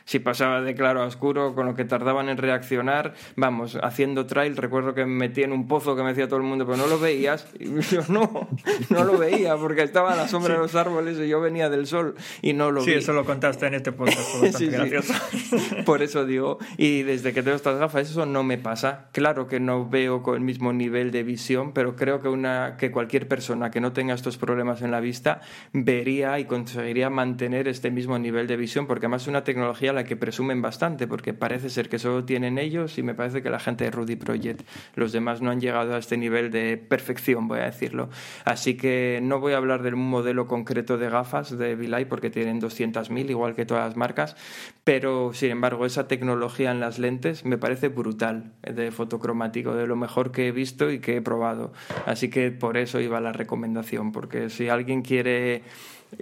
si 0.06 0.20
pasaba 0.20 0.62
de 0.62 0.76
claro 0.76 1.02
a 1.02 1.06
oscuro, 1.06 1.56
con 1.56 1.66
lo 1.66 1.76
que 1.76 1.84
tardaban 1.84 2.30
en 2.30 2.38
reaccionar, 2.38 3.14
vamos, 3.36 3.78
haciendo 3.82 4.26
trail, 4.26 4.56
recuerdo 4.56 4.94
que 4.94 5.06
me 5.06 5.16
metí 5.16 5.44
en 5.44 5.52
un 5.52 5.68
pozo 5.68 5.96
que 5.96 6.04
me 6.04 6.10
decía 6.10 6.28
todo 6.28 6.38
el 6.38 6.46
mundo, 6.46 6.66
pero 6.66 6.78
no 6.78 6.88
lo 6.88 7.00
veías, 7.00 7.48
y 7.60 7.80
yo 7.82 8.02
no, 8.08 8.48
no 8.90 9.04
lo 9.04 9.18
veía, 9.18 9.58
porque 9.58 9.82
estaba 9.82 10.14
a 10.14 10.16
la 10.16 10.28
sombra 10.28 10.54
de 10.54 10.60
los 10.60 10.76
árboles 10.76 11.18
y 11.20 11.28
yo 11.28 11.42
venía 11.42 11.70
del 11.70 11.88
sol 11.88 12.16
y 12.42 12.54
no 12.54 12.72
lo 12.72 12.82
sí, 12.82 12.88
vi. 12.88 12.94
Sí, 12.94 13.00
eso 13.00 13.14
lo 13.14 13.26
contaste 13.26 13.66
en 13.66 13.74
este 13.74 13.92
podcast, 13.92 14.20
sí, 14.58 14.68
gracioso. 14.68 15.14
Por 15.86 16.04
eso 16.04 16.26
digo, 16.26 16.60
y 16.78 17.02
desde 17.02 17.34
que 17.34 17.42
tengo 17.42 17.56
estas 17.56 17.80
gafas, 17.80 18.10
eso 18.10 18.26
no 18.26 18.44
me 18.44 18.58
pasa. 18.58 19.08
Claro 19.12 19.48
que 19.48 19.60
no 19.60 19.90
veo 19.90 20.22
con 20.22 20.36
el 20.36 20.42
mismo 20.42 20.72
nivel 20.72 21.12
de 21.12 21.24
visión, 21.24 21.74
pero 21.74 21.96
creo 21.96 22.22
que, 22.22 22.30
una, 22.30 22.78
que 22.78 22.92
cualquier 22.92 23.28
persona 23.28 23.72
que 23.72 23.82
no 23.82 23.92
tenga 23.94 24.14
estos 24.14 24.38
problemas 24.38 24.84
en 24.84 24.92
la 24.92 25.00
vista 25.00 25.42
vería 25.74 26.38
y 26.40 26.46
conseguiría 26.46 27.10
mantener 27.10 27.68
este 27.68 27.90
mismo 27.90 28.20
nivel 28.20 28.46
de 28.46 28.58
visión, 28.58 28.86
porque 28.86 29.08
además 29.08 29.24
es 29.24 29.28
una 29.30 29.44
tecnología 29.44 29.95
la 29.96 30.04
que 30.04 30.16
presumen 30.16 30.62
bastante, 30.62 31.08
porque 31.08 31.34
parece 31.34 31.70
ser 31.70 31.90
que 31.90 31.98
solo 31.98 32.26
tienen 32.26 32.58
ellos 32.58 32.98
y 32.98 33.04
me 33.04 33.16
parece 33.16 33.42
que 33.42 33.50
la 33.50 33.60
gente 33.60 33.86
de 33.86 33.92
Rudy 33.92 34.16
Project, 34.16 34.62
los 34.96 35.12
demás 35.12 35.42
no 35.42 35.50
han 35.50 35.60
llegado 35.60 35.96
a 35.96 35.98
este 35.98 36.18
nivel 36.18 36.52
de 36.52 36.78
perfección, 36.78 37.48
voy 37.48 37.60
a 37.60 37.66
decirlo. 37.66 38.10
Así 38.44 38.78
que 38.78 39.20
no 39.24 39.40
voy 39.40 39.54
a 39.54 39.58
hablar 39.58 39.82
de 39.82 39.94
un 39.94 40.10
modelo 40.10 40.48
concreto 40.48 40.98
de 40.98 41.10
gafas 41.10 41.58
de 41.58 41.76
Vilay 41.76 42.06
porque 42.06 42.30
tienen 42.30 42.62
200.000, 42.62 43.30
igual 43.30 43.56
que 43.56 43.66
todas 43.66 43.86
las 43.86 43.98
marcas, 43.98 44.36
pero 44.84 45.34
sin 45.34 45.52
embargo 45.52 45.86
esa 45.86 46.08
tecnología 46.08 46.72
en 46.72 46.80
las 46.80 47.00
lentes 47.00 47.46
me 47.46 47.58
parece 47.58 47.88
brutal 47.88 48.54
de 48.62 48.92
fotocromático, 48.92 49.74
de 49.74 49.88
lo 49.88 49.96
mejor 49.96 50.32
que 50.32 50.48
he 50.48 50.52
visto 50.52 50.92
y 50.92 51.00
que 51.00 51.18
he 51.18 51.22
probado. 51.22 51.74
Así 52.06 52.30
que 52.30 52.52
por 52.52 52.78
eso 52.78 53.00
iba 53.00 53.20
la 53.22 53.32
recomendación, 53.32 54.12
porque 54.12 54.50
si 54.50 54.70
alguien 54.70 55.02
quiere 55.02 55.64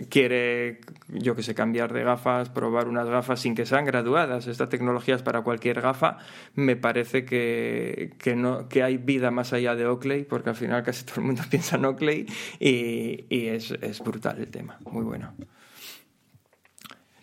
quiere, 0.09 0.81
yo 1.09 1.35
que 1.35 1.43
sé, 1.43 1.55
cambiar 1.55 1.93
de 1.93 2.03
gafas, 2.03 2.49
probar 2.49 2.87
unas 2.87 3.07
gafas 3.07 3.39
sin 3.39 3.55
que 3.55 3.65
sean 3.65 3.85
graduadas, 3.85 4.47
esta 4.47 4.69
tecnología 4.69 5.15
es 5.15 5.23
para 5.23 5.41
cualquier 5.41 5.81
gafa, 5.81 6.17
me 6.55 6.75
parece 6.75 7.25
que, 7.25 8.13
que, 8.17 8.35
no, 8.35 8.67
que 8.69 8.83
hay 8.83 8.97
vida 8.97 9.31
más 9.31 9.53
allá 9.53 9.75
de 9.75 9.85
Oakley, 9.85 10.23
porque 10.23 10.49
al 10.49 10.55
final 10.55 10.83
casi 10.83 11.05
todo 11.05 11.21
el 11.21 11.27
mundo 11.27 11.43
piensa 11.49 11.77
en 11.77 11.85
Oakley 11.85 12.25
y, 12.59 13.25
y 13.29 13.47
es, 13.47 13.71
es 13.71 13.99
brutal 14.01 14.39
el 14.39 14.49
tema, 14.49 14.77
muy 14.89 15.03
bueno. 15.03 15.33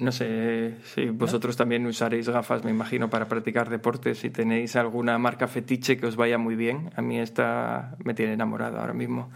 No 0.00 0.12
sé 0.12 0.76
si 0.82 1.10
vosotros 1.10 1.58
también 1.58 1.84
usaréis 1.84 2.26
gafas, 2.26 2.64
me 2.64 2.70
imagino, 2.70 3.10
para 3.10 3.28
practicar 3.28 3.68
deportes. 3.68 4.18
Si 4.18 4.30
tenéis 4.30 4.74
alguna 4.74 5.18
marca 5.18 5.46
fetiche 5.46 5.98
que 5.98 6.06
os 6.06 6.16
vaya 6.16 6.38
muy 6.38 6.56
bien. 6.56 6.90
A 6.96 7.02
mí 7.02 7.18
esta 7.18 7.96
me 8.02 8.14
tiene 8.14 8.32
enamorado 8.32 8.80
ahora 8.80 8.94
mismo. 8.94 9.30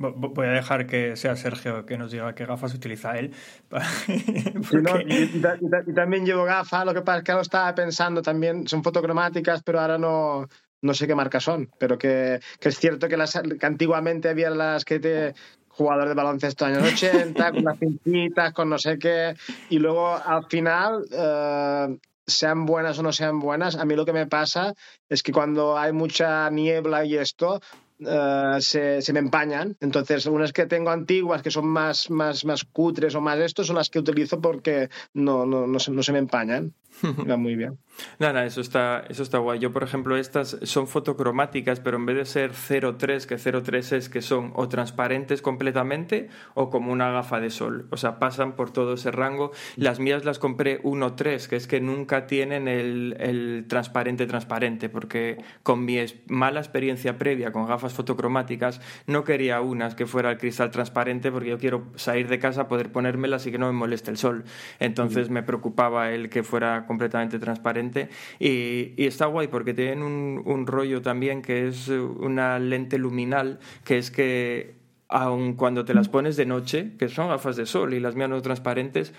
Voy 0.00 0.46
a 0.46 0.52
dejar 0.52 0.86
que 0.86 1.14
sea 1.14 1.36
Sergio 1.36 1.84
que 1.84 1.98
nos 1.98 2.10
diga 2.10 2.34
qué 2.34 2.46
gafas 2.46 2.74
utiliza 2.74 3.18
él. 3.18 3.34
y, 4.08 5.92
también 5.92 6.24
llevo 6.24 6.44
gafas, 6.44 6.86
lo 6.86 6.94
que 6.94 7.02
pasa 7.02 7.18
es 7.18 7.24
que 7.24 7.32
ahora 7.32 7.42
estaba 7.42 7.74
pensando 7.74 8.22
también, 8.22 8.66
son 8.66 8.82
fotocromáticas, 8.82 9.62
pero 9.62 9.78
ahora 9.78 9.98
no, 9.98 10.48
no 10.80 10.94
sé 10.94 11.06
qué 11.06 11.14
marcas 11.14 11.44
son. 11.44 11.68
Pero 11.78 11.98
que, 11.98 12.40
que 12.58 12.70
es 12.70 12.78
cierto 12.78 13.08
que, 13.08 13.18
las, 13.18 13.38
que 13.60 13.66
antiguamente 13.66 14.30
había 14.30 14.48
las 14.48 14.86
que 14.86 15.00
te, 15.00 15.34
jugador 15.68 16.08
de 16.08 16.14
baloncesto 16.14 16.64
años 16.64 16.82
80, 16.82 17.52
con 17.52 17.64
las 17.64 17.78
cincitas, 17.78 18.52
con 18.54 18.70
no 18.70 18.78
sé 18.78 18.98
qué, 18.98 19.34
y 19.68 19.78
luego 19.78 20.14
al 20.16 20.46
final, 20.46 21.04
eh, 21.12 21.98
sean 22.26 22.64
buenas 22.64 22.98
o 22.98 23.02
no 23.02 23.12
sean 23.12 23.38
buenas, 23.38 23.76
a 23.76 23.84
mí 23.84 23.94
lo 23.96 24.06
que 24.06 24.12
me 24.12 24.26
pasa 24.26 24.74
es 25.08 25.22
que 25.22 25.32
cuando 25.32 25.76
hay 25.76 25.92
mucha 25.92 26.48
niebla 26.48 27.04
y 27.04 27.16
esto, 27.16 27.60
Uh, 28.00 28.58
se, 28.60 29.02
se, 29.02 29.12
me 29.12 29.18
empañan. 29.18 29.76
Entonces, 29.80 30.24
unas 30.24 30.52
que 30.52 30.64
tengo 30.66 30.90
antiguas, 30.90 31.42
que 31.42 31.50
son 31.50 31.66
más, 31.66 32.08
más, 32.08 32.46
más 32.46 32.64
cutres 32.64 33.14
o 33.14 33.20
más 33.20 33.38
estos, 33.38 33.66
son 33.66 33.76
las 33.76 33.90
que 33.90 33.98
utilizo 33.98 34.40
porque 34.40 34.88
no, 35.12 35.44
no, 35.44 35.66
no, 35.66 35.78
se, 35.78 35.90
no 35.90 36.02
se 36.02 36.12
me 36.12 36.18
empañan. 36.18 36.72
Va 37.30 37.36
muy 37.36 37.56
bien. 37.56 37.78
Nada, 38.18 38.44
eso 38.44 38.60
está, 38.60 39.04
eso 39.08 39.22
está 39.22 39.38
guay. 39.38 39.58
Yo, 39.58 39.72
por 39.72 39.82
ejemplo, 39.82 40.16
estas 40.16 40.58
son 40.62 40.86
fotocromáticas, 40.86 41.80
pero 41.80 41.96
en 41.96 42.06
vez 42.06 42.16
de 42.16 42.24
ser 42.24 42.52
0,3, 42.52 43.26
que 43.26 43.36
0,3 43.36 43.92
es 43.92 44.08
que 44.08 44.22
son 44.22 44.52
o 44.54 44.68
transparentes 44.68 45.42
completamente 45.42 46.28
o 46.54 46.70
como 46.70 46.92
una 46.92 47.10
gafa 47.10 47.40
de 47.40 47.50
sol. 47.50 47.88
O 47.90 47.96
sea, 47.96 48.18
pasan 48.18 48.56
por 48.56 48.70
todo 48.70 48.94
ese 48.94 49.10
rango. 49.10 49.52
Las 49.76 50.00
mías 50.00 50.24
las 50.24 50.38
compré 50.38 50.82
1,3, 50.82 51.46
que 51.46 51.56
es 51.56 51.66
que 51.66 51.80
nunca 51.80 52.26
tienen 52.26 52.68
el, 52.68 53.16
el 53.18 53.66
transparente 53.68 54.26
transparente, 54.26 54.88
porque 54.88 55.42
con 55.62 55.84
mi 55.84 55.98
mala 56.28 56.60
experiencia 56.60 57.18
previa 57.18 57.52
con 57.52 57.66
gafas 57.66 57.92
fotocromáticas, 57.92 58.80
no 59.06 59.24
quería 59.24 59.60
unas 59.60 59.94
que 59.94 60.06
fuera 60.06 60.30
el 60.30 60.38
cristal 60.38 60.70
transparente, 60.70 61.30
porque 61.30 61.50
yo 61.50 61.58
quiero 61.58 61.86
salir 61.96 62.28
de 62.28 62.38
casa, 62.38 62.68
poder 62.68 62.92
ponérmelas 62.92 63.46
y 63.46 63.52
que 63.52 63.58
no 63.58 63.66
me 63.66 63.72
moleste 63.72 64.10
el 64.10 64.16
sol. 64.16 64.44
Entonces 64.78 65.30
me 65.30 65.42
preocupaba 65.42 66.10
el 66.10 66.30
que 66.30 66.42
fuera 66.42 66.86
completamente 66.90 67.38
transparente 67.38 68.08
y, 68.40 68.94
está 68.96 69.26
guay 69.26 69.46
porque 69.46 69.74
tienen 69.74 70.02
un, 70.02 70.66
rollo 70.66 71.00
también 71.00 71.40
que 71.40 71.68
es 71.68 71.86
una 71.86 72.58
lente 72.58 72.98
luminal, 72.98 73.60
que 73.84 73.98
es 73.98 74.10
que 74.10 74.74
aun 75.08 75.54
cuando 75.54 75.84
te 75.84 75.94
las 75.94 76.08
pones 76.08 76.36
de 76.36 76.46
noche, 76.46 76.96
que 76.98 77.08
son 77.08 77.28
gafas 77.28 77.54
de 77.54 77.66
sol 77.66 77.94
y 77.94 78.00
las 78.00 78.16
mías 78.16 78.28
no 78.28 78.42
transparentes, 78.42 79.14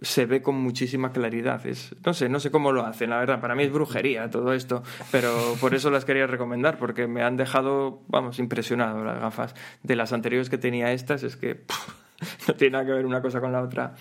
se 0.00 0.26
ve 0.26 0.42
con 0.42 0.56
muchísima 0.56 1.12
claridad. 1.12 1.64
Es, 1.64 1.94
no 2.04 2.12
sé, 2.12 2.28
no 2.28 2.40
sé 2.40 2.50
cómo 2.50 2.72
lo 2.72 2.84
hacen, 2.84 3.10
la 3.10 3.18
verdad. 3.20 3.40
Para 3.40 3.54
mí 3.54 3.62
es 3.62 3.72
brujería 3.72 4.28
todo 4.28 4.52
esto, 4.52 4.82
pero 5.12 5.30
por 5.60 5.74
eso 5.74 5.90
las 5.90 6.04
quería 6.04 6.26
recomendar, 6.26 6.76
porque 6.76 7.06
me 7.06 7.22
han 7.22 7.36
dejado, 7.36 8.02
vamos, 8.08 8.40
impresionado 8.40 9.04
las 9.04 9.20
gafas. 9.20 9.54
De 9.84 9.94
las 9.94 10.12
anteriores 10.12 10.50
que 10.50 10.58
tenía 10.58 10.92
estas, 10.92 11.22
es 11.22 11.36
que 11.36 11.62
no 12.48 12.54
tiene 12.54 12.72
nada 12.72 12.86
que 12.86 12.92
ver 12.92 13.06
una 13.06 13.22
cosa 13.22 13.40
con 13.40 13.52
la 13.52 13.62
otra. 13.62 13.94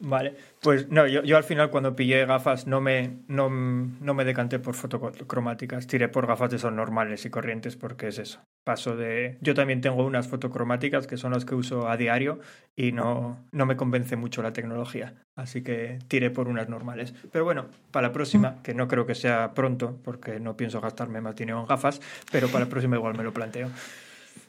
Vale, 0.00 0.36
pues 0.60 0.88
no, 0.90 1.08
yo, 1.08 1.24
yo 1.24 1.36
al 1.36 1.42
final 1.42 1.70
cuando 1.70 1.96
pillé 1.96 2.24
gafas 2.24 2.68
no 2.68 2.80
me, 2.80 3.18
no, 3.26 3.50
no 3.50 4.14
me 4.14 4.24
decanté 4.24 4.60
por 4.60 4.74
fotocromáticas, 4.74 5.88
tiré 5.88 6.08
por 6.08 6.26
gafas 6.28 6.50
de 6.50 6.58
sol 6.60 6.76
normales 6.76 7.24
y 7.24 7.30
corrientes 7.30 7.74
porque 7.74 8.06
es 8.08 8.18
eso. 8.18 8.40
Paso 8.64 8.96
de... 8.96 9.38
Yo 9.40 9.54
también 9.54 9.80
tengo 9.80 10.04
unas 10.04 10.28
fotocromáticas 10.28 11.08
que 11.08 11.16
son 11.16 11.32
las 11.32 11.44
que 11.44 11.56
uso 11.56 11.88
a 11.88 11.96
diario 11.96 12.38
y 12.76 12.92
no, 12.92 13.44
no 13.50 13.66
me 13.66 13.76
convence 13.76 14.14
mucho 14.14 14.40
la 14.40 14.52
tecnología, 14.52 15.14
así 15.34 15.62
que 15.62 15.98
tiré 16.06 16.30
por 16.30 16.46
unas 16.46 16.68
normales. 16.68 17.12
Pero 17.32 17.44
bueno, 17.44 17.66
para 17.90 18.08
la 18.08 18.12
próxima, 18.12 18.62
que 18.62 18.74
no 18.74 18.86
creo 18.86 19.04
que 19.04 19.16
sea 19.16 19.52
pronto 19.52 19.98
porque 20.04 20.38
no 20.38 20.56
pienso 20.56 20.80
gastarme 20.80 21.20
más 21.20 21.34
dinero 21.34 21.58
en 21.60 21.66
gafas, 21.66 22.00
pero 22.30 22.46
para 22.48 22.66
la 22.66 22.70
próxima 22.70 22.94
igual 22.94 23.16
me 23.16 23.24
lo 23.24 23.32
planteo. 23.32 23.68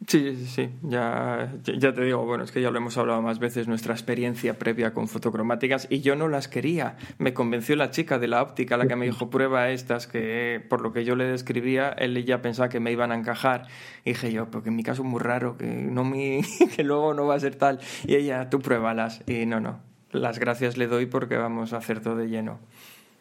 Sí, 0.07 0.33
sí, 0.35 0.45
sí, 0.45 0.69
ya, 0.81 1.53
ya- 1.63 1.93
te 1.93 2.03
digo, 2.03 2.25
bueno, 2.25 2.43
es 2.45 2.51
que 2.51 2.61
ya 2.61 2.71
lo 2.71 2.77
hemos 2.77 2.97
hablado 2.97 3.21
más 3.21 3.37
veces, 3.37 3.67
nuestra 3.67 3.93
experiencia 3.93 4.57
previa 4.57 4.93
con 4.93 5.07
fotocromáticas 5.09 5.87
y 5.89 5.99
yo 5.99 6.15
no 6.15 6.29
las 6.29 6.47
quería. 6.47 6.95
Me 7.17 7.33
convenció 7.33 7.75
la 7.75 7.91
chica 7.91 8.17
de 8.17 8.27
la 8.29 8.41
óptica, 8.41 8.77
la 8.77 8.87
que 8.87 8.95
me 8.95 9.05
dijo 9.05 9.29
prueba 9.29 9.69
estas, 9.69 10.07
que 10.07 10.65
por 10.69 10.81
lo 10.81 10.93
que 10.93 11.03
yo 11.03 11.15
le 11.15 11.25
describía, 11.25 11.89
él 11.89 12.23
ya 12.25 12.41
pensaba 12.41 12.69
que 12.69 12.79
me 12.79 12.91
iban 12.93 13.11
a 13.11 13.15
encajar. 13.15 13.67
Dije 14.05 14.31
yo, 14.31 14.49
porque 14.49 14.69
en 14.69 14.77
mi 14.77 14.83
caso 14.83 15.01
es 15.03 15.07
muy 15.07 15.19
raro, 15.19 15.57
que, 15.57 15.65
no 15.65 16.03
me, 16.05 16.41
que 16.75 16.83
luego 16.83 17.13
no 17.13 17.25
va 17.27 17.35
a 17.35 17.39
ser 17.39 17.55
tal. 17.55 17.79
Y 18.07 18.15
ella, 18.15 18.49
tú 18.49 18.59
pruébalas. 18.59 19.21
Y 19.27 19.45
no, 19.45 19.59
no, 19.59 19.79
las 20.11 20.39
gracias 20.39 20.77
le 20.77 20.87
doy 20.87 21.07
porque 21.07 21.35
vamos 21.35 21.73
a 21.73 21.77
hacer 21.77 21.99
todo 21.99 22.15
de 22.15 22.29
lleno. 22.29 22.59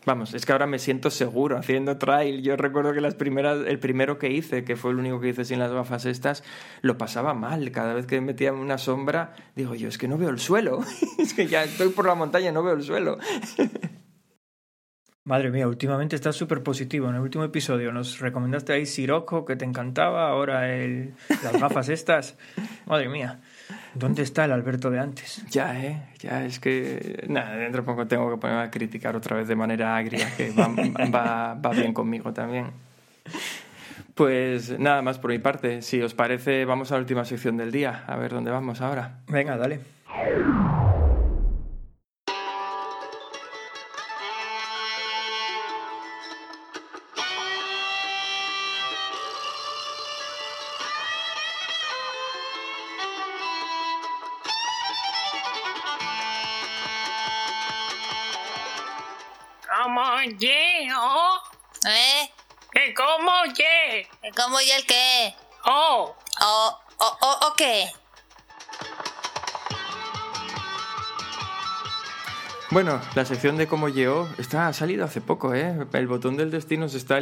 Vamos, 0.07 0.33
es 0.33 0.47
que 0.47 0.53
ahora 0.53 0.67
me 0.67 0.79
siento 0.79 1.11
seguro 1.11 1.59
haciendo 1.59 1.99
trail. 1.99 2.43
Yo 2.43 2.57
recuerdo 2.57 2.93
que 2.93 3.01
las 3.01 3.15
primeras, 3.15 3.67
el 3.67 3.79
primero 3.79 4.19
que 4.19 4.31
hice, 4.31 4.65
que 4.65 4.77
fue 4.77 4.93
el 4.93 4.99
único 4.99 5.21
que 5.21 5.29
hice 5.29 5.45
sin 5.45 5.59
las 5.59 5.73
gafas 5.73 6.07
estas, 6.07 6.45
lo 6.81 6.97
pasaba 6.97 7.35
mal. 7.35 7.71
Cada 7.73 7.95
vez 7.95 8.07
que 8.07 8.21
me 8.21 8.29
metía 8.29 8.49
en 8.51 8.55
una 8.55 8.79
sombra, 8.79 9.35
digo 9.55 9.75
yo, 9.75 9.89
es 9.89 9.99
que 9.99 10.09
no 10.09 10.17
veo 10.17 10.31
el 10.31 10.39
suelo. 10.39 10.81
es 11.19 11.35
que 11.35 11.47
ya 11.47 11.65
estoy 11.65 11.91
por 11.91 12.07
la 12.07 12.15
montaña, 12.15 12.53
no 12.53 12.63
veo 12.63 12.75
el 12.75 12.83
suelo. 12.83 13.19
Madre 15.29 15.51
mía, 15.51 15.69
últimamente 15.69 16.17
estás 16.17 16.37
súper 16.37 16.63
positivo. 16.63 17.11
En 17.11 17.17
el 17.17 17.21
último 17.21 17.45
episodio 17.45 17.93
nos 17.93 18.19
recomendaste 18.19 18.73
ahí 18.73 18.87
Sirocco, 18.87 19.45
que 19.45 19.57
te 19.57 19.67
encantaba, 19.67 20.27
ahora 20.31 20.75
el, 20.75 21.13
las 21.43 21.61
gafas 21.61 21.91
estas. 21.91 22.39
Madre 22.87 23.11
mía, 23.11 23.43
¿dónde 23.95 24.23
está 24.23 24.45
el 24.45 24.53
Alberto 24.53 24.91
de 24.91 24.99
antes? 24.99 25.45
Ya, 25.51 25.79
¿eh? 25.81 26.03
Ya, 26.19 26.45
es 26.45 26.59
que... 26.61 27.25
Nada, 27.29 27.57
dentro 27.57 27.83
de 27.83 27.87
poco 27.87 28.07
tengo 28.07 28.31
que 28.31 28.37
ponerme 28.37 28.63
a 28.63 28.71
criticar 28.71 29.17
otra 29.17 29.37
vez 29.37 29.49
de 29.49 29.57
manera 29.57 29.97
agria, 29.97 30.29
que 30.37 30.51
va, 30.51 30.69
va, 31.15 31.55
va 31.55 31.71
bien 31.71 31.93
conmigo 31.93 32.33
también. 32.33 32.67
Pues 34.15 34.77
nada 34.79 35.01
más 35.01 35.19
por 35.19 35.31
mi 35.31 35.39
parte. 35.39 35.81
Si 35.83 36.03
os 36.03 36.13
parece, 36.13 36.65
vamos 36.65 36.91
a 36.91 36.97
la 36.97 37.01
última 37.01 37.25
sección 37.25 37.57
del 37.57 37.71
día. 37.71 38.03
A 38.07 38.17
ver 38.17 38.33
dónde 38.33 38.51
vamos 38.51 38.81
ahora. 38.81 39.21
Venga, 39.29 39.57
dale. 39.57 39.81
Bueno, 72.71 73.01
la 73.15 73.25
sección 73.25 73.57
de 73.57 73.67
cómo 73.67 73.89
llegó 73.89 74.29
está 74.37 74.69
ha 74.69 74.75
salido 74.75 75.03
hace 75.03 75.23
poco, 75.23 75.55
¿eh? 75.55 75.75
El 75.95 76.07
botón 76.07 76.37
del 76.37 76.51
destino 76.51 76.87
se 76.91 76.99
está, 76.99 77.19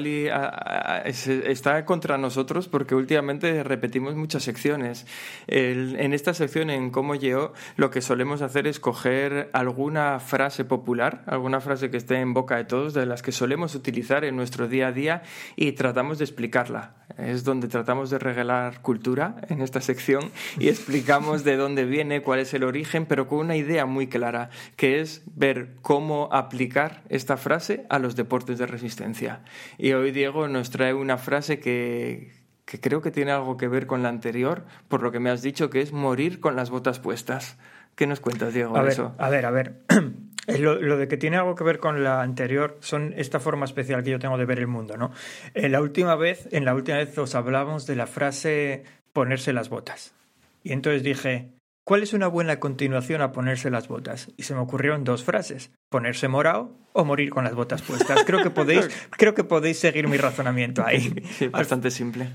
está 1.06 1.84
contra 1.84 2.18
nosotros 2.18 2.66
porque 2.66 2.96
últimamente 2.96 3.62
repetimos 3.62 4.16
muchas 4.16 4.42
secciones. 4.42 5.06
En 5.46 6.12
esta 6.12 6.34
sección, 6.34 6.68
en 6.68 6.90
cómo 6.90 7.14
llegó, 7.14 7.52
lo 7.76 7.92
que 7.92 8.00
solemos 8.00 8.42
hacer 8.42 8.66
es 8.66 8.80
coger 8.80 9.48
alguna 9.52 10.18
frase 10.18 10.64
popular, 10.64 11.22
alguna 11.26 11.60
frase 11.60 11.92
que 11.92 11.96
esté 11.96 12.16
en 12.16 12.34
boca 12.34 12.56
de 12.56 12.64
todos, 12.64 12.92
de 12.92 13.06
las 13.06 13.22
que 13.22 13.30
solemos 13.30 13.76
utilizar 13.76 14.24
en 14.24 14.34
nuestro 14.34 14.66
día 14.66 14.88
a 14.88 14.92
día 14.92 15.22
y 15.54 15.72
tratamos 15.72 16.18
de 16.18 16.24
explicarla. 16.24 16.96
Es 17.18 17.44
donde 17.44 17.68
tratamos 17.68 18.10
de 18.10 18.18
regalar 18.18 18.82
cultura 18.82 19.36
en 19.48 19.62
esta 19.62 19.80
sección 19.80 20.32
y 20.58 20.68
explicamos 20.68 21.44
de 21.44 21.56
dónde 21.56 21.84
viene, 21.84 22.20
cuál 22.20 22.40
es 22.40 22.52
el 22.52 22.64
origen, 22.64 23.06
pero 23.06 23.28
con 23.28 23.38
una 23.38 23.56
idea 23.56 23.86
muy 23.86 24.08
clara, 24.08 24.50
que 24.74 25.00
es 25.00 25.22
ver 25.36 25.76
cómo 25.82 26.28
aplicar 26.32 27.02
esta 27.08 27.36
frase 27.36 27.86
a 27.90 28.00
los 28.00 28.16
deportes 28.16 28.58
de 28.58 28.66
resistencia. 28.66 29.42
Y 29.78 29.92
hoy 29.92 30.10
Diego 30.10 30.48
nos 30.48 30.70
trae 30.70 30.94
una 30.94 31.18
frase 31.18 31.60
que, 31.60 32.32
que 32.64 32.80
creo 32.80 33.02
que 33.02 33.10
tiene 33.10 33.30
algo 33.30 33.56
que 33.56 33.68
ver 33.68 33.86
con 33.86 34.02
la 34.02 34.08
anterior, 34.08 34.64
por 34.88 35.02
lo 35.02 35.12
que 35.12 35.20
me 35.20 35.30
has 35.30 35.42
dicho, 35.42 35.70
que 35.70 35.82
es 35.82 35.92
morir 35.92 36.40
con 36.40 36.56
las 36.56 36.70
botas 36.70 36.98
puestas. 36.98 37.58
¿Qué 37.94 38.06
nos 38.06 38.20
cuentas, 38.20 38.54
Diego, 38.54 38.76
A 38.76 38.82
ver, 38.82 38.92
eso? 38.92 39.14
a 39.18 39.28
ver, 39.28 39.46
a 39.46 39.50
ver. 39.50 39.82
Lo, 40.60 40.80
lo 40.80 40.96
de 40.96 41.08
que 41.08 41.16
tiene 41.16 41.38
algo 41.38 41.56
que 41.56 41.64
ver 41.64 41.80
con 41.80 42.04
la 42.04 42.22
anterior 42.22 42.78
son 42.78 43.12
esta 43.16 43.40
forma 43.40 43.64
especial 43.64 44.04
que 44.04 44.12
yo 44.12 44.20
tengo 44.20 44.38
de 44.38 44.44
ver 44.44 44.60
el 44.60 44.68
mundo, 44.68 44.96
¿no? 44.96 45.10
Eh, 45.54 45.68
la 45.68 45.82
última 45.82 46.14
vez, 46.14 46.48
en 46.52 46.64
la 46.64 46.72
última 46.72 46.98
vez 46.98 47.18
os 47.18 47.34
hablábamos 47.34 47.84
de 47.88 47.96
la 47.96 48.06
frase 48.06 48.84
ponerse 49.12 49.52
las 49.52 49.70
botas. 49.70 50.14
Y 50.62 50.72
entonces 50.72 51.02
dije, 51.02 51.55
¿cuál 51.86 52.02
es 52.02 52.12
una 52.12 52.26
buena 52.26 52.58
continuación 52.58 53.22
a 53.22 53.32
ponerse 53.32 53.70
las 53.70 53.86
botas? 53.88 54.28
Y 54.36 54.42
se 54.42 54.54
me 54.54 54.60
ocurrieron 54.60 55.04
dos 55.04 55.22
frases, 55.22 55.70
ponerse 55.88 56.26
morado 56.28 56.76
o 56.92 57.04
morir 57.04 57.30
con 57.30 57.44
las 57.44 57.54
botas 57.54 57.80
puestas. 57.80 58.24
Creo 58.26 58.42
que 58.42 58.50
podéis, 58.50 58.90
creo 59.10 59.34
que 59.34 59.44
podéis 59.44 59.78
seguir 59.78 60.08
mi 60.08 60.16
razonamiento 60.16 60.84
ahí. 60.84 61.14
Sí, 61.38 61.48
bastante 61.48 61.90
simple. 61.90 62.28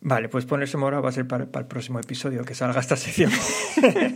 Vale, 0.00 0.28
pues 0.28 0.46
ponerse 0.46 0.76
morado 0.76 1.02
va 1.02 1.08
a 1.08 1.12
ser 1.12 1.26
para, 1.26 1.46
para 1.46 1.62
el 1.62 1.68
próximo 1.68 1.98
episodio 2.00 2.44
que 2.44 2.54
salga 2.54 2.80
esta 2.80 2.96
sección. 2.96 3.30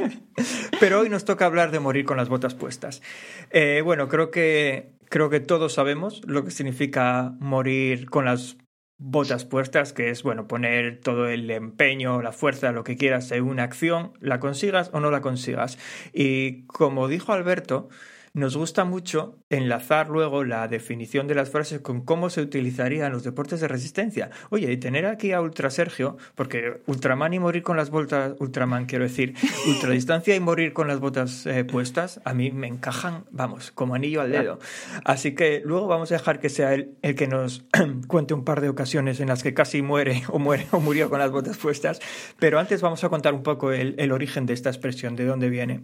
Pero 0.81 1.01
hoy 1.01 1.09
nos 1.09 1.25
toca 1.25 1.47
hablar 1.47 1.71
de 1.71 1.79
morir 1.79 2.05
con 2.05 2.17
las 2.17 2.29
botas 2.29 2.55
puestas. 2.55 3.03
Eh, 3.51 3.83
bueno, 3.85 4.09
creo 4.09 4.33
que, 4.33 4.91
creo 5.09 5.31
que 5.31 5.39
todos 5.39 5.75
sabemos 5.75 6.23
lo 6.27 6.45
que 6.45 6.51
significa 6.51 7.35
morir 7.39 8.11
con 8.11 8.25
las 8.25 8.57
botas 9.05 9.45
puestas, 9.45 9.93
que 9.93 10.11
es, 10.11 10.23
bueno, 10.23 10.47
poner 10.47 11.01
todo 11.01 11.29
el 11.29 11.51
empeño, 11.51 12.23
la 12.23 12.33
fuerza, 12.33 12.71
lo 12.71 12.85
que 12.85 12.97
quieras 12.97 13.33
en 13.33 13.45
una 13.45 13.65
acción, 13.65 14.13
la 14.21 14.39
consigas 14.39 14.91
o 14.93 15.01
no 15.01 15.11
la 15.11 15.21
consigas. 15.21 15.77
Y 16.13 16.63
como 16.67 17.09
dijo 17.09 17.33
Alberto, 17.33 17.89
nos 18.35 18.57
gusta 18.57 18.85
mucho 18.85 19.39
enlazar 19.51 20.09
luego 20.09 20.43
la 20.43 20.67
definición 20.67 21.29
de 21.29 21.35
las 21.35 21.51
frases 21.51 21.81
con 21.81 22.01
cómo 22.01 22.31
se 22.31 22.41
utilizaría 22.41 23.07
en 23.07 23.13
los 23.13 23.25
deportes 23.25 23.61
de 23.61 23.69
resistencia. 23.69 24.31
Oye, 24.49 24.73
y 24.73 24.79
tener 24.79 25.05
aquí 25.05 25.33
a 25.33 25.43
Ultra 25.43 25.69
Sergio, 25.69 26.17
porque 26.35 26.81
Ultraman 26.87 27.35
y 27.35 27.39
morir 27.39 27.63
con 27.63 27.77
las 27.77 27.91
botas, 27.91 28.35
Ultraman 28.39 28.87
quiero 28.87 29.05
decir, 29.05 29.35
ultradistancia 29.67 30.35
y 30.35 30.41
morir 30.41 30.73
con 30.73 30.89
las 30.89 30.99
botas 30.99 31.45
eh, 31.45 31.65
puestas, 31.65 32.23
a 32.25 32.33
mí 32.33 32.51
me 32.51 32.69
encajan, 32.69 33.25
vamos, 33.31 33.71
como 33.71 33.95
anillo 33.95 34.23
al 34.23 34.33
dedo. 34.33 34.59
Así 35.05 35.35
que 35.35 35.61
luego 35.63 35.87
vamos 35.87 36.11
a 36.11 36.15
dejar 36.15 36.41
que 36.41 36.49
sea 36.49 36.73
él 36.73 36.97
el 37.03 37.15
que 37.15 37.29
nos 37.29 37.67
cuente 38.07 38.33
un 38.33 38.45
par 38.45 38.63
de 38.63 38.71
ocasiones 38.71 39.21
en 39.21 39.29
las 39.29 39.43
que 39.43 39.53
casi 39.53 39.83
muere 39.83 40.23
o 40.29 40.39
muere 40.39 40.67
o 40.71 40.81
murió 40.81 41.11
con 41.11 41.19
las 41.19 41.31
botas 41.31 41.59
puestas. 41.59 42.01
Pero 42.39 42.59
antes 42.59 42.81
vamos 42.81 43.05
a 43.05 43.11
contar 43.11 43.35
un 43.35 43.43
poco 43.43 43.73
el, 43.73 43.95
el 43.99 44.11
origen 44.11 44.47
de 44.47 44.55
esta 44.55 44.71
expresión, 44.71 45.17
de 45.17 45.27
dónde 45.27 45.51
viene. 45.51 45.83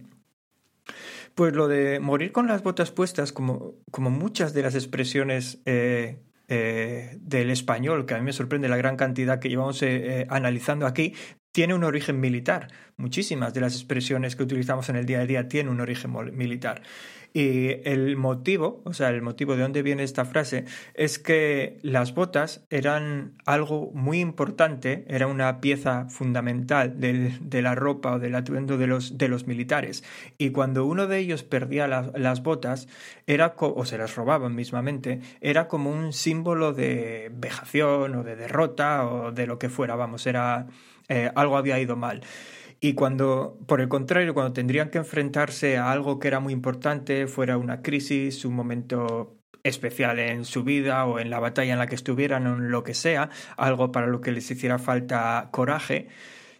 Pues 1.38 1.54
lo 1.54 1.68
de 1.68 2.00
morir 2.00 2.32
con 2.32 2.48
las 2.48 2.64
botas 2.64 2.90
puestas, 2.90 3.32
como, 3.32 3.76
muchas 3.96 4.54
de 4.54 4.62
las 4.62 4.74
expresiones 4.74 5.62
eh, 5.66 6.18
eh, 6.48 7.16
del 7.20 7.52
español, 7.52 8.06
que 8.06 8.14
a 8.14 8.18
mí 8.18 8.24
me 8.24 8.32
sorprende 8.32 8.68
la 8.68 8.76
gran 8.76 8.96
cantidad 8.96 9.38
que 9.38 9.48
llevamos 9.48 9.80
eh, 9.82 10.26
analizando 10.30 10.84
aquí, 10.84 11.14
tiene 11.52 11.74
un 11.74 11.84
origen 11.84 12.18
militar. 12.18 12.66
Muchísimas 12.96 13.54
de 13.54 13.60
las 13.60 13.76
expresiones 13.76 14.34
que 14.34 14.42
utilizamos 14.42 14.88
en 14.88 14.96
el 14.96 15.06
día 15.06 15.20
a 15.20 15.26
día 15.26 15.48
tienen 15.48 15.72
un 15.72 15.80
origen 15.80 16.12
militar. 16.36 16.82
Y 17.34 17.86
el 17.88 18.16
motivo, 18.16 18.80
o 18.84 18.92
sea, 18.94 19.10
el 19.10 19.22
motivo 19.22 19.54
de 19.54 19.62
dónde 19.62 19.82
viene 19.82 20.02
esta 20.02 20.24
frase, 20.24 20.64
es 20.94 21.18
que 21.18 21.78
las 21.82 22.14
botas 22.14 22.64
eran 22.70 23.34
algo 23.44 23.90
muy 23.94 24.20
importante, 24.20 25.04
era 25.08 25.26
una 25.26 25.60
pieza 25.60 26.06
fundamental 26.08 26.98
del- 26.98 27.38
de 27.48 27.62
la 27.62 27.74
ropa 27.74 28.14
o 28.14 28.18
del 28.18 28.34
atuendo 28.34 28.78
de 28.78 28.86
los, 28.86 29.18
de 29.18 29.28
los 29.28 29.46
militares. 29.46 30.02
Y 30.38 30.50
cuando 30.50 30.86
uno 30.86 31.06
de 31.06 31.18
ellos 31.18 31.42
perdía 31.44 31.86
la- 31.86 32.10
las 32.16 32.42
botas, 32.42 32.88
era 33.26 33.54
o 33.58 33.84
se 33.84 33.98
las 33.98 34.16
robaban 34.16 34.54
mismamente, 34.54 35.20
era 35.40 35.68
como 35.68 35.90
un 35.90 36.12
símbolo 36.12 36.72
de 36.72 37.30
vejación 37.34 38.14
o 38.16 38.22
de 38.24 38.36
derrota 38.36 39.06
o 39.06 39.32
de 39.32 39.46
lo 39.46 39.58
que 39.58 39.68
fuera, 39.68 39.96
vamos, 39.96 40.26
era 40.26 40.66
eh, 41.10 41.30
algo 41.34 41.56
había 41.56 41.78
ido 41.80 41.96
mal. 41.96 42.20
Y 42.80 42.94
cuando, 42.94 43.58
por 43.66 43.80
el 43.80 43.88
contrario, 43.88 44.34
cuando 44.34 44.52
tendrían 44.52 44.90
que 44.90 44.98
enfrentarse 44.98 45.78
a 45.78 45.90
algo 45.90 46.18
que 46.18 46.28
era 46.28 46.40
muy 46.40 46.52
importante, 46.52 47.26
fuera 47.26 47.58
una 47.58 47.82
crisis, 47.82 48.44
un 48.44 48.54
momento 48.54 49.36
especial 49.64 50.18
en 50.20 50.44
su 50.44 50.62
vida 50.62 51.04
o 51.04 51.18
en 51.18 51.30
la 51.30 51.40
batalla 51.40 51.72
en 51.72 51.78
la 51.78 51.88
que 51.88 51.96
estuvieran 51.96 52.46
o 52.46 52.56
en 52.56 52.70
lo 52.70 52.84
que 52.84 52.94
sea, 52.94 53.30
algo 53.56 53.90
para 53.90 54.06
lo 54.06 54.20
que 54.20 54.30
les 54.30 54.50
hiciera 54.50 54.78
falta 54.78 55.48
coraje, 55.50 56.08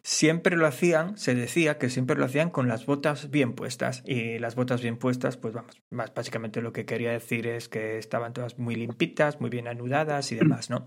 siempre 0.03 0.57
lo 0.57 0.67
hacían, 0.67 1.17
se 1.17 1.35
decía 1.35 1.79
que 1.79 1.91
siempre 1.91 2.17
lo 2.17 2.25
hacían 2.25 2.51
con 2.51 2.67
las 2.67 2.87
botas 2.87 3.31
bien 3.31 3.53
puestas. 3.53 4.03
Y 4.05 4.39
las 4.39 4.57
botas 4.57 4.83
bien 4.83 4.97
puestas, 4.97 5.37
pues 5.37 5.55
vamos, 5.55 5.81
más 5.91 6.13
básicamente 6.15 6.63
lo 6.63 6.73
que 6.73 6.87
quería 6.87 7.13
decir 7.13 7.47
es 7.47 7.69
que 7.69 7.99
estaban 7.99 8.33
todas 8.33 8.59
muy 8.59 8.75
limpitas, 8.75 9.41
muy 9.41 9.51
bien 9.51 9.69
anudadas 9.69 10.33
y 10.33 10.37
demás, 10.37 10.71
¿no? 10.71 10.87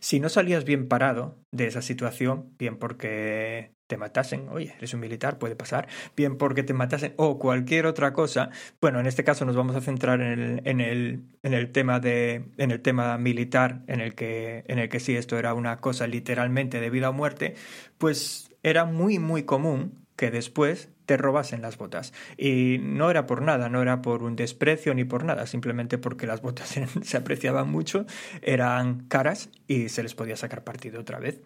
Si 0.00 0.18
no 0.18 0.28
salías 0.28 0.64
bien 0.64 0.88
parado 0.88 1.38
de 1.52 1.68
esa 1.68 1.82
situación, 1.82 2.54
bien 2.58 2.76
porque 2.76 3.72
te 3.92 3.98
matasen, 3.98 4.48
oye, 4.48 4.72
eres 4.78 4.94
un 4.94 5.00
militar, 5.00 5.38
puede 5.38 5.54
pasar, 5.54 5.86
bien 6.16 6.38
porque 6.38 6.62
te 6.62 6.72
matasen 6.72 7.12
o 7.18 7.38
cualquier 7.38 7.84
otra 7.84 8.14
cosa, 8.14 8.48
bueno, 8.80 9.00
en 9.00 9.06
este 9.06 9.22
caso 9.22 9.44
nos 9.44 9.54
vamos 9.54 9.76
a 9.76 9.82
centrar 9.82 10.22
en 10.22 10.40
el, 10.40 10.62
en 10.64 10.80
el, 10.80 11.24
en 11.42 11.52
el 11.52 11.72
tema 11.72 12.00
de 12.00 12.46
en 12.56 12.70
el 12.70 12.80
tema 12.80 13.18
militar, 13.18 13.82
en 13.88 14.00
el 14.00 14.14
que 14.14 14.64
en 14.66 14.78
el 14.78 14.88
que 14.88 14.98
sí 14.98 15.14
esto 15.14 15.38
era 15.38 15.52
una 15.52 15.76
cosa 15.76 16.06
literalmente 16.06 16.80
de 16.80 16.88
vida 16.88 17.10
o 17.10 17.12
muerte, 17.12 17.54
pues 17.98 18.50
era 18.62 18.86
muy 18.86 19.18
muy 19.18 19.42
común 19.42 20.06
que 20.16 20.30
después 20.30 20.88
te 21.06 21.16
robasen 21.16 21.62
las 21.62 21.78
botas. 21.78 22.12
Y 22.36 22.78
no 22.80 23.10
era 23.10 23.26
por 23.26 23.42
nada, 23.42 23.68
no 23.68 23.82
era 23.82 24.02
por 24.02 24.22
un 24.22 24.36
desprecio 24.36 24.94
ni 24.94 25.04
por 25.04 25.24
nada, 25.24 25.46
simplemente 25.46 25.98
porque 25.98 26.26
las 26.26 26.42
botas 26.42 26.78
se 27.02 27.16
apreciaban 27.16 27.70
mucho, 27.70 28.06
eran 28.42 29.06
caras 29.08 29.50
y 29.66 29.88
se 29.88 30.02
les 30.02 30.14
podía 30.14 30.36
sacar 30.36 30.64
partido 30.64 31.00
otra 31.00 31.18
vez. 31.18 31.40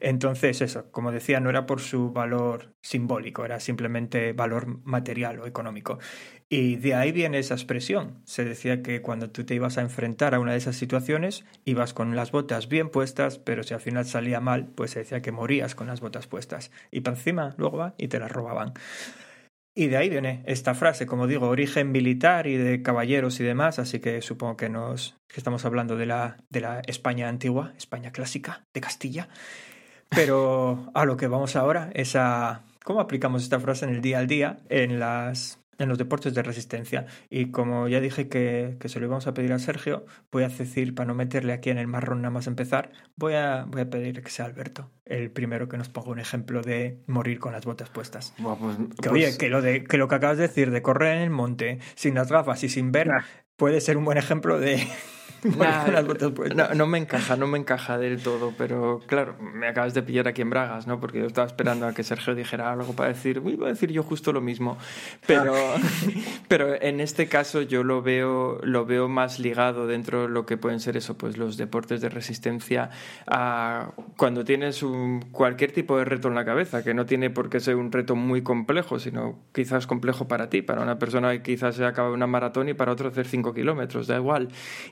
Entonces, 0.00 0.60
eso, 0.60 0.90
como 0.90 1.12
decía, 1.12 1.40
no 1.40 1.50
era 1.50 1.66
por 1.66 1.80
su 1.80 2.12
valor 2.12 2.74
simbólico, 2.82 3.44
era 3.44 3.60
simplemente 3.60 4.32
valor 4.32 4.80
material 4.84 5.40
o 5.40 5.46
económico. 5.46 5.98
Y 6.50 6.76
de 6.76 6.94
ahí 6.94 7.12
viene 7.12 7.38
esa 7.38 7.54
expresión. 7.54 8.22
Se 8.24 8.44
decía 8.44 8.82
que 8.82 9.02
cuando 9.02 9.30
tú 9.30 9.44
te 9.44 9.54
ibas 9.54 9.76
a 9.76 9.82
enfrentar 9.82 10.34
a 10.34 10.40
una 10.40 10.52
de 10.52 10.58
esas 10.58 10.76
situaciones, 10.76 11.44
ibas 11.66 11.92
con 11.92 12.16
las 12.16 12.32
botas 12.32 12.68
bien 12.68 12.88
puestas, 12.88 13.38
pero 13.38 13.62
si 13.62 13.74
al 13.74 13.80
final 13.80 14.06
salía 14.06 14.40
mal, 14.40 14.66
pues 14.74 14.92
se 14.92 15.00
decía 15.00 15.20
que 15.20 15.30
morías 15.30 15.74
con 15.74 15.88
las 15.88 16.00
botas 16.00 16.26
puestas. 16.26 16.70
Y 16.90 17.00
para 17.00 17.16
encima 17.16 17.54
luego 17.58 17.76
va 17.76 17.94
y 17.98 18.08
te 18.08 18.18
las 18.18 18.32
robaban. 18.32 18.72
Y 19.74 19.88
de 19.88 19.98
ahí 19.98 20.08
viene 20.08 20.42
esta 20.46 20.74
frase, 20.74 21.06
como 21.06 21.26
digo, 21.26 21.48
origen 21.48 21.92
militar 21.92 22.46
y 22.46 22.56
de 22.56 22.82
caballeros 22.82 23.38
y 23.40 23.44
demás, 23.44 23.78
así 23.78 24.00
que 24.00 24.22
supongo 24.22 24.56
que 24.56 24.68
nos 24.68 25.16
que 25.28 25.38
estamos 25.38 25.64
hablando 25.66 25.96
de 25.96 26.06
la, 26.06 26.38
de 26.48 26.62
la 26.62 26.80
España 26.86 27.28
antigua, 27.28 27.74
España 27.76 28.10
clásica, 28.10 28.64
de 28.74 28.80
Castilla. 28.80 29.28
Pero 30.08 30.90
a 30.94 31.04
lo 31.04 31.16
que 31.16 31.28
vamos 31.28 31.54
ahora 31.54 31.90
es 31.94 32.16
a 32.16 32.62
cómo 32.82 33.00
aplicamos 33.00 33.42
esta 33.42 33.60
frase 33.60 33.84
en 33.84 33.94
el 33.94 34.00
día 34.00 34.18
al 34.18 34.26
día 34.26 34.58
en 34.68 34.98
las 34.98 35.57
en 35.78 35.88
los 35.88 35.98
deportes 35.98 36.34
de 36.34 36.42
resistencia. 36.42 37.06
Y 37.30 37.50
como 37.50 37.88
ya 37.88 38.00
dije 38.00 38.28
que, 38.28 38.76
que, 38.80 38.88
se 38.88 39.00
lo 39.00 39.06
íbamos 39.06 39.26
a 39.26 39.34
pedir 39.34 39.52
a 39.52 39.58
Sergio, 39.58 40.04
voy 40.30 40.42
a 40.42 40.48
decir, 40.48 40.94
para 40.94 41.06
no 41.06 41.14
meterle 41.14 41.52
aquí 41.52 41.70
en 41.70 41.78
el 41.78 41.86
marrón 41.86 42.22
nada 42.22 42.30
más 42.30 42.46
empezar, 42.46 42.92
voy 43.16 43.34
a, 43.34 43.64
voy 43.68 43.82
a 43.82 43.90
pedir 43.90 44.22
que 44.22 44.30
sea 44.30 44.44
Alberto, 44.46 44.90
el 45.04 45.30
primero 45.30 45.68
que 45.68 45.78
nos 45.78 45.88
ponga 45.88 46.10
un 46.10 46.18
ejemplo 46.18 46.62
de 46.62 46.98
morir 47.06 47.38
con 47.38 47.52
las 47.52 47.64
botas 47.64 47.90
puestas. 47.90 48.34
Pues, 48.42 48.76
que, 49.00 49.08
pues... 49.08 49.12
oye, 49.12 49.38
que 49.38 49.48
lo, 49.48 49.62
de, 49.62 49.84
que 49.84 49.96
lo 49.96 50.08
que 50.08 50.14
acabas 50.16 50.38
de 50.38 50.48
decir 50.48 50.70
de 50.70 50.82
correr 50.82 51.16
en 51.16 51.22
el 51.22 51.30
monte 51.30 51.78
sin 51.94 52.14
las 52.14 52.30
gafas 52.30 52.62
y 52.64 52.68
sin 52.68 52.92
ver, 52.92 53.08
nah. 53.08 53.22
puede 53.56 53.80
ser 53.80 53.96
un 53.96 54.04
buen 54.04 54.18
ejemplo 54.18 54.58
de... 54.58 54.86
No, 56.54 56.74
no, 56.74 56.86
me 56.86 56.98
encaja, 56.98 57.36
no 57.36 57.46
me 57.46 57.58
encaja 57.58 57.98
del 57.98 58.20
todo, 58.22 58.52
pero 58.56 59.00
claro, 59.06 59.36
me 59.38 59.68
acabas 59.68 59.94
de 59.94 60.02
pillar 60.02 60.26
aquí 60.26 60.42
en 60.42 60.50
Bragas, 60.50 60.86
¿no? 60.86 60.98
Porque 60.98 61.18
yo 61.18 61.26
estaba 61.26 61.46
esperando 61.46 61.86
a 61.86 61.94
que 61.94 62.02
Sergio 62.02 62.34
dijera 62.34 62.72
algo 62.72 62.94
para 62.94 63.10
decir, 63.10 63.42
iba 63.46 63.66
a 63.66 63.70
decir 63.70 63.92
yo 63.92 64.02
justo 64.02 64.32
lo 64.32 64.40
mismo, 64.40 64.78
pero, 65.26 65.54
pero 66.48 66.80
en 66.80 67.00
este 67.00 67.28
caso 67.28 67.62
yo 67.62 67.84
lo 67.84 68.02
veo, 68.02 68.60
lo 68.62 68.86
veo 68.86 69.08
más 69.08 69.38
ligado 69.38 69.86
dentro 69.86 70.22
de 70.22 70.28
lo 70.28 70.46
que 70.46 70.56
pueden 70.56 70.80
ser 70.80 70.96
eso, 70.96 71.16
pues 71.16 71.36
los 71.36 71.56
deportes 71.56 72.00
de 72.00 72.08
resistencia 72.08 72.90
a 73.26 73.90
cuando 74.16 74.44
tienes 74.44 74.82
un, 74.82 75.20
cualquier 75.30 75.72
tipo 75.72 75.98
de 75.98 76.04
reto 76.04 76.28
en 76.28 76.34
la 76.34 76.44
cabeza, 76.44 76.82
que 76.82 76.94
no 76.94 77.06
tiene 77.06 77.30
por 77.30 77.48
qué 77.48 77.60
ser 77.60 77.76
un 77.76 77.92
reto 77.92 78.16
muy 78.16 78.42
complejo, 78.42 78.98
sino 78.98 79.38
quizás 79.52 79.86
complejo 79.86 80.26
para 80.26 80.48
ti, 80.48 80.62
para 80.62 80.82
una 80.82 80.98
persona 80.98 81.32
que 81.32 81.42
quizás 81.42 81.76
se 81.76 81.84
acaba 81.84 82.10
una 82.10 82.26
maratón 82.26 82.68
y 82.68 82.74
para 82.74 82.92
otro 82.92 83.08
hacer 83.08 83.26
5 83.26 83.54
kilómetros, 83.54 84.06
da 84.06 84.16
igual. 84.16 84.48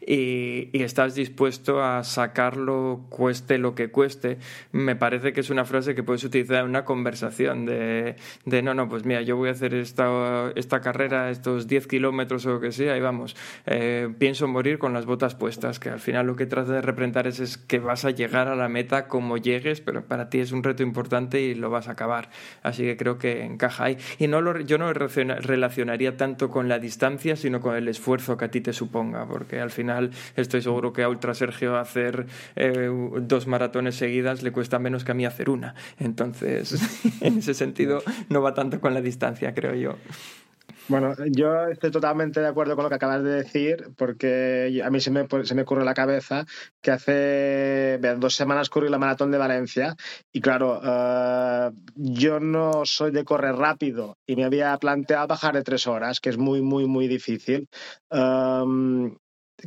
Y 0.07 0.36
y, 0.72 0.82
estás 0.82 1.14
dispuesto 1.14 1.82
a 1.82 2.05
sacarlo 2.05 3.07
cueste 3.09 3.59
lo 3.59 3.74
que 3.74 3.91
cueste, 3.91 4.39
me 4.72 4.97
parece 4.97 5.32
que 5.32 5.41
es 5.41 5.51
una 5.51 5.64
frase 5.64 5.95
que 5.95 6.03
puedes 6.03 6.24
utilizar 6.24 6.62
en 6.62 6.70
una 6.70 6.84
conversación 6.84 7.66
de, 7.66 8.16
de 8.45 8.62
no, 8.62 8.74
no, 8.74 8.89
pues 8.89 9.05
mira, 9.05 9.22
yo 9.22 9.37
voy 9.37 9.49
a 9.49 9.53
hacer 9.53 9.74
esta, 9.74 10.53
esta 10.55 10.80
carrera, 10.80 11.30
estos 11.30 11.66
10 11.66 11.87
kilómetros 11.87 12.47
o 12.47 12.51
lo 12.51 12.61
que 12.61 12.72
sea, 12.72 12.97
y 12.97 13.01
vamos, 13.01 13.37
eh, 13.66 14.09
pienso 14.18 14.49
morir 14.49 14.78
con 14.78 14.93
las 14.93 15.07
botas 15.07 15.34
puestas, 15.34 15.80
que 15.80 15.91
al 15.91 16.01
final 16.01 16.26
lo 16.26 16.37
que 16.37 16.47
trata 16.47 16.72
de 16.72 16.82
representar 16.82 17.26
es, 17.26 17.41
es 17.41 17.59
que 17.59 17.78
vas 17.78 18.05
a 18.05 18.11
llegar 18.11 18.49
a 18.49 18.57
la 18.57 18.68
meta 18.68 19.09
como 19.09 19.37
llegues, 19.37 19.80
pero 19.80 20.05
para 20.05 20.30
ti 20.30 20.41
es 20.41 20.53
un 20.53 20.62
reto 20.62 20.82
importante 20.82 21.41
y 21.41 21.55
lo 21.55 21.70
vas 21.70 21.89
a 21.89 21.93
acabar. 21.93 22.30
Así 22.62 22.84
que 22.84 22.97
creo 22.97 23.18
que 23.18 23.45
encaja 23.45 23.84
ahí. 23.84 23.99
Y 24.18 24.28
no 24.28 24.41
lo, 24.41 24.61
yo 24.61 24.78
no 24.78 24.93
lo 24.93 24.95
relacionaría 24.95 26.16
tanto 26.16 26.51
con 26.51 26.68
la 26.68 26.78
distancia, 26.78 27.37
sino 27.37 27.61
con 27.61 27.76
el 27.76 27.89
esfuerzo 27.89 28.37
que 28.37 28.45
a 28.47 28.51
ti 28.51 28.61
te 28.61 28.72
suponga, 28.72 29.26
porque 29.26 29.61
al 29.61 29.70
final 29.70 30.11
estoy 30.35 30.62
seguro 30.62 30.93
que 30.93 31.03
a 31.03 31.09
Ultra 31.09 31.35
Sergio 31.35 31.77
hacer 31.77 32.27
eh, 32.57 32.91
dos 33.20 33.47
maratones 33.47 33.95
seguidas 33.97 34.43
le 34.43 34.53
cuesta 34.53 34.79
menos 34.79 35.05
que 35.05 35.12
a 35.12 35.14
mí 35.14 35.24
hacer 35.24 35.51
una. 35.51 35.74
Entonces, 35.99 36.74
en 37.20 37.39
ese 37.39 37.55
sentido, 37.55 38.03
no 38.29 38.43
va 38.43 38.55
tanto 38.55 38.81
con 38.81 38.95
la 38.95 39.01
distancia, 39.01 39.55
creo 39.55 39.74
yo. 39.74 39.97
Bueno, 40.89 41.14
yo 41.33 41.66
estoy 41.66 41.91
totalmente 41.91 42.41
de 42.41 42.47
acuerdo 42.47 42.77
con 42.77 42.85
lo 42.85 42.89
que 42.89 42.95
acabas 42.95 43.24
de 43.24 43.31
decir, 43.31 43.89
porque 43.97 44.81
a 44.85 44.91
mí 44.91 45.01
se 45.01 45.11
me, 45.11 45.27
se 45.43 45.55
me 45.57 45.62
ocurre 45.62 45.85
la 45.85 45.95
cabeza 45.95 46.47
que 46.81 46.93
hace 46.93 47.99
dos 48.18 48.37
semanas 48.37 48.70
corrí 48.70 48.89
la 48.89 48.99
maratón 48.99 49.33
de 49.33 49.39
Valencia 49.39 49.97
y 50.33 50.41
claro, 50.41 50.81
uh, 50.81 51.72
yo 51.97 52.39
no 52.39 52.85
soy 52.85 53.11
de 53.11 53.24
correr 53.24 53.57
rápido 53.57 54.16
y 54.27 54.37
me 54.37 54.45
había 54.45 54.77
planteado 54.79 55.27
bajar 55.27 55.55
de 55.55 55.64
tres 55.64 55.89
horas, 55.89 56.20
que 56.20 56.31
es 56.31 56.39
muy, 56.39 56.62
muy, 56.62 56.87
muy 56.87 57.09
difícil. 57.09 57.68
Um, 58.11 59.16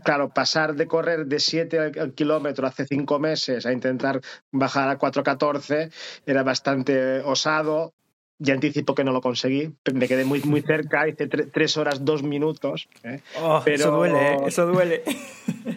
claro, 0.03 0.29
pasar 0.29 0.75
de 0.75 0.87
correr 0.87 1.25
de 1.25 1.39
7 1.39 1.79
al 1.99 2.13
kilómetro 2.13 2.67
hace 2.67 2.85
5 2.85 3.19
meses 3.19 3.65
a 3.65 3.71
intentar 3.71 4.21
bajar 4.51 4.89
a 4.89 4.97
4.14 4.97 5.91
era 6.25 6.43
bastante 6.43 7.21
osado. 7.21 7.93
Ya 8.39 8.53
anticipo 8.53 8.95
que 8.95 9.03
no 9.03 9.11
lo 9.11 9.21
conseguí, 9.21 9.73
me 9.93 10.07
quedé 10.07 10.23
muy, 10.25 10.41
muy 10.43 10.61
cerca, 10.61 11.07
hice 11.07 11.27
3 11.27 11.77
horas 11.77 12.05
2 12.05 12.23
minutos. 12.23 12.87
¿eh? 13.03 13.19
Oh, 13.41 13.61
Pero... 13.63 13.75
Eso 13.75 13.91
duele, 13.91 14.33
¿eh? 14.33 14.37
eso 14.47 14.65
duele. 14.65 15.03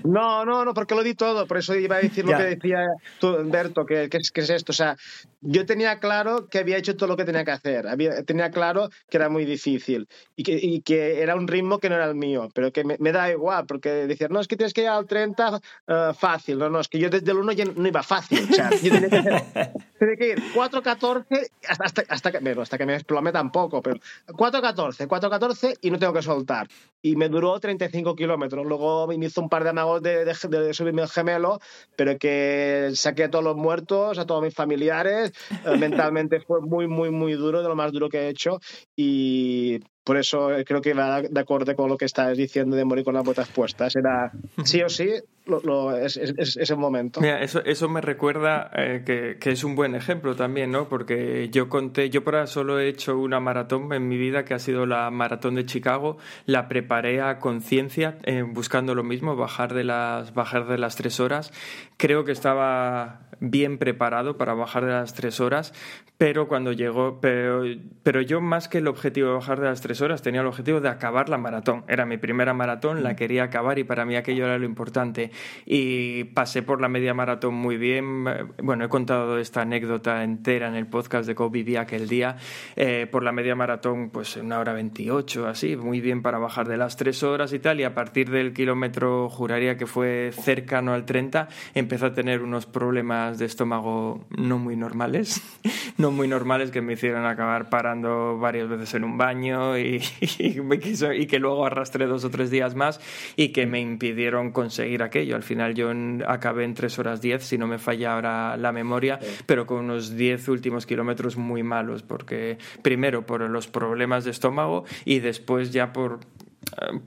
No, 0.05 0.45
no, 0.45 0.65
no, 0.65 0.75
porque 0.75 0.95
lo 0.95 1.03
di 1.03 1.15
todo, 1.15 1.47
por 1.47 1.59
eso 1.59 1.75
iba 1.75 1.97
a 1.97 2.01
decir 2.01 2.25
lo 2.25 2.37
que 2.37 2.43
decía 2.45 2.87
tú, 3.19 3.37
Humberto, 3.37 3.87
que, 3.87 4.09
que, 4.09 4.19
es, 4.19 4.31
que 4.31 4.41
es 4.41 4.51
esto. 4.51 4.73
O 4.73 4.75
sea, 4.75 4.97
yo 5.43 5.67
tenía 5.67 5.99
claro 5.99 6.49
que 6.49 6.59
había 6.59 6.77
hecho 6.77 6.97
todo 6.97 7.09
lo 7.09 7.17
que 7.17 7.25
tenía 7.25 7.45
que 7.45 7.51
hacer, 7.51 7.89
había, 7.89 8.23
tenía 8.23 8.51
claro 8.51 8.91
que 9.11 9.17
era 9.17 9.29
muy 9.29 9.45
difícil 9.45 10.09
y 10.37 10.45
que, 10.45 10.59
y 10.61 10.81
que 10.83 11.21
era 11.21 11.35
un 11.35 11.49
ritmo 11.49 11.79
que 11.79 11.89
no 11.89 11.97
era 11.97 12.07
el 12.07 12.15
mío, 12.15 12.49
pero 12.55 12.73
que 12.73 12.85
me, 12.85 12.97
me 13.01 13.13
da 13.13 13.31
igual, 13.31 13.67
porque 13.67 13.91
decir, 14.07 14.31
no, 14.31 14.41
es 14.41 14.47
que 14.47 14.57
tienes 14.57 14.73
que 14.73 14.83
ir 14.83 14.89
al 14.89 15.07
30 15.07 15.57
uh, 15.57 16.15
fácil, 16.15 16.59
no, 16.59 16.71
no, 16.71 16.81
es 16.81 16.89
que 16.89 16.99
yo 16.99 17.11
desde 17.11 17.33
el 17.33 17.39
1 17.39 17.53
ya 17.53 17.65
no 17.65 17.89
iba 17.89 18.03
fácil, 18.03 18.47
o 18.51 18.55
sea, 18.55 18.71
yo 18.71 18.93
tenía 18.93 19.09
que 19.09 19.17
hacer, 19.17 19.43
Tiene 19.99 20.17
que 20.17 20.29
ir 20.31 20.43
4.14 20.55 21.51
hasta, 21.69 21.85
hasta, 21.85 22.03
hasta, 22.09 22.33
que, 22.33 22.41
bueno, 22.55 22.63
hasta 22.63 22.79
que 22.79 22.87
me 22.87 22.93
desplome 22.93 23.33
tampoco, 23.33 23.83
pero 23.83 23.97
4.14, 24.27 25.07
4.14 25.07 25.79
y 25.81 25.91
no 25.91 25.99
tengo 25.99 26.13
que 26.13 26.23
soltar. 26.23 26.69
Y 27.01 27.17
me 27.17 27.29
duró 27.29 27.59
35 27.59 28.15
kilómetros. 28.15 28.65
Luego 28.65 29.07
me 29.07 29.17
hizo 29.17 29.41
un 29.41 29.49
par 29.49 29.65
de 29.65 29.71
amagos 29.71 30.03
de, 30.03 30.25
de, 30.25 30.35
de 30.49 30.75
subirme 30.75 31.03
el 31.03 31.09
gemelo, 31.09 31.61
pero 31.97 32.17
que 32.19 32.91
saqué 32.95 33.25
a 33.25 33.31
todos 33.31 33.45
los 33.45 33.57
muertos, 33.57 34.19
a 34.19 34.27
todos 34.27 34.43
mis 34.43 34.55
familiares. 34.55 35.33
Eh, 35.65 35.77
mentalmente 35.77 36.41
fue 36.41 36.61
muy, 36.61 36.87
muy, 36.87 37.11
muy 37.11 37.35
duro, 37.35 37.63
de 37.63 37.69
lo 37.69 37.77
más 37.77 37.93
duro 37.93 38.09
que 38.09 38.21
he 38.21 38.29
hecho. 38.29 38.61
Y 38.97 39.81
por 40.05 40.17
eso 40.17 40.51
creo 40.67 40.81
que 40.81 40.95
va 40.95 41.23
de 41.23 41.41
acuerdo 41.41 41.77
con 41.77 41.89
lo 41.89 41.97
que 41.97 42.07
estás 42.07 42.37
diciendo 42.37 42.77
de 42.77 42.85
morir 42.85 43.05
con 43.05 43.15
las 43.15 43.25
botas 43.25 43.49
puestas. 43.49 43.95
Era 43.95 44.33
sí 44.65 44.83
o 44.83 44.89
sí, 44.89 45.11
lo, 45.47 45.61
lo, 45.61 45.97
es, 45.97 46.17
es, 46.17 46.57
es, 46.57 46.71
el 46.71 46.77
momento. 46.77 47.21
Mira, 47.21 47.43
eso, 47.43 47.65
eso 47.65 47.89
me 47.89 48.01
recuerda 48.01 48.71
eh, 48.75 49.03
que, 49.05 49.39
que, 49.39 49.51
es 49.51 49.65
un 49.65 49.75
buen 49.75 49.95
ejemplo 49.95 50.35
también, 50.35 50.71
¿no? 50.73 50.89
Porque 50.89 51.49
yo 51.51 51.69
conté, 51.69 52.11
yo 52.11 52.25
por 52.25 52.35
ahora 52.35 52.47
solo 52.47 52.81
he 52.81 52.89
hecho 52.89 53.19
una 53.19 53.41
maratón 53.41 53.93
en 53.93 54.09
mi 54.09 54.17
vida 54.17 54.45
que 54.45 54.55
ha 54.55 54.59
sido 54.59 54.87
la 54.87 55.11
maratón 55.11 55.55
de 55.55 55.67
Chicago. 55.67 56.17
La 56.47 56.69
preparé 56.69 57.21
a 57.21 57.39
conciencia, 57.39 58.19
eh, 58.25 58.43
buscando 58.43 58.95
lo 58.95 59.05
mismo, 59.05 59.37
bajar 59.37 59.75
de 59.75 59.85
las 59.85 60.35
bajar 60.35 60.67
de 60.67 60.79
las 60.79 60.97
tres 60.97 61.21
horas. 61.21 61.53
Creo 61.97 62.25
que 62.25 62.33
estaba 62.33 63.21
bien 63.43 63.79
preparado 63.79 64.37
para 64.37 64.55
bajar 64.55 64.85
de 64.85 64.93
las 64.93 65.15
tres 65.15 65.41
horas, 65.41 65.75
pero 66.17 66.47
cuando 66.47 66.71
llegó, 66.71 67.21
pero, 67.21 67.65
pero 68.05 68.21
yo 68.21 68.41
más 68.41 68.69
que 68.69 68.79
el 68.79 68.87
objetivo 68.87 69.29
de 69.29 69.35
bajar 69.35 69.61
de 69.61 69.67
las 69.67 69.81
tres 69.81 69.92
horas 70.01 70.23
tenía 70.23 70.41
el 70.41 70.47
objetivo 70.47 70.81
de 70.81 70.89
acabar 70.89 71.29
la 71.29 71.39
maratón. 71.39 71.85
Era 71.89 72.07
mi 72.07 72.17
primera 72.17 72.55
maratón, 72.55 73.03
la 73.03 73.17
quería 73.17 73.45
acabar 73.45 73.79
y 73.79 73.85
para 73.85 74.05
mí 74.05 74.17
aquello 74.17 74.47
era 74.47 74.59
lo 74.59 74.65
importante. 74.65 75.31
Y 75.67 76.25
pasé 76.25 76.63
por 76.63 76.81
la 76.81 76.89
media 76.89 77.15
maratón 77.15 77.55
muy 77.55 77.77
bien. 77.77 78.25
Bueno, 78.63 78.85
he 78.85 78.89
contado 78.89 79.39
esta 79.39 79.63
anécdota 79.63 80.25
entera 80.25 80.69
en 80.69 80.75
el 80.75 80.87
podcast 80.87 81.27
de 81.27 81.35
cómo 81.35 81.51
viví 81.51 81.77
aquel 81.77 82.09
día. 82.09 82.37
Eh, 82.77 83.07
por 83.11 83.23
la 83.23 83.33
media 83.33 83.55
maratón, 83.55 84.11
pues 84.11 84.37
una 84.37 84.59
hora 84.59 84.73
veintiocho, 84.73 85.47
así, 85.47 85.77
muy 85.77 86.01
bien 86.01 86.23
para 86.23 86.39
bajar 86.39 86.69
de 86.69 86.77
las 86.77 86.97
tres 86.97 87.23
horas 87.23 87.53
y 87.53 87.59
tal. 87.59 87.81
Y 87.81 87.85
a 87.85 87.95
partir 87.95 88.31
del 88.31 88.53
kilómetro, 88.53 89.29
juraría 89.29 89.77
que 89.77 89.87
fue 89.87 90.31
cercano 90.33 90.95
al 90.95 91.05
30, 91.05 91.49
empezó 91.75 92.07
a 92.07 92.15
tener 92.15 92.43
unos 92.43 92.67
problemas 92.67 93.39
de 93.39 93.47
estómago 93.47 94.25
no 94.31 94.59
muy 94.59 94.77
normales. 94.77 95.41
no 95.99 96.11
muy 96.11 96.29
normales 96.29 96.71
que 96.71 96.81
me 96.81 96.95
hicieron 96.95 97.27
acabar 97.27 97.69
parando 97.71 98.39
varias 98.39 98.69
veces 98.69 98.95
en 98.95 99.05
un 99.05 99.19
baño 99.19 99.77
y, 99.79 99.82
y, 100.39 100.61
me 100.61 100.79
quiso, 100.79 101.13
y 101.13 101.27
que 101.27 101.39
luego 101.39 101.67
arrastré 101.67 102.07
dos 102.07 102.25
o 102.25 102.31
tres 102.31 102.51
días 102.51 102.75
más 102.75 103.01
y 103.37 103.49
que 103.51 103.67
me 103.67 103.81
impidieron 103.81 104.53
conseguir 104.53 105.03
aquello. 105.03 105.37
Al 105.37 105.43
final 105.43 105.75
yo 105.75 105.91
acabé 106.27 106.65
en 106.65 106.75
tres 106.75 106.99
horas 106.99 107.21
diez, 107.21 107.45
si 107.45 107.59
no 107.59 107.67
me 107.67 107.79
falla 107.79 108.15
ahora 108.15 108.57
la 108.57 108.73
memoria, 108.73 109.19
pero 109.47 109.67
con 109.67 109.85
unos 109.85 110.17
diez 110.17 110.49
últimos 110.49 110.87
kilómetros 110.87 111.37
muy 111.37 111.63
malos, 111.63 112.03
porque 112.03 112.59
primero 112.83 113.27
por 113.27 113.43
los 113.49 113.69
problemas 113.69 114.25
de 114.25 114.31
estómago 114.31 114.85
y 115.05 115.21
después 115.21 115.73
ya 115.73 115.93
por 115.93 116.21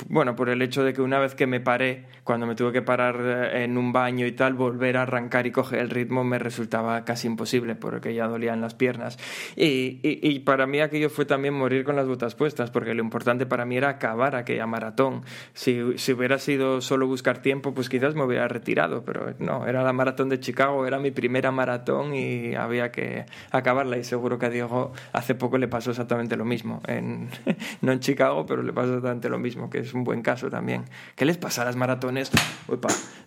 bueno, 0.09 0.35
por 0.35 0.49
el 0.49 0.61
hecho 0.61 0.83
de 0.83 0.93
que 0.93 1.01
una 1.01 1.19
vez 1.19 1.33
que 1.33 1.47
me 1.47 1.59
paré, 1.59 2.05
cuando 2.23 2.45
me 2.45 2.55
tuve 2.55 2.71
que 2.71 2.81
parar 2.81 3.19
eh, 3.21 3.63
en 3.63 3.77
un 3.77 3.93
baño 3.93 4.25
y 4.25 4.31
tal, 4.31 4.53
volver 4.53 4.97
a 4.97 5.03
arrancar 5.03 5.47
y 5.47 5.51
coger 5.51 5.79
el 5.79 5.89
ritmo 5.89 6.23
me 6.23 6.39
resultaba 6.39 7.03
casi 7.05 7.27
imposible 7.27 7.75
porque 7.75 8.13
ya 8.13 8.27
dolían 8.27 8.61
las 8.61 8.75
piernas. 8.75 9.17
Y, 9.55 9.99
y, 10.03 10.19
y, 10.21 10.39
para 10.39 10.67
mí 10.67 10.81
aquello 10.81 11.09
fue 11.09 11.25
también 11.25 11.53
morir 11.53 11.83
con 11.83 11.95
las 11.95 12.07
botas 12.07 12.35
puestas, 12.35 12.69
porque 12.69 12.93
lo 12.93 13.01
importante 13.01 13.45
para 13.45 13.65
mí 13.65 13.77
era 13.77 13.89
acabar 13.89 14.35
aquella 14.35 14.67
maratón. 14.67 15.23
Si, 15.53 15.97
si 15.97 16.13
hubiera 16.13 16.37
sido 16.37 16.81
solo 16.81 17.07
buscar 17.07 17.39
tiempo, 17.39 17.73
pues 17.73 17.89
quizás 17.89 18.13
me 18.15 18.23
hubiera 18.23 18.47
retirado, 18.47 19.03
pero 19.03 19.33
no, 19.39 19.65
era 19.65 19.83
la 19.83 19.93
maratón 19.93 20.29
de 20.29 20.39
Chicago, 20.39 20.85
era 20.85 20.99
mi 20.99 21.11
primera 21.11 21.51
maratón 21.51 22.13
y 22.13 22.55
había 22.55 22.91
que 22.91 23.25
acabarla. 23.51 23.97
Y 23.97 24.03
seguro 24.03 24.37
que 24.37 24.45
a 24.47 24.49
Diego 24.49 24.91
hace 25.13 25.33
poco 25.33 25.57
le 25.57 25.67
pasó 25.67 25.91
exactamente 25.91 26.35
lo 26.37 26.45
mismo. 26.45 26.81
En, 26.87 27.29
no 27.81 27.91
en 27.91 27.99
Chicago, 27.99 28.45
pero 28.45 28.61
le 28.61 28.73
pasó 28.73 28.89
exactamente 28.89 29.29
lo 29.29 29.39
mismo 29.39 29.44
que 29.69 29.79
es 29.79 29.93
un 29.93 30.03
buen 30.03 30.21
caso 30.21 30.49
también. 30.49 30.85
¿Qué 31.15 31.25
les 31.25 31.37
pasa 31.37 31.61
a 31.61 31.65
las 31.65 31.75
maratones? 31.75 32.31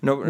No, 0.02 0.22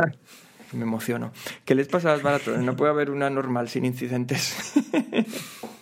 me 0.73 0.83
emociono. 0.83 1.33
¿Qué 1.65 1.75
les 1.75 1.89
pasa 1.89 2.11
a 2.11 2.15
las 2.15 2.23
maratones? 2.23 2.61
No 2.61 2.77
puede 2.77 2.91
haber 2.91 3.11
una 3.11 3.31
normal 3.31 3.69
sin 3.69 3.85
incidentes. 3.85 4.75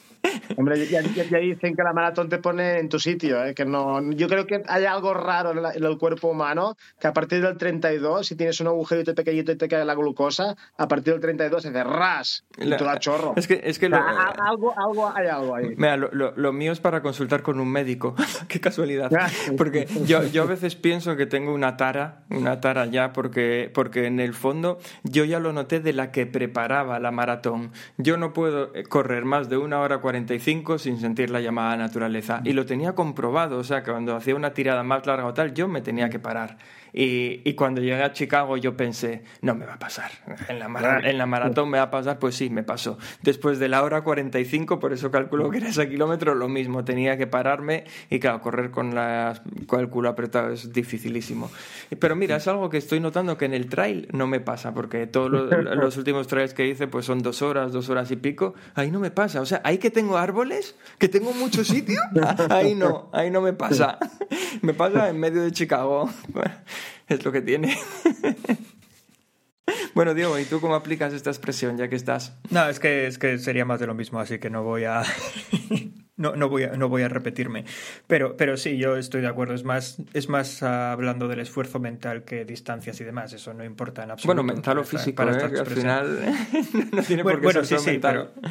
Hombre, 0.56 0.86
ya, 0.86 1.02
ya, 1.02 1.38
dicen 1.38 1.76
que 1.76 1.82
la 1.82 1.92
maratón 1.92 2.28
te 2.28 2.38
pone 2.38 2.78
en 2.78 2.88
tu 2.88 2.98
sitio, 2.98 3.44
¿eh? 3.44 3.54
que 3.54 3.64
no, 3.64 4.12
yo 4.12 4.28
creo 4.28 4.46
que 4.46 4.62
hay 4.68 4.84
algo 4.84 5.14
raro 5.14 5.52
en, 5.52 5.62
la, 5.62 5.72
en, 5.72 5.84
el 5.84 5.98
cuerpo 5.98 6.28
humano, 6.28 6.76
que 6.98 7.06
a 7.06 7.12
partir 7.12 7.42
del 7.42 7.56
32, 7.56 8.26
si 8.26 8.36
tienes 8.36 8.60
un 8.60 8.68
agujerito 8.68 9.14
pequeñito 9.14 9.52
y 9.52 9.56
te 9.56 9.68
cae 9.68 9.84
la 9.84 9.94
glucosa, 9.94 10.56
a 10.76 10.88
partir 10.88 11.14
del 11.14 11.20
32 11.20 11.62
se 11.62 11.84
ras 11.84 12.44
y 12.56 12.64
la, 12.64 12.76
te 12.76 12.84
da 12.84 12.98
chorro. 12.98 13.34
Es 13.36 13.46
que, 13.46 13.60
es 13.64 13.78
que 13.78 13.88
lo, 13.88 13.96
algo, 13.96 14.74
algo, 14.76 15.12
hay 15.14 15.26
algo 15.26 15.54
ahí. 15.54 15.74
Mira, 15.76 15.96
lo, 15.96 16.10
lo, 16.12 16.32
lo, 16.36 16.52
mío 16.52 16.72
es 16.72 16.80
para 16.80 17.02
consultar 17.02 17.42
con 17.42 17.60
un 17.60 17.70
médico. 17.70 18.14
Qué 18.48 18.60
casualidad. 18.60 19.10
Porque 19.56 19.86
yo, 20.04 20.24
yo 20.24 20.42
a 20.42 20.46
veces 20.46 20.76
pienso 20.76 21.16
que 21.16 21.26
tengo 21.26 21.52
una 21.52 21.76
tara, 21.76 22.24
una 22.30 22.60
tara 22.60 22.86
ya, 22.86 23.12
porque, 23.12 23.70
porque 23.72 24.06
en 24.06 24.20
el 24.20 24.34
fondo 24.34 24.78
yo 25.02 25.24
ya 25.24 25.38
lo 25.40 25.52
noté 25.52 25.80
de 25.80 25.92
la 25.92 26.12
que 26.12 26.26
preparaba 26.26 26.98
la 26.98 27.10
maratón. 27.10 27.72
Yo 27.98 28.16
no 28.16 28.32
puedo 28.32 28.72
correr 28.88 29.24
más 29.24 29.48
de 29.48 29.56
una 29.56 29.80
hora 29.80 30.00
45 30.16 30.78
sin 30.78 30.98
sentir 30.98 31.30
la 31.30 31.40
llamada 31.40 31.76
naturaleza. 31.76 32.40
Y 32.44 32.52
lo 32.52 32.64
tenía 32.64 32.94
comprobado, 32.94 33.58
o 33.58 33.64
sea, 33.64 33.82
que 33.82 33.90
cuando 33.90 34.16
hacía 34.16 34.34
una 34.34 34.50
tirada 34.50 34.82
más 34.82 35.06
larga 35.06 35.26
o 35.26 35.34
tal, 35.34 35.52
yo 35.52 35.68
me 35.68 35.82
tenía 35.82 36.08
que 36.08 36.18
parar. 36.18 36.56
Y, 36.98 37.42
y, 37.44 37.52
cuando 37.52 37.82
llegué 37.82 38.02
a 38.02 38.14
Chicago 38.14 38.56
yo 38.56 38.74
pensé, 38.74 39.22
no 39.42 39.54
me 39.54 39.66
va 39.66 39.74
a 39.74 39.78
pasar. 39.78 40.10
En 40.48 40.58
la, 40.58 40.66
mar 40.66 41.06
en 41.06 41.18
la 41.18 41.26
maratón 41.26 41.68
me 41.68 41.76
va 41.76 41.84
a 41.84 41.90
pasar, 41.90 42.18
pues 42.18 42.36
sí, 42.36 42.48
me 42.48 42.62
pasó. 42.62 42.96
Después 43.20 43.58
de 43.58 43.68
la 43.68 43.82
hora 43.82 44.00
45, 44.00 44.78
por 44.78 44.94
eso 44.94 45.10
calculo 45.10 45.50
que 45.50 45.58
era 45.58 45.68
ese 45.68 45.86
kilómetro, 45.90 46.34
lo 46.34 46.48
mismo. 46.48 46.86
Tenía 46.86 47.18
que 47.18 47.26
pararme 47.26 47.84
y 48.08 48.18
claro, 48.18 48.40
correr 48.40 48.70
con, 48.70 48.94
la, 48.94 49.42
con 49.66 49.80
el 49.80 49.90
culo 49.90 50.08
apretado 50.08 50.54
es 50.54 50.72
dificilísimo. 50.72 51.50
Pero 52.00 52.16
mira, 52.16 52.36
es 52.36 52.48
algo 52.48 52.70
que 52.70 52.78
estoy 52.78 52.98
notando 52.98 53.36
que 53.36 53.44
en 53.44 53.52
el 53.52 53.68
trail 53.68 54.08
no 54.12 54.26
me 54.26 54.40
pasa, 54.40 54.72
porque 54.72 55.06
todos 55.06 55.30
los, 55.30 55.50
los 55.76 55.98
últimos 55.98 56.28
trails 56.28 56.54
que 56.54 56.66
hice 56.66 56.88
pues 56.88 57.04
son 57.04 57.18
dos 57.22 57.42
horas, 57.42 57.72
dos 57.72 57.90
horas 57.90 58.10
y 58.10 58.16
pico. 58.16 58.54
Ahí 58.74 58.90
no 58.90 59.00
me 59.00 59.10
pasa. 59.10 59.42
O 59.42 59.46
sea, 59.46 59.60
ahí 59.64 59.76
que 59.76 59.90
tengo 59.90 60.16
árboles, 60.16 60.76
que 60.98 61.10
tengo 61.10 61.34
mucho 61.34 61.62
sitio, 61.62 62.00
ahí 62.48 62.74
no, 62.74 63.10
ahí 63.12 63.30
no 63.30 63.42
me 63.42 63.52
pasa. 63.52 63.98
Me 64.62 64.72
pasa 64.74 65.10
en 65.10 65.20
medio 65.20 65.42
de 65.42 65.52
Chicago. 65.52 66.08
es 67.08 67.24
lo 67.24 67.32
que 67.32 67.42
tiene. 67.42 67.76
bueno, 69.94 70.14
Diego, 70.14 70.38
¿y 70.38 70.44
tú 70.44 70.60
cómo 70.60 70.74
aplicas 70.74 71.12
esta 71.12 71.30
expresión 71.30 71.76
ya 71.76 71.88
que 71.88 71.96
estás? 71.96 72.36
No, 72.50 72.68
es 72.68 72.80
que, 72.80 73.06
es 73.06 73.18
que 73.18 73.38
sería 73.38 73.64
más 73.64 73.80
de 73.80 73.86
lo 73.86 73.94
mismo, 73.94 74.20
así 74.20 74.38
que 74.38 74.50
no 74.50 74.62
voy 74.62 74.84
a... 74.84 75.02
No, 76.18 76.34
no, 76.34 76.48
voy 76.48 76.62
a, 76.62 76.68
no 76.68 76.88
voy 76.88 77.02
a 77.02 77.08
repetirme. 77.08 77.66
Pero, 78.06 78.38
pero 78.38 78.56
sí, 78.56 78.78
yo 78.78 78.96
estoy 78.96 79.20
de 79.20 79.26
acuerdo. 79.26 79.52
Es 79.52 79.64
más, 79.64 79.98
es 80.14 80.30
más 80.30 80.62
uh, 80.62 80.66
hablando 80.66 81.28
del 81.28 81.40
esfuerzo 81.40 81.78
mental 81.78 82.24
que 82.24 82.46
distancias 82.46 82.98
y 83.02 83.04
demás. 83.04 83.34
Eso 83.34 83.52
no 83.52 83.64
importa 83.64 84.02
en 84.02 84.12
absoluto. 84.12 84.42
Bueno, 84.42 84.54
mental 84.54 84.78
o 84.78 84.84
físico, 84.84 85.16
para 85.16 85.38
¿eh? 85.38 85.60
al 85.60 85.66
final 85.66 86.34
no 86.90 87.02
tiene 87.02 87.22
bueno, 87.22 87.38
por 87.38 87.40
qué 87.40 87.46
bueno, 87.46 87.64
ser 87.64 87.78
sí, 87.78 87.84
sí, 87.84 87.90
mental. 87.90 88.30
pero, 88.34 88.50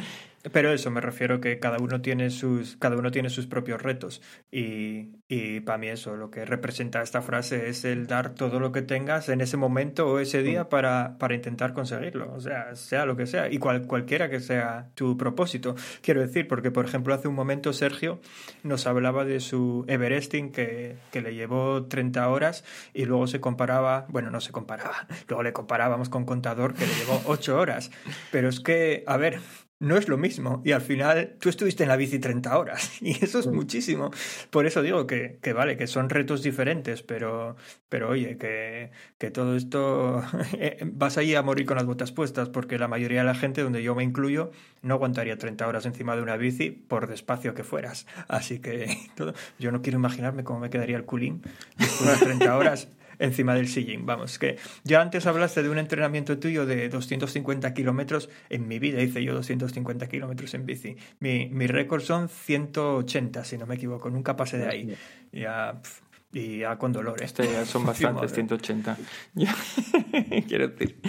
pero 0.52 0.72
eso, 0.72 0.90
me 0.90 1.00
refiero 1.00 1.40
que 1.40 1.58
cada 1.58 1.78
uno 1.78 2.00
tiene 2.00 2.30
sus, 2.30 2.76
cada 2.76 2.96
uno 2.96 3.10
tiene 3.10 3.30
sus 3.30 3.46
propios 3.46 3.82
retos. 3.82 4.22
Y, 4.50 5.16
y 5.28 5.60
para 5.60 5.78
mí 5.78 5.88
eso, 5.88 6.16
lo 6.16 6.30
que 6.30 6.44
representa 6.44 7.02
esta 7.02 7.22
frase 7.22 7.68
es 7.68 7.84
el 7.84 8.06
dar 8.06 8.34
todo 8.34 8.60
lo 8.60 8.72
que 8.72 8.82
tengas 8.82 9.28
en 9.28 9.40
ese 9.40 9.56
momento 9.56 10.08
o 10.08 10.18
ese 10.18 10.42
día 10.42 10.68
para, 10.68 11.18
para 11.18 11.34
intentar 11.34 11.72
conseguirlo. 11.72 12.32
O 12.32 12.40
sea, 12.40 12.74
sea 12.76 13.06
lo 13.06 13.16
que 13.16 13.26
sea. 13.26 13.50
Y 13.50 13.58
cual, 13.58 13.86
cualquiera 13.86 14.30
que 14.30 14.40
sea 14.40 14.90
tu 14.94 15.16
propósito. 15.16 15.74
Quiero 16.02 16.20
decir, 16.20 16.46
porque 16.48 16.70
por 16.70 16.84
ejemplo 16.84 17.14
hace 17.14 17.28
un 17.28 17.34
momento 17.34 17.72
Sergio 17.72 18.20
nos 18.62 18.86
hablaba 18.86 19.24
de 19.24 19.40
su 19.40 19.84
Everesting 19.88 20.52
que, 20.52 20.96
que 21.12 21.20
le 21.20 21.34
llevó 21.34 21.86
30 21.86 22.28
horas 22.28 22.64
y 22.94 23.04
luego 23.04 23.26
se 23.26 23.40
comparaba, 23.40 24.06
bueno, 24.08 24.30
no 24.30 24.40
se 24.40 24.52
comparaba, 24.52 25.06
luego 25.28 25.42
le 25.42 25.52
comparábamos 25.52 26.08
con 26.08 26.24
Contador 26.24 26.74
que 26.74 26.86
le 26.86 26.94
llevó 26.94 27.22
8 27.26 27.58
horas. 27.58 27.90
Pero 28.30 28.48
es 28.48 28.60
que, 28.60 29.04
a 29.06 29.16
ver, 29.16 29.40
no 29.78 29.96
es 29.96 30.08
lo 30.08 30.16
mismo. 30.16 30.62
Y 30.64 30.72
al 30.72 30.80
final 30.80 31.36
tú 31.38 31.48
estuviste 31.48 31.82
en 31.82 31.90
la 31.90 31.96
bici 31.96 32.18
30 32.18 32.58
horas. 32.58 32.92
Y 33.00 33.12
eso 33.24 33.38
es 33.38 33.46
muchísimo. 33.46 34.10
Por 34.50 34.66
eso 34.66 34.82
digo 34.82 35.06
que, 35.06 35.38
que 35.42 35.52
vale, 35.52 35.76
que 35.76 35.86
son 35.86 36.08
retos 36.08 36.42
diferentes, 36.42 37.02
pero, 37.02 37.56
pero 37.88 38.08
oye, 38.08 38.36
que, 38.36 38.90
que 39.18 39.30
todo 39.30 39.56
esto 39.56 40.22
vas 40.92 41.18
ahí 41.18 41.34
a 41.34 41.42
morir 41.42 41.66
con 41.66 41.76
las 41.76 41.86
botas 41.86 42.12
puestas, 42.12 42.48
porque 42.48 42.78
la 42.78 42.88
mayoría 42.88 43.20
de 43.20 43.26
la 43.26 43.34
gente, 43.34 43.62
donde 43.62 43.82
yo 43.82 43.94
me 43.94 44.02
incluyo, 44.02 44.50
no 44.82 44.94
aguantaría 44.94 45.36
30 45.36 45.66
horas 45.66 45.86
encima 45.86 46.16
de 46.16 46.22
una 46.22 46.36
bici 46.36 46.70
por 46.70 47.06
despacio 47.06 47.54
que 47.54 47.64
fueras. 47.64 48.06
Así 48.28 48.58
que 48.58 48.96
todo, 49.14 49.34
yo 49.58 49.72
no 49.72 49.82
quiero 49.82 49.98
imaginarme 49.98 50.44
cómo 50.44 50.60
me 50.60 50.70
quedaría 50.70 50.96
el 50.96 51.04
culín 51.04 51.42
después 51.76 52.18
de 52.18 52.26
30 52.26 52.56
horas 52.56 52.88
encima 53.18 53.54
del 53.54 53.68
sillín. 53.68 54.06
Vamos, 54.06 54.38
que 54.38 54.56
ya 54.84 55.00
antes 55.00 55.26
hablaste 55.26 55.62
de 55.62 55.68
un 55.68 55.78
entrenamiento 55.78 56.38
tuyo 56.38 56.66
de 56.66 56.88
250 56.88 57.74
kilómetros. 57.74 58.28
En 58.48 58.68
mi 58.68 58.78
vida 58.78 59.02
hice 59.02 59.22
yo 59.24 59.34
250 59.34 60.08
kilómetros 60.08 60.54
en 60.54 60.66
bici. 60.66 60.96
Mi, 61.20 61.48
mi 61.48 61.66
récord 61.66 62.02
son 62.02 62.28
180, 62.28 63.44
si 63.44 63.58
no 63.58 63.66
me 63.66 63.76
equivoco. 63.76 64.10
Nunca 64.10 64.36
pasé 64.36 64.58
de 64.58 64.68
ahí. 64.68 64.96
Ya, 65.32 65.80
pff, 65.82 66.00
Y 66.32 66.58
ya 66.58 66.76
con 66.76 66.92
dolor. 66.92 67.22
Este 67.22 67.50
ya 67.50 67.64
son 67.64 67.86
bastantes, 67.86 68.30
Madre. 68.30 68.34
180. 68.34 68.98
Ya, 69.34 69.54
Quiero 70.48 70.68
decir, 70.68 71.00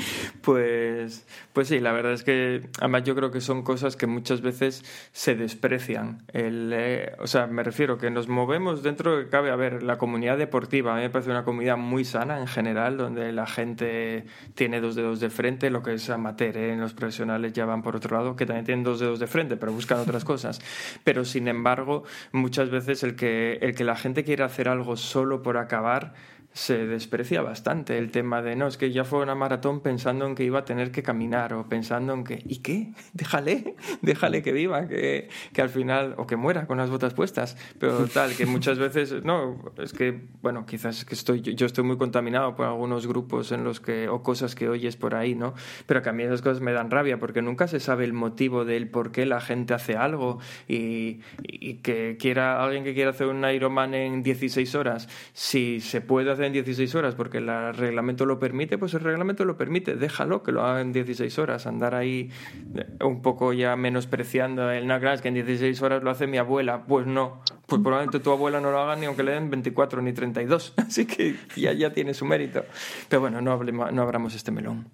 pues, 0.42 1.26
pues 1.54 1.68
sí, 1.68 1.80
la 1.80 1.92
verdad 1.92 2.14
es 2.14 2.24
que 2.24 2.70
además 2.80 3.04
yo 3.04 3.16
creo 3.16 3.32
que 3.32 3.42
son 3.42 3.64
cosas 3.64 3.96
que 3.96 4.08
muchas 4.08 4.42
veces 4.42 4.86
se 5.12 5.36
desprecian. 5.36 6.24
El, 6.32 6.72
eh, 6.74 7.16
o 7.20 7.28
sea, 7.28 7.48
me 7.48 7.64
refiero 7.64 7.98
que 7.98 8.10
nos 8.10 8.28
movemos 8.28 8.84
dentro 8.84 9.18
de 9.18 9.26
que 9.26 9.30
cabe, 9.30 9.52
a 9.52 9.56
ver, 9.56 9.84
la 9.84 9.98
comunidad 9.98 10.38
deportiva, 10.38 10.94
a 10.94 10.96
mí 10.96 11.02
me 11.02 11.10
parece 11.10 11.32
una 11.32 11.44
comunidad 11.44 11.78
muy 11.78 12.06
sana 12.06 12.40
en 12.40 12.48
general, 12.48 12.98
donde 12.98 13.32
la 13.32 13.48
gente 13.48 14.26
tiene 14.56 14.80
dos 14.80 14.96
dedos 14.96 15.20
de 15.20 15.30
frente, 15.30 15.70
lo 15.70 15.84
que 15.84 15.96
es 15.96 16.10
amateur, 16.10 16.56
¿eh? 16.58 16.76
los 16.78 16.94
profesionales 16.94 17.54
ya 17.54 17.66
van 17.66 17.82
por 17.82 17.96
otro 17.96 18.16
lado, 18.18 18.36
que 18.36 18.46
también 18.46 18.66
tienen 18.66 18.84
dos 18.84 19.00
dedos 19.00 19.20
de 19.20 19.28
frente, 19.28 19.58
pero 19.58 19.74
buscan 19.74 20.00
otras 20.00 20.24
cosas. 20.24 20.62
Pero 21.04 21.26
sin 21.26 21.48
embargo, 21.48 22.04
muchas 22.32 22.70
veces 22.70 23.04
el 23.04 23.16
que, 23.16 23.60
el 23.62 23.76
que 23.76 23.84
la 23.84 23.96
gente 23.96 24.24
quiera 24.24 24.46
hacer 24.46 24.70
algo 24.70 24.96
solo 25.08 25.42
por 25.42 25.58
acabar 25.58 26.14
se 26.58 26.88
desprecia 26.88 27.44
bastante 27.44 28.00
el 28.00 28.10
tema 28.10 28.42
de 28.42 28.56
no, 28.56 28.66
es 28.66 28.78
que 28.78 28.92
ya 28.92 29.04
fue 29.04 29.22
una 29.22 29.36
maratón 29.36 29.80
pensando 29.82 30.26
en 30.26 30.34
que 30.34 30.44
iba 30.44 30.58
a 30.58 30.66
tener 30.66 30.90
que 30.92 31.04
caminar 31.04 31.54
o 31.54 31.70
pensando 31.70 32.14
en 32.14 32.24
que, 32.24 32.42
¿y 32.48 32.58
qué? 32.64 32.94
Déjale, 33.14 33.76
déjale 34.02 34.42
que 34.42 34.52
viva, 34.54 34.88
que, 34.88 35.30
que 35.54 35.62
al 35.62 35.70
final, 35.70 36.16
o 36.18 36.26
que 36.26 36.36
muera 36.36 36.66
con 36.66 36.80
las 36.80 36.90
botas 36.90 37.14
puestas, 37.14 37.58
pero 37.80 38.08
tal, 38.08 38.36
que 38.36 38.48
muchas 38.48 38.80
veces, 38.80 39.24
no, 39.24 39.72
es 39.78 39.94
que, 39.94 40.20
bueno, 40.42 40.66
quizás 40.66 41.06
que 41.06 41.14
estoy, 41.14 41.42
yo 41.42 41.68
estoy 41.68 41.84
muy 41.84 41.98
contaminado 41.98 42.56
por 42.56 42.66
algunos 42.66 43.06
grupos 43.06 43.52
en 43.52 43.64
los 43.64 43.80
que, 43.80 44.10
o 44.10 44.24
cosas 44.24 44.56
que 44.56 44.68
oyes 44.68 44.98
por 44.98 45.14
ahí, 45.14 45.36
¿no? 45.36 45.54
Pero 45.86 46.02
que 46.02 46.10
a 46.10 46.14
mí 46.14 46.24
esas 46.24 46.42
cosas 46.42 46.62
me 46.62 46.72
dan 46.74 46.90
rabia 46.90 47.20
porque 47.20 47.44
nunca 47.44 47.68
se 47.68 47.80
sabe 47.80 48.04
el 48.04 48.14
motivo 48.14 48.66
del 48.66 48.90
por 48.90 49.12
qué 49.12 49.28
la 49.28 49.42
gente 49.42 49.76
hace 49.76 49.96
algo 49.96 50.40
y, 50.68 51.20
y 51.44 51.76
que 51.76 52.18
quiera, 52.20 52.64
alguien 52.64 52.84
que 52.84 52.96
quiera 52.96 53.12
hacer 53.12 53.28
un 53.28 53.46
Ironman 53.48 53.94
en 53.94 54.24
16 54.24 54.74
horas, 54.74 55.08
si 55.34 55.82
se 55.82 56.02
puede 56.02 56.32
hacer 56.32 56.47
en 56.48 56.54
16 56.54 56.96
horas 56.96 57.16
porque 57.16 57.38
el 57.38 57.48
reglamento 57.76 58.26
lo 58.26 58.40
permite, 58.40 58.78
pues 58.78 58.94
el 58.94 59.02
reglamento 59.02 59.46
lo 59.46 59.58
permite, 59.58 59.96
déjalo 59.96 60.44
que 60.44 60.52
lo 60.52 60.64
haga 60.64 60.82
en 60.82 60.94
16 60.94 61.38
horas, 61.40 61.68
andar 61.68 61.96
ahí 61.96 62.30
eh, 62.76 62.86
un 63.04 63.22
poco 63.22 63.54
ya 63.54 63.76
menospreciando 63.76 64.72
el 64.72 64.88
no, 64.88 65.00
que 65.00 65.28
en 65.28 65.34
16 65.36 65.82
horas 65.82 66.04
lo 66.04 66.10
hace 66.10 66.28
mi 66.28 66.38
abuela, 66.38 66.86
pues 66.86 67.06
no, 67.06 67.42
pues 67.68 67.82
probablemente 67.82 68.20
tu 68.20 68.32
abuela 68.32 68.60
no 68.60 68.72
lo 68.72 68.80
haga 68.80 68.96
ni 68.96 69.06
aunque 69.06 69.24
le 69.24 69.34
den 69.34 69.50
24 69.50 70.02
ni 70.02 70.14
32, 70.14 70.74
así 70.78 71.06
que 71.06 71.36
ya, 71.56 71.74
ya 71.74 71.94
tiene 71.94 72.14
su 72.14 72.26
mérito. 72.26 72.66
Pero 73.10 73.22
bueno, 73.22 73.42
no, 73.42 73.52
hablemos, 73.52 73.92
no 73.94 74.02
abramos 74.02 74.36
este 74.36 74.52
melón. 74.52 74.88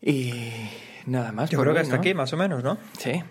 Y 0.00 0.52
nada 1.08 1.32
más. 1.32 1.50
Yo 1.50 1.58
por 1.58 1.64
creo 1.66 1.74
que 1.74 1.80
hasta 1.80 1.94
¿no? 1.96 2.00
aquí, 2.00 2.14
más 2.14 2.32
o 2.32 2.36
menos, 2.36 2.62
¿no? 2.62 2.78
Sí. 2.98 3.22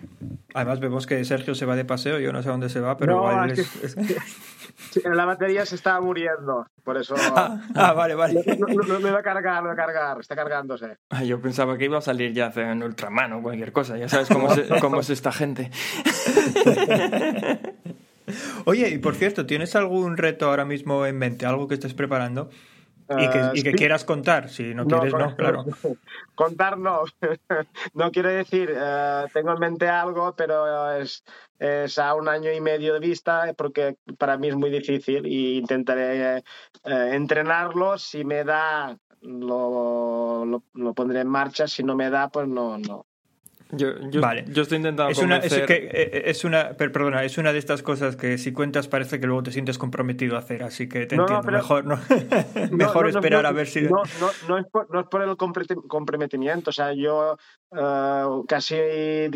Además 0.54 0.80
vemos 0.80 1.06
que 1.06 1.24
Sergio 1.24 1.54
se 1.54 1.64
va 1.66 1.76
de 1.76 1.84
paseo, 1.84 2.18
yo 2.18 2.32
no 2.32 2.42
sé 2.42 2.48
a 2.48 2.52
dónde 2.52 2.68
se 2.68 2.80
va, 2.80 2.96
pero 2.96 3.16
No, 3.16 3.30
igual 3.30 3.50
es 3.52 3.58
es- 3.82 3.94
que- 3.94 4.16
Sí, 4.92 5.00
la 5.04 5.24
batería 5.24 5.66
se 5.66 5.74
está 5.74 6.00
muriendo, 6.00 6.66
por 6.84 6.96
eso 6.98 7.14
Ah, 7.36 7.60
ah, 7.74 7.92
vale, 7.94 8.14
vale. 8.14 8.42
no, 8.58 8.66
no- 8.68 8.82
no- 8.86 8.98
no 9.00 9.08
iba 9.08 9.18
a 9.18 9.22
cargar, 9.22 9.62
no 9.62 9.72
iba 9.72 9.72
a 9.72 9.86
cargar, 9.86 10.20
está 10.20 10.36
cargándose. 10.36 10.96
Ah, 11.10 11.24
Yo 11.24 11.40
pensaba 11.40 11.76
que 11.76 11.86
iba 11.86 11.98
a 11.98 12.00
salir 12.02 12.32
ya 12.32 12.52
en 12.54 12.82
Ultraman 12.82 13.32
o 13.34 13.42
cualquier 13.42 13.72
cosa. 13.72 13.98
Ya 13.98 14.08
sabes 14.08 14.28
cómo 14.28 14.52
es, 14.52 14.60
cómo 14.80 15.00
es 15.00 15.10
esta 15.10 15.32
gente. 15.32 15.70
Oye, 18.66 18.90
y 18.90 18.98
por 18.98 19.14
cierto, 19.14 19.46
¿tienes 19.46 19.74
algún 19.74 20.16
reto 20.16 20.46
ahora 20.48 20.64
mismo 20.64 21.06
en 21.06 21.16
mente? 21.18 21.46
¿Algo 21.46 21.66
que 21.66 21.74
estés 21.74 21.94
preparando? 21.94 22.50
Y 23.10 23.28
que, 23.30 23.38
Ah, 23.38 23.52
y 23.54 23.62
que 23.62 23.70
sí. 23.70 23.76
quieras 23.76 24.04
contar, 24.04 24.50
si 24.50 24.74
no 24.74 24.84
quieres, 24.86 25.14
no, 25.14 25.34
claro. 25.34 25.64
Contar 26.34 26.76
no. 26.78 27.04
no 27.94 28.10
quiero 28.10 28.28
decir, 28.28 28.70
eh, 28.74 29.24
tengo 29.32 29.52
en 29.52 29.58
mente 29.58 29.88
algo, 29.88 30.34
pero 30.36 30.92
es, 30.92 31.24
es 31.58 31.98
a 31.98 32.14
un 32.14 32.28
año 32.28 32.52
y 32.52 32.60
medio 32.60 32.92
de 32.94 33.00
vista, 33.00 33.54
porque 33.56 33.96
para 34.18 34.36
mí 34.36 34.48
es 34.48 34.56
muy 34.56 34.70
difícil 34.70 35.26
y 35.26 35.56
intentaré 35.56 36.36
eh, 36.36 36.42
eh, 36.84 37.10
entrenarlo. 37.12 37.96
Si 37.96 38.24
me 38.24 38.44
da, 38.44 38.94
lo, 39.22 40.44
lo, 40.44 40.62
lo 40.74 40.94
pondré 40.94 41.20
en 41.20 41.28
marcha. 41.28 41.66
Si 41.66 41.82
no 41.82 41.96
me 41.96 42.10
da, 42.10 42.28
pues 42.28 42.46
no, 42.46 42.76
no. 42.76 43.06
Yo, 43.70 43.88
yo, 44.10 44.20
Vale. 44.22 44.44
yo 44.48 44.62
estoy 44.62 44.76
intentando 44.76 45.10
Es 45.12 45.18
una, 45.18 45.36
es, 45.38 45.48
convencer... 45.52 45.66
que, 45.66 45.88
eh, 45.92 46.22
es 46.30 46.44
una, 46.44 46.70
per- 46.70 46.90
perdona, 46.90 47.22
es 47.24 47.36
una 47.36 47.52
de 47.52 47.58
estas 47.58 47.82
cosas 47.82 48.16
que 48.16 48.38
si 48.38 48.52
cuentas 48.52 48.88
parece 48.88 49.20
que 49.20 49.26
luego 49.26 49.42
te 49.42 49.52
sientes 49.52 49.76
comprometido 49.76 50.36
a 50.36 50.38
hacer, 50.38 50.62
así 50.62 50.88
que 50.88 51.04
te 51.06 51.16
No, 51.16 51.24
entiendo. 51.24 51.44
pero- 51.44 51.58
Mejor, 51.58 51.84
no, 51.84 51.98
mejor 52.70 53.08
esperar 53.08 53.42
no, 53.42 53.48
a 53.48 53.52
ver 53.52 53.66
si. 53.66 53.82
No, 53.82 54.02
no, 54.20 54.30
no 54.48 54.58
es, 54.58 54.66
por, 54.66 54.90
no 54.90 55.00
es 55.00 55.06
por 55.08 55.22
el 55.22 55.36
comprometimiento. 55.36 56.70
O 56.70 56.72
sea, 56.72 56.92
yo 56.94 57.36
eh, 57.76 58.24
casi 58.48 58.76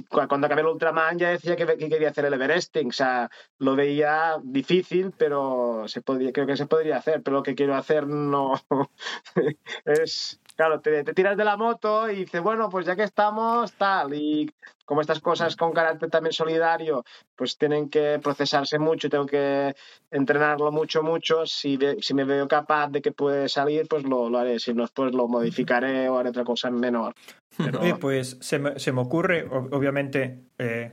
cu- 0.09 0.27
cuando 0.29 0.47
acabé 0.47 0.63
el 0.63 0.69
Ultraman 0.69 1.19
ya 1.19 1.29
decía 1.31 1.55
que, 1.55 1.67
que 1.67 1.89
quería 1.91 2.09
hacer 2.09 2.25
el 2.25 2.33
Everesting. 2.33 2.89
O 2.89 2.93
sea, 2.93 3.31
lo 3.59 3.77
veía 3.77 4.37
difícil, 4.43 5.13
pero 5.19 5.85
se 5.89 6.01
podía, 6.01 6.33
creo 6.33 6.47
que 6.47 6.57
se 6.57 6.67
podría 6.67 6.97
hacer. 6.97 7.23
Pero 7.23 7.37
lo 7.37 7.43
que 7.43 7.55
quiero 7.55 7.75
hacer 7.75 8.07
no 8.07 8.55
es. 9.85 10.41
Claro, 10.63 10.79
te, 10.81 11.03
te 11.03 11.13
tiras 11.13 11.37
de 11.37 11.45
la 11.45 11.57
moto 11.57 12.09
y 12.09 12.15
dices, 12.19 12.41
bueno, 12.41 12.69
pues 12.69 12.87
ya 12.87 12.95
que 12.95 13.03
estamos, 13.03 13.73
tal. 13.73 14.15
Y 14.15 14.49
como 14.85 15.01
estas 15.01 15.19
cosas 15.19 15.57
con 15.57 15.73
carácter 15.73 16.09
también 16.09 16.33
solidario, 16.33 17.05
pues 17.35 17.59
tienen 17.59 17.91
que 17.91 18.21
procesarse 18.23 18.79
mucho, 18.79 19.11
tengo 19.11 19.27
que 19.27 19.75
entrenarlo 20.09 20.71
mucho, 20.71 21.03
mucho. 21.03 21.45
Si, 21.47 21.77
me 22.15 22.23
veo 22.23 22.47
capaz 22.47 22.91
de 22.91 23.03
que 23.03 23.11
puede 23.11 23.49
salir, 23.49 23.89
pues 23.89 24.05
lo, 24.05 24.31
lo 24.31 24.39
haré. 24.39 24.61
Si 24.61 24.73
no, 24.73 24.87
pues 24.95 25.13
lo 25.13 25.27
modificaré 25.27 26.09
o 26.09 26.17
haré 26.17 26.29
otra 26.29 26.45
cosa 26.45 26.71
menor. 26.71 27.13
Pero- 27.59 27.81
Oye, 27.81 27.97
pues 27.97 28.39
se 28.41 28.61
me, 28.61 28.79
se 28.79 28.93
me 28.93 29.01
ocurre, 29.01 29.45
obviamente, 29.51 30.45
eh, 30.59 30.93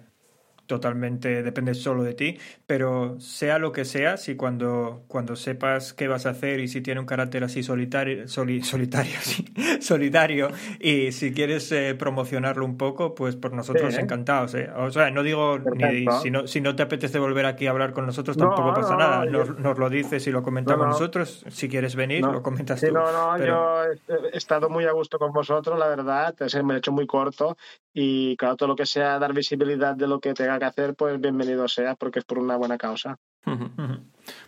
totalmente 0.69 1.41
depende 1.41 1.73
solo 1.73 2.03
de 2.03 2.13
ti, 2.13 2.37
pero 2.67 3.19
sea 3.19 3.57
lo 3.57 3.71
que 3.71 3.85
sea, 3.85 4.17
si 4.17 4.35
cuando, 4.35 5.03
cuando 5.07 5.35
sepas 5.35 5.93
qué 5.93 6.07
vas 6.07 6.27
a 6.27 6.29
hacer 6.29 6.59
y 6.59 6.67
si 6.67 6.79
tiene 6.81 6.99
un 6.99 7.07
carácter 7.07 7.43
así 7.43 7.63
solitario, 7.63 8.27
soli- 8.27 8.61
solitario, 8.63 9.15
sí, 9.19 9.45
solidario, 9.81 10.49
y 10.79 11.11
si 11.11 11.33
quieres 11.33 11.71
eh, 11.71 11.95
promocionarlo 11.97 12.63
un 12.65 12.77
poco, 12.77 13.15
pues 13.15 13.35
por 13.35 13.51
nosotros 13.53 13.91
Sí, 13.93 13.99
¿eh? 13.99 14.03
encantados. 14.03 14.53
¿eh? 14.53 14.69
O 14.77 14.91
sea, 14.91 15.09
no 15.09 15.23
digo 15.23 15.57
ni 15.57 16.05
si 16.21 16.29
no, 16.29 16.45
si 16.45 16.61
no 16.61 16.75
te 16.75 16.83
apetece 16.83 17.17
volver 17.17 17.47
aquí 17.47 17.65
a 17.65 17.71
hablar 17.71 17.91
con 17.93 18.05
nosotros, 18.05 18.37
No, 18.37 18.45
tampoco 18.49 18.75
pasa 18.75 18.91
no, 18.93 18.99
nada. 18.99 19.25
Nos, 19.25 19.57
nos 19.57 19.77
lo 19.79 19.89
dices 19.89 20.25
y 20.27 20.31
lo 20.31 20.43
comentamos 20.43 20.79
No, 20.81 20.85
no. 20.85 20.91
nosotros. 20.91 21.43
Si 21.49 21.67
quieres 21.67 21.95
venir, 21.95 22.21
lo 22.21 22.43
comentas 22.43 22.79
Sí, 22.79 22.87
tú. 22.87 22.93
no, 22.93 23.11
no, 23.11 23.33
pero- 23.39 23.87
yo 24.07 24.15
he- 24.15 24.29
he 24.33 24.37
estado 24.37 24.69
muy 24.69 24.85
a 24.85 24.91
gusto 24.91 25.17
con 25.17 25.31
vosotros, 25.33 25.79
la 25.79 25.87
verdad. 25.87 26.35
Se 26.47 26.61
me 26.61 26.75
ha 26.75 26.77
hecho 26.77 26.91
muy 26.91 27.07
corto. 27.07 27.57
Y 27.93 28.37
claro, 28.37 28.55
todo 28.55 28.69
lo 28.69 28.75
que 28.75 28.85
sea 28.85 29.17
dar 29.19 29.33
visibilidad 29.33 29.95
de 29.95 30.07
lo 30.07 30.19
que 30.19 30.33
tenga 30.33 30.59
que 30.59 30.65
hacer, 30.65 30.95
pues 30.95 31.19
bienvenido 31.19 31.67
sea, 31.67 31.95
porque 31.95 32.19
es 32.19 32.25
por 32.25 32.37
una 32.39 32.55
buena 32.55 32.77
causa. 32.77 33.17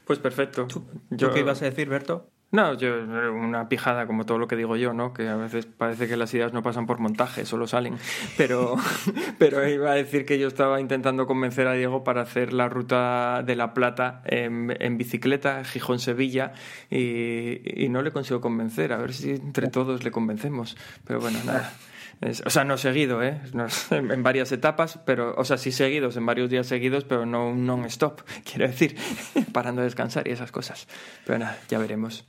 Pues 0.05 0.19
perfecto. 0.19 0.67
¿Tú 0.67 0.83
Yo- 1.09 1.33
qué 1.33 1.39
ibas 1.39 1.61
a 1.61 1.65
decir, 1.65 1.89
Berto? 1.89 2.29
No, 2.53 2.73
yo 2.73 3.01
una 3.33 3.69
pijada 3.69 4.05
como 4.07 4.25
todo 4.25 4.37
lo 4.37 4.45
que 4.45 4.57
digo 4.57 4.75
yo, 4.75 4.93
¿no? 4.93 5.13
Que 5.13 5.29
a 5.29 5.37
veces 5.37 5.65
parece 5.65 6.09
que 6.09 6.17
las 6.17 6.33
ideas 6.33 6.51
no 6.51 6.61
pasan 6.61 6.85
por 6.85 6.99
montaje, 6.99 7.45
solo 7.45 7.65
salen. 7.65 7.95
Pero, 8.37 8.75
pero 9.39 9.65
iba 9.69 9.91
a 9.91 9.95
decir 9.95 10.25
que 10.25 10.37
yo 10.37 10.49
estaba 10.49 10.81
intentando 10.81 11.27
convencer 11.27 11.67
a 11.67 11.73
Diego 11.73 12.03
para 12.03 12.21
hacer 12.23 12.51
la 12.51 12.67
ruta 12.67 13.41
de 13.45 13.55
La 13.55 13.73
Plata 13.73 14.21
en, 14.25 14.75
en 14.81 14.97
bicicleta, 14.97 15.63
Gijón-Sevilla, 15.63 16.51
y, 16.89 17.85
y 17.85 17.87
no 17.87 18.01
le 18.01 18.11
consigo 18.11 18.41
convencer. 18.41 18.91
A 18.91 18.97
ver 18.97 19.13
si 19.13 19.29
entre 19.31 19.69
todos 19.69 20.03
le 20.03 20.11
convencemos. 20.11 20.75
Pero 21.05 21.21
bueno, 21.21 21.39
nada. 21.45 21.71
O 22.45 22.49
sea, 22.51 22.63
no 22.63 22.77
seguido, 22.77 23.23
¿eh? 23.23 23.41
No- 23.53 23.65
en, 23.89 24.11
en 24.11 24.23
varias 24.23 24.51
etapas, 24.51 24.99
pero, 25.05 25.33
o 25.37 25.43
sea, 25.43 25.57
sí 25.57 25.71
seguidos, 25.71 26.15
en 26.17 26.25
varios 26.25 26.49
días 26.49 26.67
seguidos, 26.67 27.03
pero 27.03 27.25
no 27.25 27.49
un 27.49 27.65
non-stop, 27.65 28.21
quiero 28.45 28.67
decir, 28.67 28.95
parando 29.53 29.81
a 29.81 29.85
descansar 29.85 30.27
y 30.27 30.31
esas 30.31 30.51
cosas. 30.51 30.87
Pero 31.25 31.39
nada, 31.39 31.57
ya 31.67 31.79
veremos. 31.79 32.25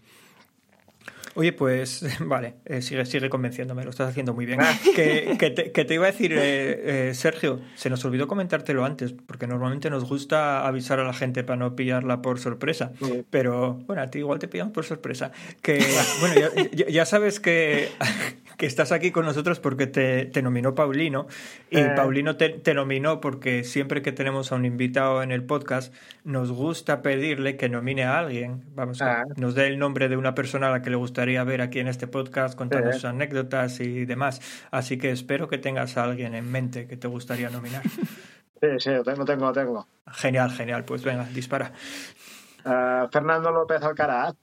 Oye, 1.34 1.52
pues 1.52 2.04
vale, 2.20 2.54
eh, 2.66 2.82
sigue, 2.82 3.04
sigue 3.06 3.30
convenciéndome, 3.30 3.84
lo 3.84 3.90
estás 3.90 4.10
haciendo 4.10 4.34
muy 4.34 4.44
bien. 4.46 4.60
que, 4.94 5.36
que 5.38 5.50
te, 5.50 5.72
que 5.72 5.84
te 5.84 5.94
iba 5.94 6.04
a 6.06 6.10
decir, 6.10 6.32
eh, 6.34 7.08
eh, 7.08 7.14
Sergio, 7.14 7.60
se 7.74 7.88
nos 7.88 8.04
olvidó 8.04 8.28
comentártelo 8.28 8.84
antes, 8.84 9.12
porque 9.14 9.46
normalmente 9.46 9.88
nos 9.88 10.04
gusta 10.08 10.66
avisar 10.66 11.00
a 11.00 11.04
la 11.04 11.14
gente 11.14 11.42
para 11.44 11.56
no 11.58 11.74
pillarla 11.74 12.20
por 12.20 12.38
sorpresa. 12.38 12.92
Sí. 13.02 13.24
Pero 13.30 13.74
bueno, 13.86 14.02
a 14.02 14.10
ti 14.10 14.18
igual 14.18 14.38
te 14.38 14.48
pillamos 14.48 14.72
por 14.74 14.84
sorpresa. 14.84 15.32
Que 15.62 15.80
bueno, 16.20 16.34
ya, 16.34 16.50
ya- 16.72 16.88
ya 16.88 17.04
sabes 17.06 17.40
que, 17.40 17.88
que 18.58 18.66
estás 18.66 18.92
aquí 18.92 19.10
con 19.10 19.24
nosotros 19.24 19.58
porque 19.58 19.86
te, 19.86 20.26
te 20.26 20.42
nominó 20.42 20.74
Paulino. 20.74 21.26
Y. 21.70 21.82
Paulino 21.96 22.36
te, 22.36 22.50
te 22.50 22.74
nominó 22.74 23.20
porque 23.22 23.64
siempre 23.64 24.02
que 24.02 24.12
tenemos 24.12 24.52
a 24.52 24.56
un 24.56 24.66
invitado 24.66 25.22
en 25.22 25.32
el 25.32 25.44
podcast, 25.44 25.94
nos 26.24 26.52
gusta 26.52 27.00
pedirle 27.02 27.56
que 27.56 27.68
nomine 27.70 28.04
a 28.04 28.18
alguien. 28.18 28.62
Vamos, 28.74 28.98
que 28.98 29.04
Ah. 29.04 29.24
nos 29.36 29.54
dé 29.54 29.66
el 29.66 29.78
nombre 29.78 30.08
de 30.08 30.16
una 30.16 30.34
persona 30.34 30.68
a 30.68 30.70
la 30.70 30.82
que 30.82 30.90
le 30.90 30.96
gustaría 31.22 31.44
ver 31.44 31.60
aquí 31.62 31.78
en 31.78 31.86
este 31.86 32.08
podcast, 32.08 32.56
contando 32.58 32.88
Sí. 32.88 32.94
sus 32.94 33.04
anécdotas 33.04 33.78
y 33.78 34.04
demás. 34.06 34.40
Así 34.72 34.98
que 34.98 35.12
espero 35.12 35.46
que 35.48 35.56
tengas 35.56 35.96
a 35.96 36.02
alguien 36.02 36.34
en 36.34 36.50
mente 36.50 36.88
que 36.88 36.96
te 36.96 37.06
gustaría 37.08 37.48
nominar. 37.48 37.82
Sí, 38.62 38.68
sí, 38.78 38.90
lo 38.90 39.02
tengo, 39.02 39.18
lo 39.18 39.24
tengo, 39.24 39.52
tengo. 39.52 39.86
Genial, 40.12 40.48
genial. 40.52 40.84
Pues 40.84 41.02
venga, 41.02 41.24
dispara. 41.24 41.72
Ah, 42.64 43.08
Fernando 43.12 43.50
López 43.50 43.82
Alcaraz. 43.82 44.36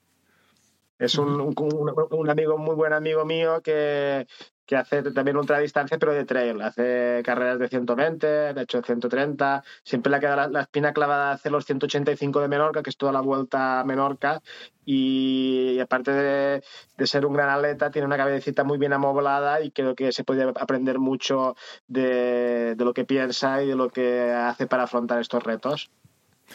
Es 0.98 1.18
un- 1.18 1.54
un 1.56 2.30
amigo, 2.30 2.58
muy 2.58 2.76
buen 2.76 2.92
amigo 2.92 3.24
mío 3.24 3.62
que, 3.62 4.28
que 4.70 4.76
hace 4.76 5.02
también 5.02 5.36
ultradistancia, 5.36 5.98
pero 5.98 6.14
de 6.14 6.26
trail. 6.26 6.62
Hace 6.62 7.24
carreras 7.26 7.58
de 7.58 7.70
120, 7.70 8.54
de 8.54 8.62
hecho 8.62 8.84
130. 8.84 9.64
Siempre 9.82 10.12
le 10.12 10.20
queda 10.20 10.36
la, 10.36 10.48
la 10.48 10.62
espina 10.62 10.94
clavada 10.94 11.32
hacer 11.32 11.52
los 11.52 11.66
185 11.66 12.40
de 12.40 12.48
Menorca, 12.48 12.84
que 12.84 12.92
es 12.92 12.98
toda 12.98 13.12
la 13.12 13.22
vuelta 13.22 13.80
a 13.80 13.84
Menorca. 13.84 14.44
Y, 14.86 15.80
aparte 15.80 16.12
de, 16.12 16.64
de, 16.98 17.08
ser 17.08 17.26
un 17.26 17.34
gran 17.34 17.50
atleta, 17.50 17.90
tiene 17.90 18.06
una 18.06 18.18
cabecita 18.18 18.64
muy 18.64 18.78
bien 18.78 18.94
amoblada 18.94 19.60
y 19.60 19.72
creo 19.72 19.96
que 19.96 20.12
se 20.12 20.24
puede 20.24 20.44
aprender 20.44 21.00
mucho 21.00 21.56
de, 21.88 22.76
de 22.76 22.86
lo 22.86 22.94
que 22.94 23.06
piensa 23.06 23.64
y 23.64 23.70
de 23.70 23.76
lo 23.76 23.90
que 23.90 24.32
hace 24.32 24.68
para 24.68 24.84
afrontar 24.84 25.20
estos 25.20 25.42
retos. 25.42 25.90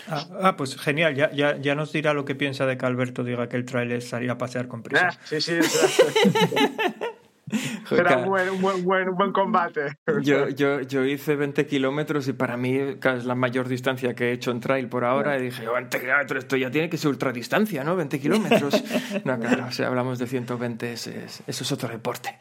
Ah, 0.09 0.27
ah, 0.41 0.57
pues 0.57 0.77
genial, 0.77 1.17
ya, 1.17 1.33
ya, 1.33 1.57
ya, 1.57 1.75
nos 1.75 1.93
dirá 1.93 2.15
lo 2.15 2.25
que 2.25 2.37
piensa 2.37 2.65
de 2.65 2.79
que 2.79 2.87
Alberto 2.87 3.25
diga 3.25 3.49
que 3.49 3.57
el 3.57 3.65
trailer 3.65 4.03
salir 4.03 4.31
a 4.31 4.39
pasear 4.39 4.69
con 4.69 4.85
prisa. 4.85 5.09
Ah, 5.11 5.19
sí, 5.25 5.41
sí, 5.41 5.59
Será 7.89 8.19
un 8.19 8.29
buen, 8.29 8.61
buen, 8.61 8.85
buen, 8.85 9.15
buen, 9.15 9.33
combate. 9.33 9.99
Yo, 10.23 10.49
yo, 10.49 10.81
yo 10.81 11.05
hice 11.05 11.37
20 11.37 11.67
kilómetros 11.67 12.29
y 12.29 12.33
para 12.33 12.57
mí 12.57 12.77
es 12.77 13.25
la 13.25 13.35
mayor 13.35 13.69
distancia 13.69 14.15
que 14.15 14.31
he 14.31 14.33
hecho 14.33 14.51
en 14.51 14.61
trail 14.61 14.89
por 14.89 15.05
ahora. 15.05 15.39
Y 15.39 15.43
dije, 15.45 15.69
20 15.69 16.01
kilómetros, 16.01 16.45
esto 16.45 16.57
ya 16.57 16.71
tiene 16.71 16.89
que 16.89 16.97
ser 16.97 17.11
ultradistancia, 17.11 17.85
¿no? 17.85 17.97
20 17.97 18.21
kilómetros. 18.21 18.83
No, 19.25 19.39
claro, 19.39 19.71
si 19.71 19.83
hablamos 19.83 20.19
de 20.19 20.27
120, 20.27 20.93
es, 20.93 21.07
es, 21.07 21.43
eso 21.47 21.65
es 21.65 21.73
otro 21.73 21.89
deporte. 21.89 22.37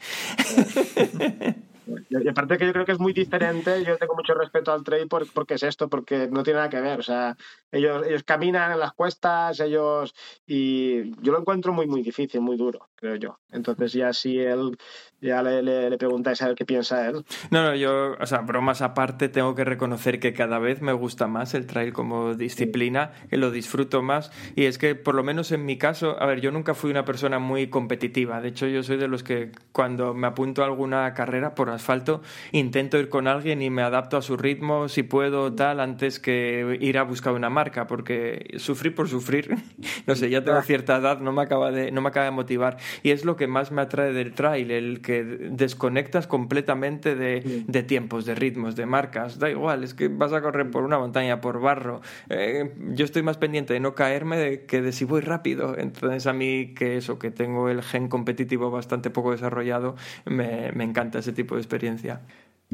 Y 2.08 2.28
aparte 2.28 2.56
que 2.56 2.66
yo 2.66 2.72
creo 2.72 2.84
que 2.84 2.92
es 2.92 2.98
muy 2.98 3.12
diferente, 3.12 3.84
yo 3.84 3.96
tengo 3.98 4.14
mucho 4.14 4.34
respeto 4.34 4.72
al 4.72 4.84
trail 4.84 5.08
por, 5.08 5.30
porque 5.32 5.54
es 5.54 5.62
esto, 5.62 5.88
porque 5.88 6.28
no 6.30 6.42
tiene 6.42 6.58
nada 6.58 6.70
que 6.70 6.80
ver. 6.80 6.98
O 6.98 7.02
sea, 7.02 7.36
ellos, 7.70 8.06
ellos 8.06 8.22
caminan 8.24 8.72
en 8.72 8.78
las 8.78 8.92
cuestas, 8.92 9.60
ellos. 9.60 10.14
Y 10.46 11.10
yo 11.22 11.32
lo 11.32 11.40
encuentro 11.40 11.72
muy, 11.72 11.86
muy 11.86 12.02
difícil, 12.02 12.40
muy 12.40 12.56
duro, 12.56 12.88
creo 13.04 13.16
yo. 13.16 13.38
Entonces, 13.52 13.92
ya 13.92 14.12
si 14.14 14.38
él. 14.38 14.78
Ya 15.20 15.42
le, 15.42 15.62
le, 15.62 15.88
le 15.88 15.96
preguntáis 15.96 16.42
a 16.42 16.48
ver 16.48 16.54
qué 16.54 16.66
piensa 16.66 17.08
él. 17.08 17.24
No, 17.50 17.62
no, 17.62 17.74
yo, 17.74 18.14
o 18.20 18.26
sea, 18.26 18.40
bromas 18.40 18.82
aparte, 18.82 19.30
tengo 19.30 19.54
que 19.54 19.64
reconocer 19.64 20.20
que 20.20 20.34
cada 20.34 20.58
vez 20.58 20.82
me 20.82 20.92
gusta 20.92 21.28
más 21.28 21.54
el 21.54 21.66
trail 21.66 21.94
como 21.94 22.34
disciplina, 22.34 23.12
que 23.30 23.38
lo 23.38 23.50
disfruto 23.50 24.02
más. 24.02 24.30
Y 24.54 24.64
es 24.64 24.76
que, 24.76 24.94
por 24.94 25.14
lo 25.14 25.22
menos 25.22 25.50
en 25.50 25.64
mi 25.64 25.78
caso, 25.78 26.20
a 26.20 26.26
ver, 26.26 26.42
yo 26.42 26.50
nunca 26.50 26.74
fui 26.74 26.90
una 26.90 27.06
persona 27.06 27.38
muy 27.38 27.68
competitiva. 27.68 28.42
De 28.42 28.48
hecho, 28.48 28.66
yo 28.66 28.82
soy 28.82 28.98
de 28.98 29.08
los 29.08 29.22
que 29.22 29.50
cuando 29.72 30.12
me 30.12 30.26
apunto 30.26 30.62
a 30.62 30.66
alguna 30.66 31.14
carrera 31.14 31.54
por 31.54 31.70
asfalto, 31.70 32.20
intento 32.52 32.98
ir 32.98 33.08
con 33.08 33.26
alguien 33.26 33.62
y 33.62 33.70
me 33.70 33.80
adapto 33.80 34.18
a 34.18 34.22
su 34.22 34.36
ritmo, 34.36 34.90
si 34.90 35.04
puedo, 35.04 35.54
tal, 35.54 35.80
antes 35.80 36.20
que 36.20 36.76
ir 36.80 36.98
a 36.98 37.02
buscar 37.02 37.32
una 37.32 37.48
marca, 37.48 37.86
porque 37.86 38.54
sufrir 38.58 38.94
por 38.94 39.08
sufrir, 39.08 39.56
no 40.06 40.14
sé, 40.16 40.28
ya 40.28 40.44
tengo 40.44 40.60
cierta 40.60 40.96
edad, 40.96 41.20
no 41.20 41.32
me 41.32 41.40
acaba 41.40 41.70
de, 41.70 41.90
no 41.92 42.02
me 42.02 42.08
acaba 42.08 42.26
de 42.26 42.32
motivar. 42.32 42.76
Y 43.02 43.10
es 43.10 43.24
lo 43.24 43.36
que 43.36 43.46
más 43.46 43.72
me 43.72 43.82
atrae 43.82 44.12
del 44.12 44.32
trail, 44.32 44.70
el 44.70 45.00
que 45.00 45.24
desconectas 45.24 46.26
completamente 46.26 47.14
de, 47.14 47.64
de 47.66 47.82
tiempos, 47.82 48.24
de 48.24 48.34
ritmos, 48.34 48.76
de 48.76 48.86
marcas. 48.86 49.38
Da 49.38 49.50
igual, 49.50 49.84
es 49.84 49.94
que 49.94 50.08
vas 50.08 50.32
a 50.32 50.40
correr 50.40 50.70
por 50.70 50.84
una 50.84 50.98
montaña, 50.98 51.40
por 51.40 51.60
barro. 51.60 52.00
Eh, 52.28 52.72
yo 52.94 53.04
estoy 53.04 53.22
más 53.22 53.38
pendiente 53.38 53.74
de 53.74 53.80
no 53.80 53.94
caerme 53.94 54.36
de, 54.36 54.64
que 54.64 54.82
de 54.82 54.92
si 54.92 55.04
voy 55.04 55.20
rápido. 55.20 55.76
Entonces 55.78 56.26
a 56.26 56.32
mí 56.32 56.74
que 56.74 56.96
eso, 56.96 57.18
que 57.18 57.30
tengo 57.30 57.68
el 57.68 57.82
gen 57.82 58.08
competitivo 58.08 58.70
bastante 58.70 59.10
poco 59.10 59.32
desarrollado, 59.32 59.96
me, 60.24 60.72
me 60.72 60.84
encanta 60.84 61.18
ese 61.18 61.32
tipo 61.32 61.54
de 61.54 61.60
experiencia. 61.60 62.20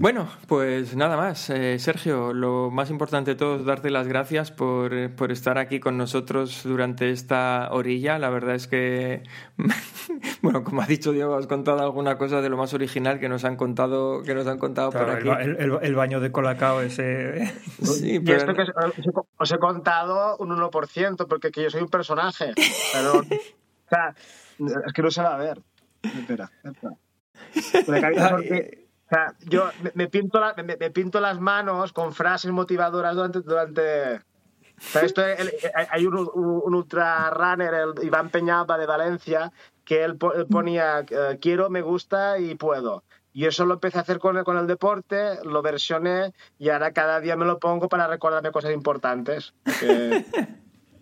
Bueno, 0.00 0.30
pues 0.48 0.96
nada 0.96 1.18
más. 1.18 1.50
Eh, 1.50 1.78
Sergio, 1.78 2.32
lo 2.32 2.70
más 2.70 2.88
importante 2.88 3.32
de 3.32 3.36
todo 3.36 3.56
es 3.56 3.66
darte 3.66 3.90
las 3.90 4.08
gracias 4.08 4.50
por, 4.50 5.14
por, 5.14 5.30
estar 5.30 5.58
aquí 5.58 5.78
con 5.78 5.98
nosotros 5.98 6.62
durante 6.64 7.10
esta 7.10 7.68
orilla. 7.70 8.18
La 8.18 8.30
verdad 8.30 8.54
es 8.54 8.66
que, 8.66 9.24
bueno, 10.40 10.64
como 10.64 10.80
ha 10.80 10.86
dicho 10.86 11.12
Diego, 11.12 11.34
has 11.34 11.46
contado 11.46 11.80
alguna 11.80 12.16
cosa 12.16 12.40
de 12.40 12.48
lo 12.48 12.56
más 12.56 12.72
original 12.72 13.20
que 13.20 13.28
nos 13.28 13.44
han 13.44 13.56
contado, 13.56 14.22
que 14.22 14.34
nos 14.34 14.46
han 14.46 14.56
contado 14.56 14.90
claro, 14.90 15.06
por 15.06 15.16
aquí. 15.16 15.28
El, 15.28 15.56
el, 15.58 15.78
el, 15.82 15.94
baño 15.94 16.18
de 16.18 16.32
Colacao 16.32 16.80
ese. 16.80 17.52
Sí, 17.82 18.20
pero... 18.20 18.38
Y 18.38 18.40
esto 18.40 18.54
que 18.54 18.64
os 19.36 19.52
he 19.52 19.58
contado 19.58 20.38
un 20.38 20.48
1%, 20.48 21.26
porque 21.28 21.50
que 21.50 21.64
yo 21.64 21.68
soy 21.68 21.82
un 21.82 21.90
personaje. 21.90 22.54
Pero, 22.94 23.18
o 23.18 23.88
sea, 23.90 24.14
es 24.86 24.92
que 24.94 25.02
no 25.02 25.10
se 25.10 25.22
va 25.22 25.34
a 25.34 25.38
ver. 25.38 25.60
Espera, 26.02 26.50
espera. 26.64 26.96
Porque, 27.86 28.89
sea, 29.10 29.34
yo 29.40 29.70
me, 29.82 29.92
me 29.94 30.08
pinto 30.08 30.40
la, 30.40 30.54
me, 30.54 30.76
me, 30.76 30.90
pinto 30.90 31.20
las 31.20 31.40
manos 31.40 31.92
con 31.92 32.12
frases 32.12 32.50
motivadoras 32.52 33.14
durante. 33.14 33.40
durante 33.40 34.20
esto, 35.02 35.24
el, 35.24 35.52
hay 35.90 36.06
un, 36.06 36.16
un, 36.16 36.74
ultra 36.74 37.28
runner, 37.30 37.74
el 37.74 38.04
Iván 38.04 38.30
Peñalba 38.30 38.78
de 38.78 38.86
Valencia, 38.86 39.52
que 39.84 40.04
él, 40.04 40.16
él 40.34 40.46
ponía 40.46 41.04
uh, 41.10 41.38
quiero, 41.38 41.68
me 41.68 41.82
gusta 41.82 42.38
y 42.38 42.54
puedo. 42.54 43.04
Y 43.32 43.46
eso 43.46 43.66
lo 43.66 43.74
empecé 43.74 43.98
a 43.98 44.00
hacer 44.00 44.18
con 44.18 44.38
el, 44.38 44.44
con 44.44 44.56
el 44.56 44.66
deporte, 44.66 45.44
lo 45.44 45.62
versioné 45.62 46.32
y 46.58 46.70
ahora 46.70 46.92
cada 46.92 47.20
día 47.20 47.36
me 47.36 47.44
lo 47.44 47.58
pongo 47.58 47.88
para 47.88 48.06
recordarme 48.06 48.50
cosas 48.52 48.72
importantes. 48.72 49.54
Que... 49.78 50.24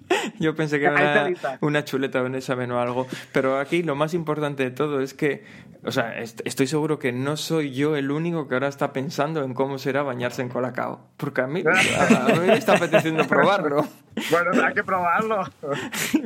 Yo 0.39 0.55
pensé 0.55 0.79
que 0.79 0.87
era 0.87 1.27
una, 1.27 1.59
una 1.61 1.85
chuleta 1.85 2.23
o 2.23 2.27
un 2.27 2.35
examen 2.35 2.71
o 2.73 2.81
algo. 2.81 3.07
Pero 3.33 3.59
aquí 3.59 3.83
lo 3.83 3.95
más 3.95 4.15
importante 4.15 4.63
de 4.63 4.71
todo 4.71 5.01
es 5.01 5.15
que, 5.15 5.45
o 5.85 5.93
sea, 5.93 6.19
est 6.19 6.41
estoy 6.45 6.67
seguro 6.67 6.99
que 6.99 7.13
no 7.13 7.37
soy 7.37 7.73
yo 7.73 7.97
el 7.97 8.11
único 8.11 8.49
que 8.49 8.55
ahora 8.55 8.69
está 8.69 8.93
pensando 8.93 9.43
en 9.45 9.55
cómo 9.55 9.79
será 9.79 10.03
bañarse 10.03 10.43
en 10.43 10.49
Colacao. 10.49 11.09
Porque 11.17 11.43
a 11.43 11.47
mí, 11.47 11.63
a, 11.99 12.27
a 12.27 12.35
mí 12.35 12.47
me 12.47 12.57
está 12.57 12.77
apeteciendo 12.77 13.27
probarlo. 13.27 13.87
Bueno, 14.31 14.51
hay 14.65 14.75
que 14.75 14.83
probarlo. 14.83 15.45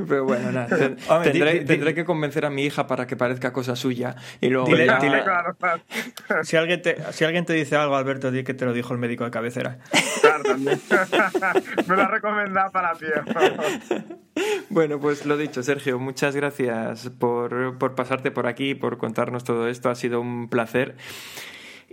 Pero 0.09 0.25
bueno, 0.25 0.51
nada. 0.51 0.67
Ten, 0.67 0.97
Hombre, 1.09 1.31
tendré, 1.31 1.65
tendré, 1.65 1.95
que 1.95 2.05
convencer 2.05 2.45
a 2.45 2.51
mi 2.51 2.65
hija 2.65 2.87
para 2.87 3.07
que 3.07 3.17
parezca 3.17 3.53
cosa 3.53 3.77
suya. 3.77 4.17
Y 4.41 4.49
luego 4.49 4.67
dile, 4.67 4.87
ya... 4.87 4.99
dile, 4.99 5.23
claro, 5.23 5.55
claro. 5.55 5.83
Si, 6.43 6.57
alguien 6.57 6.81
te, 6.83 6.97
si 7.13 7.25
alguien 7.25 7.45
te 7.45 7.53
dice 7.53 7.77
algo, 7.77 7.97
Alberto, 7.97 8.31
di 8.31 8.45
que 8.45 8.55
te 8.55 8.65
lo 8.65 8.73
dijo 8.73 8.93
el 8.93 8.99
médico 8.99 9.25
de 9.25 9.31
cabecera. 9.31 9.79
Claro, 10.21 10.43
también. 10.45 10.81
me 11.87 11.97
lo 11.97 12.03
ha 12.03 12.09
recomendado 12.09 12.71
para 12.71 12.95
ti. 12.95 13.07
Bueno, 14.71 14.99
pues 14.99 15.27
lo 15.27 15.37
dicho, 15.37 15.63
Sergio, 15.63 15.99
muchas 15.99 16.35
gracias 16.35 17.11
por, 17.19 17.77
por 17.77 17.95
pasarte 17.95 18.31
por 18.31 18.47
aquí, 18.47 18.75
por 18.75 18.97
contarnos 18.97 19.45
todo 19.45 19.69
esto. 19.69 19.91
Ha 19.91 19.95
sido 19.95 20.19
un 20.23 20.49
placer. 20.49 20.97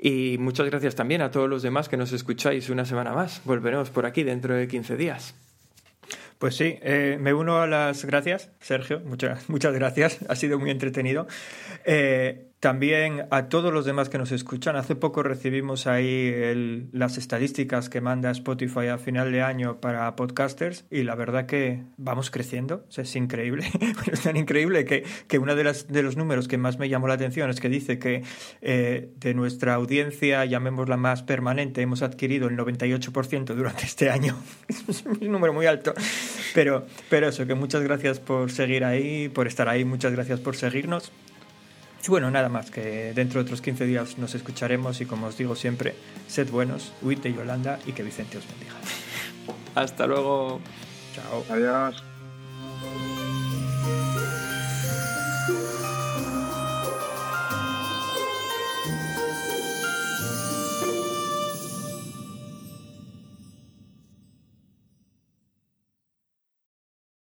Y 0.02 0.38
muchas 0.40 0.68
gracias 0.68 0.96
también 0.96 1.22
a 1.22 1.30
todos 1.30 1.50
los 1.50 1.62
demás 1.62 1.90
que 1.90 1.98
nos 1.98 2.14
escucháis 2.14 2.70
una 2.70 2.86
semana 2.86 3.12
más. 3.12 3.42
Volveremos 3.44 3.90
por 3.90 4.06
aquí 4.06 4.24
dentro 4.24 4.56
de 4.56 4.70
15 4.70 4.96
días. 4.96 5.36
Pues 6.38 6.56
sí, 6.56 6.80
eh, 6.82 7.18
me 7.20 7.34
uno 7.34 7.62
a 7.62 7.68
las 7.68 8.06
gracias, 8.06 8.50
Sergio. 8.62 9.02
Muchas, 9.02 9.50
muchas 9.50 9.74
gracias. 9.74 10.20
Ha 10.30 10.36
sido 10.38 10.58
muy 10.58 10.72
entretenido. 10.72 11.28
Eh, 11.84 12.49
también 12.60 13.26
a 13.32 13.48
todos 13.48 13.74
los 13.74 13.86
demás 13.86 14.10
que 14.10 14.18
nos 14.18 14.32
escuchan. 14.32 14.76
Hace 14.76 14.96
poco 14.96 15.24
recibimos 15.24 15.88
ahí 15.88 16.28
el, 16.36 16.90
las 16.92 17.18
estadísticas 17.18 17.90
que 17.90 18.02
manda 18.02 18.32
Spotify 18.32 18.88
a 18.88 18.98
final 18.98 19.32
de 19.32 19.42
año 19.42 19.80
para 19.80 20.14
podcasters 20.18 20.86
y 20.92 21.04
la 21.04 21.16
verdad 21.16 21.46
que 21.46 21.84
vamos 21.98 22.30
creciendo. 22.32 22.86
Es 22.96 23.16
increíble. 23.16 23.66
es 24.12 24.22
tan 24.22 24.36
increíble 24.36 24.84
que, 24.84 25.06
que 25.28 25.40
uno 25.40 25.56
de, 25.56 25.64
las, 25.64 25.88
de 25.88 26.04
los 26.04 26.18
números 26.18 26.50
que 26.50 26.58
más 26.58 26.80
me 26.80 26.90
llamó 26.90 27.08
la 27.08 27.14
atención 27.14 27.50
es 27.50 27.62
que 27.62 27.70
dice 27.70 27.98
que 27.98 28.24
eh, 28.62 29.10
de 29.16 29.34
nuestra 29.34 29.76
audiencia, 29.76 30.44
llamémosla 30.44 30.98
más 30.98 31.24
permanente, 31.24 31.82
hemos 31.82 32.02
adquirido 32.02 32.50
el 32.50 32.58
98% 32.58 33.56
durante 33.56 33.86
este 33.86 34.10
año. 34.10 34.38
es 34.68 35.06
un 35.06 35.32
número 35.32 35.54
muy 35.54 35.66
alto. 35.66 35.94
Pero, 36.54 36.86
pero 37.10 37.30
eso, 37.30 37.48
que 37.48 37.56
muchas 37.56 37.84
gracias 37.84 38.20
por 38.20 38.52
seguir 38.52 38.84
ahí, 38.84 39.30
por 39.30 39.48
estar 39.48 39.70
ahí, 39.70 39.86
muchas 39.86 40.12
gracias 40.12 40.42
por 40.42 40.58
seguirnos. 40.58 41.12
Y 42.06 42.10
bueno, 42.10 42.32
nada 42.32 42.50
más, 42.50 42.72
que 42.72 43.14
dentro 43.14 43.40
de 43.40 43.46
otros 43.46 43.62
15 43.62 43.86
días 43.86 44.18
nos 44.18 44.34
escucharemos 44.36 45.02
y 45.02 45.06
como 45.06 45.28
os 45.28 45.38
digo 45.38 45.56
siempre, 45.56 45.96
sed 46.28 46.50
buenos, 46.50 46.94
huid 47.02 47.20
de 47.20 47.34
Yolanda 47.34 47.80
y 47.86 47.92
que 47.92 48.04
Vicente 48.04 48.38
os 48.38 48.48
bendiga. 48.48 48.76
Hasta 49.76 50.08
luego. 50.08 50.60
Chao. 51.14 51.44
Adiós. 51.50 52.04